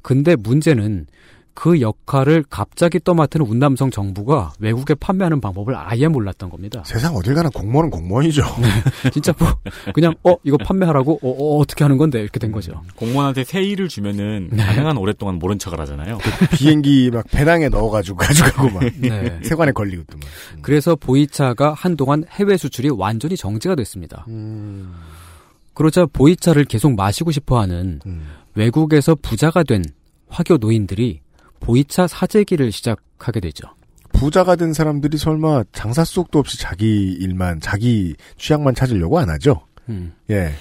[0.00, 1.06] 근데 문제는
[1.54, 6.82] 그 역할을 갑자기 떠맡은 운남성 정부가 외국에 판매하는 방법을 아예 몰랐던 겁니다.
[6.84, 8.42] 세상 어딜 가나 공무원은 공무원이죠.
[9.12, 9.48] 진짜 뭐
[9.94, 12.82] 그냥 어 이거 판매하라고 어, 어 어떻게 하는 건데 이렇게 된 거죠.
[12.96, 14.64] 공무원한테 세일을 주면은 네.
[14.64, 16.18] 가능한 오랫동안 모른 척을 하잖아요.
[16.52, 18.84] 비행기 막 배낭에 넣어가지고 가져가고 막.
[18.98, 19.38] 네.
[19.44, 20.28] 세관에 걸리고 또 막.
[20.62, 24.24] 그래서 보이차가 한동안 해외 수출이 완전히 정지가 됐습니다.
[24.28, 24.92] 음.
[25.72, 28.26] 그러자 보이차를 계속 마시고 싶어하는 음.
[28.54, 29.84] 외국에서 부자가 된
[30.28, 31.23] 화교 노인들이
[31.60, 33.68] 보이차 사재기를 시작하게 되죠.
[34.12, 39.60] 부자가 된 사람들이 설마 장사 속도 없이 자기 일만, 자기 취향만 찾으려고 안 하죠?
[39.88, 40.12] 음.
[40.30, 40.52] 예.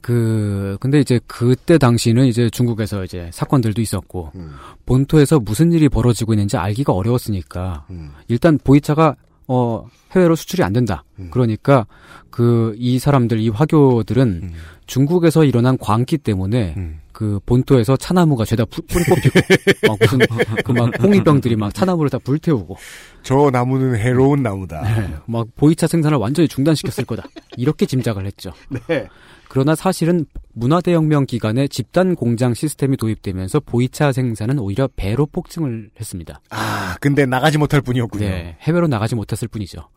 [0.00, 4.52] 그 근데 이제 그때 당시는 이제 중국에서 이제 사건들도 있었고 음.
[4.86, 8.12] 본토에서 무슨 일이 벌어지고 있는지 알기가 어려웠으니까 음.
[8.28, 9.16] 일단 보이차가
[9.48, 11.04] 어 해외로 수출이 안 된다.
[11.18, 11.30] 음.
[11.30, 11.86] 그러니까
[12.30, 14.52] 그 이 사람들 이 화교들은 음.
[14.86, 17.00] 중국에서 일어난 광기 때문에 음.
[17.18, 19.40] 그 본토에서 차나무가 죄다 푸- 뿌리 뽑히고
[19.88, 20.20] 막 무슨
[20.64, 22.76] 그막 홍위병들이 막 차나무를 다 불태우고
[23.24, 24.82] 저 나무는 해로운 나무다.
[24.82, 27.24] 네, 막 보이차 생산을 완전히 중단시켰을 거다.
[27.56, 28.52] 이렇게 짐작을 했죠.
[28.86, 29.08] 네.
[29.48, 30.26] 그러나 사실은
[30.58, 36.40] 문화대혁명 기간에 집단 공장 시스템이 도입되면서 보이차 생산은 오히려 배로 폭증을 했습니다.
[36.50, 38.26] 아, 근데 나가지 못할 뿐이었군요.
[38.26, 39.88] 네, 해외로 나가지 못했을 뿐이죠.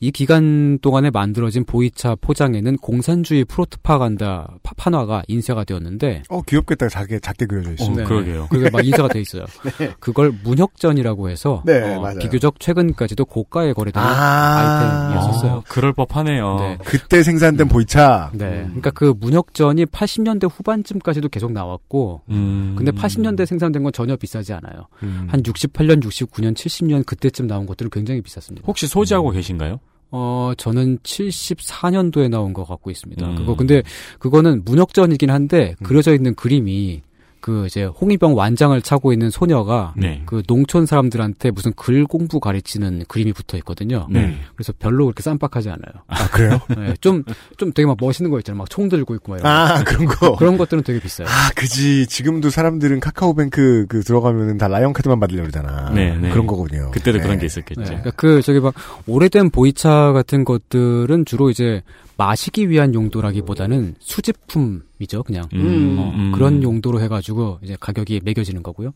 [0.00, 6.88] 이 기간 동안에 만들어진 보이차 포장에는 공산주의 프로트파간다 파- 판화가 인쇄가 되었는데 어, 귀엽겠다.
[6.88, 8.02] 작게, 작게 그려져 있습니다.
[8.02, 8.48] 어, 그러게요.
[8.50, 9.44] 그게 막 인쇄가 돼 있어요.
[10.00, 12.18] 그걸 문혁전이라고 해서 네, 어, 맞아요.
[12.18, 14.56] 비교적 최근까지도 고가에 거래되는 아.
[14.58, 15.52] 아이템이었었어요.
[15.52, 16.56] 어, 그럴 법하네요.
[16.58, 16.78] 네.
[16.84, 18.30] 그때 생산된 보이차.
[18.32, 18.62] 네.
[18.64, 22.74] 그러니까 그 문혁전이 80년대 후반쯤까지도 계속 나왔고, 음.
[22.76, 24.86] 근데 80년대 생산된 건 전혀 비싸지 않아요.
[25.02, 25.26] 음.
[25.28, 28.64] 한 68년, 69년, 70년 그때쯤 나온 것들은 굉장히 비쌌습니다.
[28.66, 29.78] 혹시 소지하고 계신가요?
[30.12, 33.28] 어, 저는 74년도에 나온 거 갖고 있습니다.
[33.28, 33.36] 음.
[33.36, 33.82] 그거 근데
[34.18, 37.02] 그거는 문혁전이긴 한데 그려져 있는 그림이
[37.40, 40.22] 그 이제 홍위병 완장을 차고 있는 소녀가 네.
[40.26, 44.06] 그 농촌 사람들한테 무슨 글 공부 가르치는 그림이 붙어 있거든요.
[44.10, 44.38] 네.
[44.56, 45.92] 그래서 별로 그렇게 쌈박하지 않아요.
[46.06, 46.60] 아, 그래요?
[46.76, 47.24] 네, 좀,
[47.56, 48.58] 좀 되게 막 멋있는 거 있잖아요.
[48.58, 49.58] 막 총 들고 있고 막 이런 거.
[49.74, 50.36] 아, 그런 거.
[50.36, 51.26] 그런 것들은 되게 비싸요.
[51.28, 52.06] 아, 그지.
[52.06, 55.90] 지금도 사람들은 카카오뱅크 그 들어가면은 다 라이언 카드만 받으려고 그러잖아.
[55.90, 56.30] 네, 네.
[56.30, 56.90] 그런 거거든요.
[56.92, 57.24] 그때도 네.
[57.24, 57.80] 그런 게 있었겠죠.
[57.80, 58.74] 네, 그러니까 그 저기 막
[59.06, 61.82] 오래된 보이차 같은 것들은 주로 이제
[62.20, 65.44] 마시기 위한 용도라기보다는 수집품이죠, 그냥.
[65.54, 66.32] 음, 어, 음.
[66.32, 68.92] 그런 용도로 해가지고 이제 가격이 매겨지는 거고요.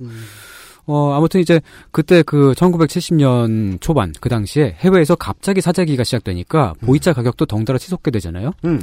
[0.84, 7.46] 어, 아무튼 이제 그때 그 1970년 초반 그 당시에 해외에서 갑자기 사재기가 시작되니까 보이차 가격도
[7.46, 8.52] 덩달아 치솟게 되잖아요.
[8.66, 8.82] 음.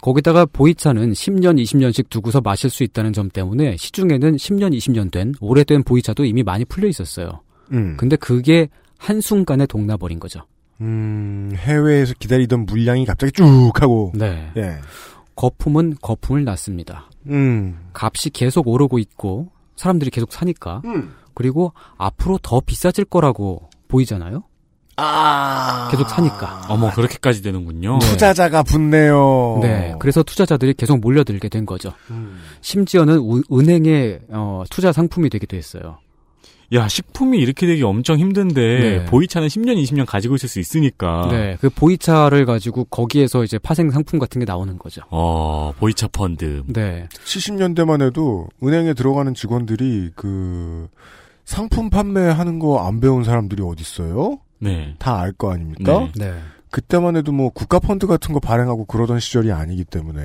[0.00, 5.82] 거기다가 보이차는 10년, 20년씩 두고서 마실 수 있다는 점 때문에 시중에는 10년, 20년 된 오래된
[5.82, 7.40] 보이차도 이미 많이 풀려 있었어요.
[7.72, 7.98] 음.
[7.98, 10.40] 근데 그게 한순간에 동나버린 거죠.
[10.80, 14.12] 음, 해외에서 기다리던 물량이 갑자기 쭉 하고.
[14.14, 14.50] 네.
[14.56, 14.76] 예.
[15.36, 17.10] 거품은 거품을 낳습니다.
[17.28, 17.78] 음.
[17.92, 21.14] 값이 계속 오르고 있고 사람들이 계속 사니까 음.
[21.34, 24.44] 그리고 앞으로 더 비싸질 거라고 보이잖아요.
[24.96, 25.88] 아.
[25.90, 26.66] 계속 사니까.
[26.68, 27.98] 어머 그렇게까지 되는군요.
[27.98, 28.06] 네.
[28.10, 29.58] 투자자가 붙네요.
[29.60, 29.94] 네.
[29.98, 31.92] 그래서 투자자들이 계속 몰려들게 된 거죠.
[32.10, 32.38] 음.
[32.60, 35.98] 심지어는 우- 은행의 어, 투자 상품이 되기도 했어요.
[36.72, 39.04] 야 식품이 이렇게 되기 엄청 힘든데 네.
[39.04, 41.28] 보이차는 10년 20년 가지고 있을 수 있으니까.
[41.30, 41.56] 네.
[41.60, 45.02] 그 보이차를 가지고 거기에서 이제 파생 상품 같은 게 나오는 거죠.
[45.10, 46.62] 어 보이차 펀드.
[46.66, 47.06] 네.
[47.24, 50.88] 70년대만 해도 은행에 들어가는 직원들이 그
[51.44, 54.38] 상품 판매하는 거 안 배운 사람들이 어딨어요?
[54.60, 54.94] 네.
[54.98, 56.08] 다 알 거 아닙니까?
[56.16, 56.30] 네.
[56.30, 56.38] 네.
[56.70, 60.22] 그때만 해도 뭐 국가 펀드 같은 거 발행하고 그러던 시절이 아니기 때문에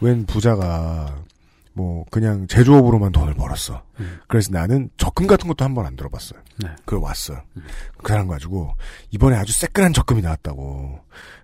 [0.00, 1.16] 웬 부자가
[1.74, 3.82] 뭐 그냥 제조업으로만 돈을 벌었어.
[4.00, 4.18] 음.
[4.28, 6.38] 그래서 나는 적금 같은 것도 한 번 안 들어봤어요.
[6.62, 6.68] 네.
[6.84, 7.40] 그걸 왔어요.
[8.02, 8.74] 그 사람 가지고
[9.10, 11.00] 이번에 아주 새끈한 적금이 나왔다고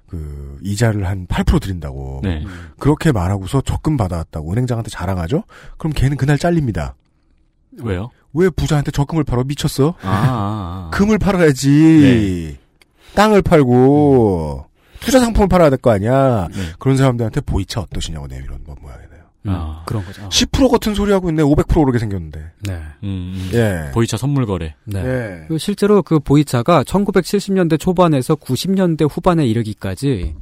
[0.06, 2.44] 그 이자를 한 8% 드린다고 네.
[2.78, 5.44] 그렇게 말하고서 적금 받아왔다고 은행장한테 자랑하죠?
[5.78, 6.94] 그럼 걔는 그날 잘립니다.
[7.82, 8.10] 왜요?
[8.34, 9.94] 왜 부자한테 적금을 팔아 미쳤어?
[10.02, 10.90] 아, 아, 아.
[10.96, 12.58] 금을 팔아야지.
[13.14, 14.66] 땅을 팔고
[15.00, 16.48] 투자 상품을 팔아야 될 거 아니야.
[16.48, 16.56] 네.
[16.78, 19.07] 그런 사람들한테 보이차 어떠시냐고 내밀은 뭐 모양이네요.
[19.46, 19.82] 음, 아.
[19.86, 20.28] 그런 거죠.
[20.28, 21.42] 10% 같은 소리 하고 있네.
[21.42, 22.52] 500% 오르게 생겼는데.
[22.60, 22.72] 네.
[23.04, 23.50] 음, 음.
[23.54, 23.90] 예.
[23.92, 24.74] 보이차 선물 거래.
[24.84, 25.04] 네.
[25.04, 25.44] 예.
[25.48, 30.34] 그 실제로 그 보이차가 1970년대 초반에서 90년대 후반에 이르기까지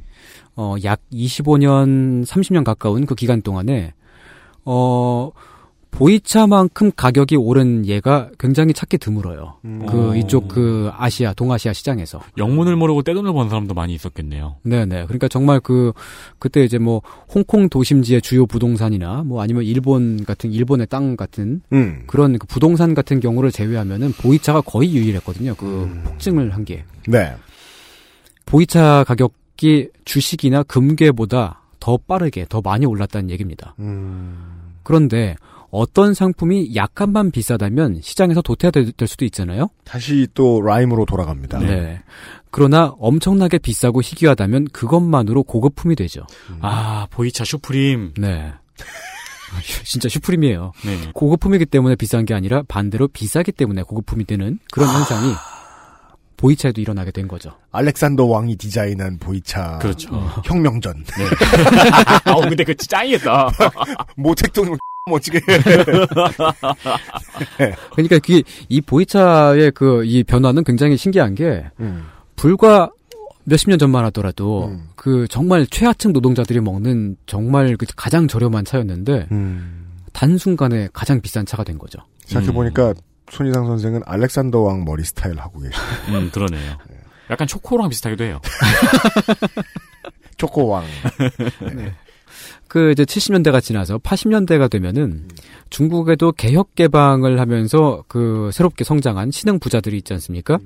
[0.55, 3.93] 어, 약 25년, 30년 가까운 그 기간 동안에
[4.65, 5.31] 어,
[5.97, 9.55] 보이차만큼 가격이 오른 예가 굉장히 찾기 드물어요.
[9.87, 10.15] 그 어.
[10.15, 12.21] 이쪽 그 아시아, 동아시아 시장에서.
[12.37, 14.57] 영문을 모르고 떼돈을 번 사람도 많이 있었겠네요.
[14.61, 15.05] 네네.
[15.05, 15.93] 그러니까 정말 그,
[16.37, 17.01] 그때 이제 뭐,
[17.33, 22.03] 홍콩 도심지의 주요 부동산이나 뭐 아니면 일본 같은, 일본의 땅 같은 음.
[22.05, 25.55] 그런 그 부동산 같은 경우를 제외하면은 보이차가 거의 유일했거든요.
[25.55, 26.83] 그 폭증을 한 게.
[27.07, 27.33] 네.
[28.45, 33.73] 보이차 가격이 주식이나 금괴보다 더 빠르게, 더 많이 올랐다는 얘기입니다.
[33.79, 34.37] 음.
[34.83, 35.35] 그런데
[35.69, 39.69] 어떤 상품이 약간만 비싸다면 시장에서 도태될 수도 있잖아요.
[39.83, 41.59] 다시 또 라임으로 돌아갑니다.
[41.59, 42.01] 네.
[42.51, 46.25] 그러나 엄청나게 비싸고 희귀하다면 그것만으로 고급품이 되죠.
[46.61, 48.13] 아 보이차 슈프림.
[48.17, 48.53] 네.
[49.85, 50.71] 진짜 슈프림이에요.
[50.85, 51.11] 네.
[51.13, 55.33] 고급품이기 때문에 비싼 게 아니라 반대로 비싸기 때문에 고급품이 되는 그런 현상이
[56.37, 57.51] 보이차에도 일어나게 된 거죠.
[57.71, 59.79] 알렉산더 왕이 디자인한 보이차.
[59.79, 60.15] 그렇죠.
[60.45, 61.03] 혁명전.
[61.03, 61.25] 네.
[62.31, 63.49] 아 근데 그 짱이겠다.
[64.15, 64.77] 모책동
[65.09, 65.39] 멋지게.
[67.91, 72.05] 그러니까 그게 이 보이차의 그 이 변화는 굉장히 신기한 게 음.
[72.35, 72.89] 불과
[73.45, 74.89] 몇십 년 전만 하더라도 음.
[74.95, 79.85] 그 정말 최하층 노동자들이 먹는 정말 그 가장 저렴한 차였는데 음.
[80.13, 81.99] 단순간에 가장 비싼 차가 된 거죠.
[82.25, 82.93] 생각해 보니까
[83.29, 86.17] 손희상 선생은 알렉산더 왕 머리 스타일 하고 계시네.
[86.17, 86.77] 음 그러네요.
[87.29, 88.39] 약간 초코랑 비슷하기도 해요.
[90.37, 90.85] 초코왕.
[92.67, 95.27] 그 이제 70년대가 지나서 80년대가 되면은
[95.69, 100.59] 중국에도 개혁 개방을 하면서 그 새롭게 성장한 신흥 부자들이 있지 않습니까?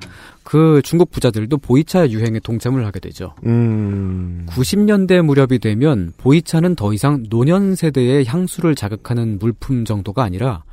[0.44, 3.36] 그 중국 부자들도 보이차 유행에 동참을 하게 되죠.
[3.46, 4.46] 음.
[4.50, 10.64] 90년대 무렵이 되면 보이차는 더 이상 노년 세대의 향수를 자극하는 물품 정도가 아니라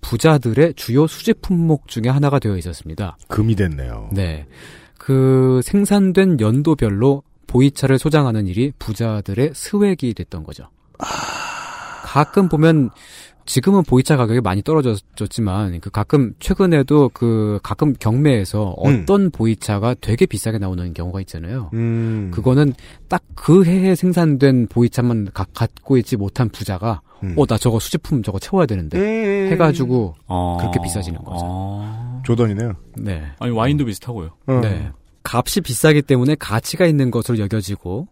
[0.00, 3.16] 부자들의 주요 수집 품목 중에 하나가 되어 있었습니다.
[3.28, 4.10] 금이 됐네요.
[4.12, 4.46] 네.
[4.98, 10.68] 그 생산된 연도별로 보이차를 소장하는 일이 부자들의 스웩이 됐던 거죠.
[12.04, 12.90] 가끔 보면
[13.48, 19.02] 지금은 보이차 가격이 많이 떨어졌지만 그 가끔 최근에도 그 가끔 경매에서 음.
[19.02, 21.70] 어떤 보이차가 되게 비싸게 나오는 경우가 있잖아요.
[21.74, 22.30] 음.
[22.34, 22.72] 그거는
[23.08, 27.34] 딱 그 해에 생산된 보이차만 가- 갖고 있지 못한 부자가 음.
[27.36, 29.52] 어나 저거 수집품 저거 채워야 되는데 음.
[29.52, 30.56] 해가지고 어.
[30.58, 31.40] 그렇게 비싸지는 거죠.
[31.44, 32.22] 어.
[32.24, 32.72] 조던이네요.
[32.96, 33.22] 네.
[33.38, 34.30] 아니 와인도 비슷하고요.
[34.48, 34.60] 어.
[34.62, 34.90] 네.
[35.22, 38.08] 값이 비싸기 때문에 가치가 있는 것으로 여겨지고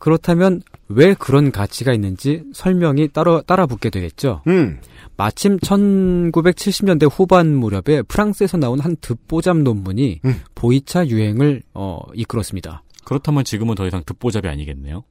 [0.00, 4.42] 그렇다면 왜 그런 가치가 있는지 설명이 따라 따라 붙게 되겠죠.
[4.46, 4.78] 음.
[5.16, 10.40] 마침 1970년대 후반 무렵에 프랑스에서 나온 한 듣보잡 논문이 음.
[10.54, 12.82] 보이차 유행을 어, 이끌었습니다.
[13.04, 15.04] 그렇다면 지금은 더 이상 듣보잡이 아니겠네요.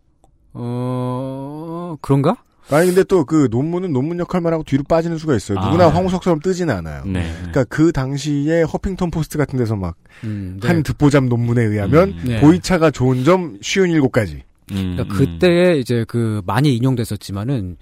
[0.54, 2.38] 어 그런가?
[2.72, 5.60] 아니 근데 또 그 논문은 논문 역할만 하고 뒤로 빠지는 수가 있어요.
[5.60, 5.90] 누구나 아.
[5.90, 7.04] 황우석처럼 뜨지는 않아요.
[7.06, 7.32] 네.
[7.38, 10.84] 그러니까 그 당시에 허핑턴 포스트 같은 데서 막한 음, 네.
[10.84, 12.24] 듣보잡 논문에 의하면 음.
[12.26, 12.42] 네.
[12.42, 14.44] 보이차가 좋은 점 쉬운 일곱 가지.
[14.72, 15.08] 음, 그러니까 음.
[15.10, 17.78] 그때에 이제 그 많이 인용됐었지만은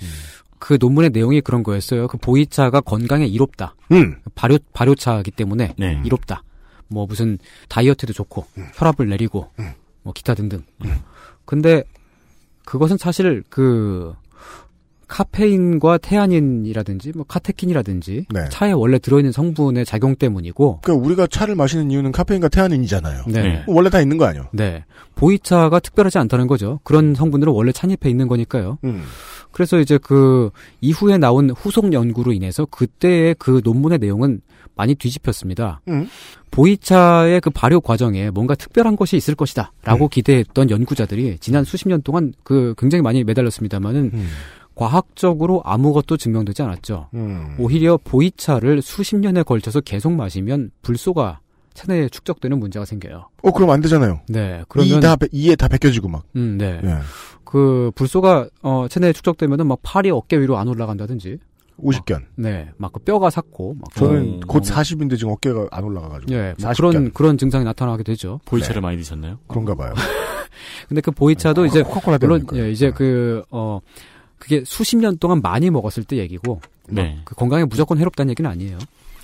[0.60, 2.08] 그 논문의 내용이 그런 거였어요.
[2.08, 3.76] 그 보이차가 건강에 이롭다.
[3.92, 4.16] 음.
[4.36, 6.02] 발효 발효차이기 때문에 네.
[6.06, 6.44] 이롭다.
[6.88, 7.38] 뭐 무슨
[7.70, 8.46] 다이어트에도 좋고
[8.76, 9.72] 혈압을 내리고 음.
[10.04, 10.64] 뭐 기타 등등.
[11.46, 11.84] 근데
[12.66, 14.14] 그것은 사실 그
[15.08, 18.50] 카페인과 테아닌이라든지 뭐 카테킨이라든지 네.
[18.50, 23.24] 차에 원래 들어있는 성분의 작용 때문이고 그러니까 우리가 차를 마시는 이유는 카페인과 테아닌이잖아요.
[23.28, 23.42] 네.
[23.42, 23.64] 네.
[23.68, 24.48] 원래 다 있는 거 아니에요?
[24.54, 24.86] 네.
[25.16, 26.80] 보이차가 특별하지 않다는 거죠.
[26.84, 28.80] 그런 성분들은 원래 찬잎에 있는 거니까요.
[28.84, 29.04] 음.
[29.52, 30.50] 그래서 이제 그
[30.82, 34.42] 이후에 나온 후속 연구로 인해서 그때의 그 논문의 내용은
[34.76, 35.82] 많이 뒤집혔습니다.
[35.88, 36.10] 음.
[36.50, 42.34] 보이차의 그 발효 과정에 뭔가 특별한 것이 있을 것이다라고 기대했던 연구자들이 지난 수십 년 동안
[42.44, 44.28] 그 굉장히 많이 매달렸습니다만은 음.
[44.76, 47.10] 과학적으로 아무것도 증명되지 않았죠.
[47.14, 47.56] 음.
[47.60, 51.40] 오히려 보이차를 수십 년에 걸쳐서 계속 마시면 불소가
[51.74, 53.30] 체내에 축적되는 문제가 생겨요.
[53.42, 54.20] 어 그럼 안 되잖아요.
[54.30, 56.24] 네, 그러면 이다 이에 다 벗겨지고 막.
[56.36, 56.80] 음, 네.
[56.84, 56.98] 예.
[57.44, 61.40] 그 불소가 어 체내에 축적되면은 막 팔이 어깨 위로 안 올라간다든지
[61.78, 62.28] 오십견.
[62.36, 64.48] 네, 막 그 뼈가 삭고, 막 저는 어.
[64.48, 66.32] 곧 40인데 지금 어깨가 안 올라가가지고.
[66.32, 66.78] 예, 40견.
[66.78, 68.40] 그런 그런 증상이 나타나게 되죠.
[68.46, 69.40] 보이차를 많이 드셨나요?
[69.48, 69.94] 그런가 봐요.
[70.88, 72.46] 근데 그 보이차도 이제 코카콜라 물론?
[72.54, 73.82] 예, 이제 그어
[74.44, 76.60] 그게 수십 년 동안 많이 먹었을 때 얘기고
[76.90, 77.18] 네.
[77.24, 78.78] 그 건강에 무조건 해롭다는 얘기는 아니에요.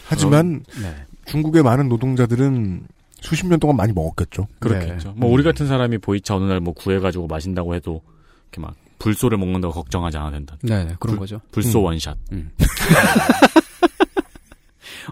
[0.05, 0.95] 하지만 네.
[1.25, 2.87] 중국의 많은 노동자들은
[3.19, 4.47] 수십 년 동안 많이 먹었겠죠.
[4.59, 5.09] 그렇겠죠.
[5.09, 5.15] 네.
[5.17, 8.01] 뭐 우리 같은 사람이 보이차 어느 날 뭐 구해가지고 마신다고 해도
[8.45, 10.55] 이렇게 막 불소를 먹는다고 걱정하지 않아도 된다.
[10.61, 11.41] 네, 네, 그런 불- 거죠.
[11.51, 11.83] 불소 음.
[11.83, 12.17] 원샷.
[12.31, 12.51] 음.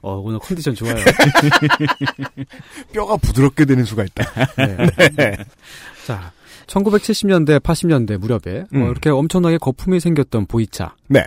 [0.04, 0.96] 어, 오늘 컨디션 좋아요.
[2.94, 4.24] 뼈가 부드럽게 되는 수가 있다.
[5.18, 5.36] 네.
[6.06, 6.32] 자,
[6.68, 8.84] 1970년대, 80년대 무렵에 음.
[8.84, 10.96] 어, 이렇게 엄청나게 거품이 생겼던 보이차.
[11.08, 11.24] 네.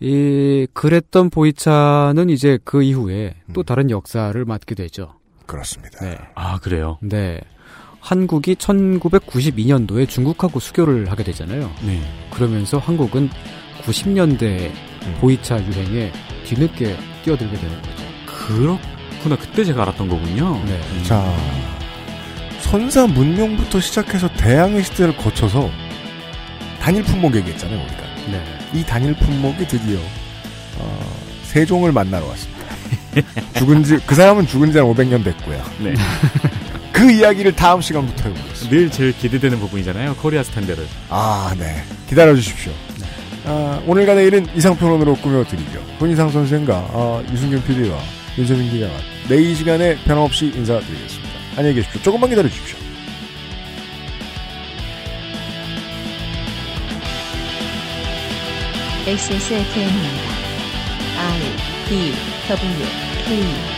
[0.00, 3.64] 이 그랬던 보이차는 이제 그 이후에 또 음.
[3.64, 5.14] 다른 역사를 맡게 되죠.
[5.46, 6.04] 그렇습니다.
[6.04, 6.16] 네.
[6.34, 6.98] 아 그래요.
[7.02, 7.40] 네.
[8.00, 11.70] 한국이 1992년도에 중국하고 수교를 하게 되잖아요.
[11.84, 12.00] 네.
[12.30, 13.28] 그러면서 한국은
[13.82, 15.16] 90년대 음.
[15.20, 16.12] 보이차 유행에
[16.44, 18.04] 뒤늦게 뛰어들게 되는 거죠.
[18.46, 19.36] 그렇구나.
[19.36, 20.62] 그때 제가 알았던 거군요.
[20.64, 20.80] 네.
[20.80, 21.04] 음.
[21.04, 21.24] 자,
[22.60, 25.70] 선사 문명부터 시작해서 대항해 시대를 거쳐서
[26.80, 28.02] 단일 품목 얘기했잖아요, 우리가.
[28.30, 28.44] 네.
[28.74, 29.98] 이 단일 품목이 드디어
[30.78, 32.58] 어, 세종을 만나러 왔습니다.
[33.56, 35.62] 죽은 지, 그 사람은 죽은 지한 500년 됐고요.
[35.80, 35.94] 네.
[36.92, 38.70] 그 이야기를 다음 시간부터 해보겠습니다.
[38.70, 40.16] 늘 제일 기대되는 부분이잖아요.
[40.16, 40.86] 코리아 스탠드를.
[41.08, 41.82] 아, 네.
[42.08, 42.72] 기다려 주십시오.
[43.44, 45.80] 아, 오늘과 내일은 이상평론으로 꾸며드리죠.
[45.98, 47.98] 손이상 선생과 아, 유승균 PD와
[48.36, 48.92] 윤세민 기자가
[49.28, 51.27] 내일 이 시간에 변함없이 인사드리겠습니다.
[51.58, 52.00] 안녕히 계십시오.
[52.02, 52.78] 조금만 기다려 주십시오.
[59.04, 60.30] XSFM입니다.
[61.18, 61.40] I
[61.88, 62.14] D
[62.48, 62.86] W
[63.24, 63.77] K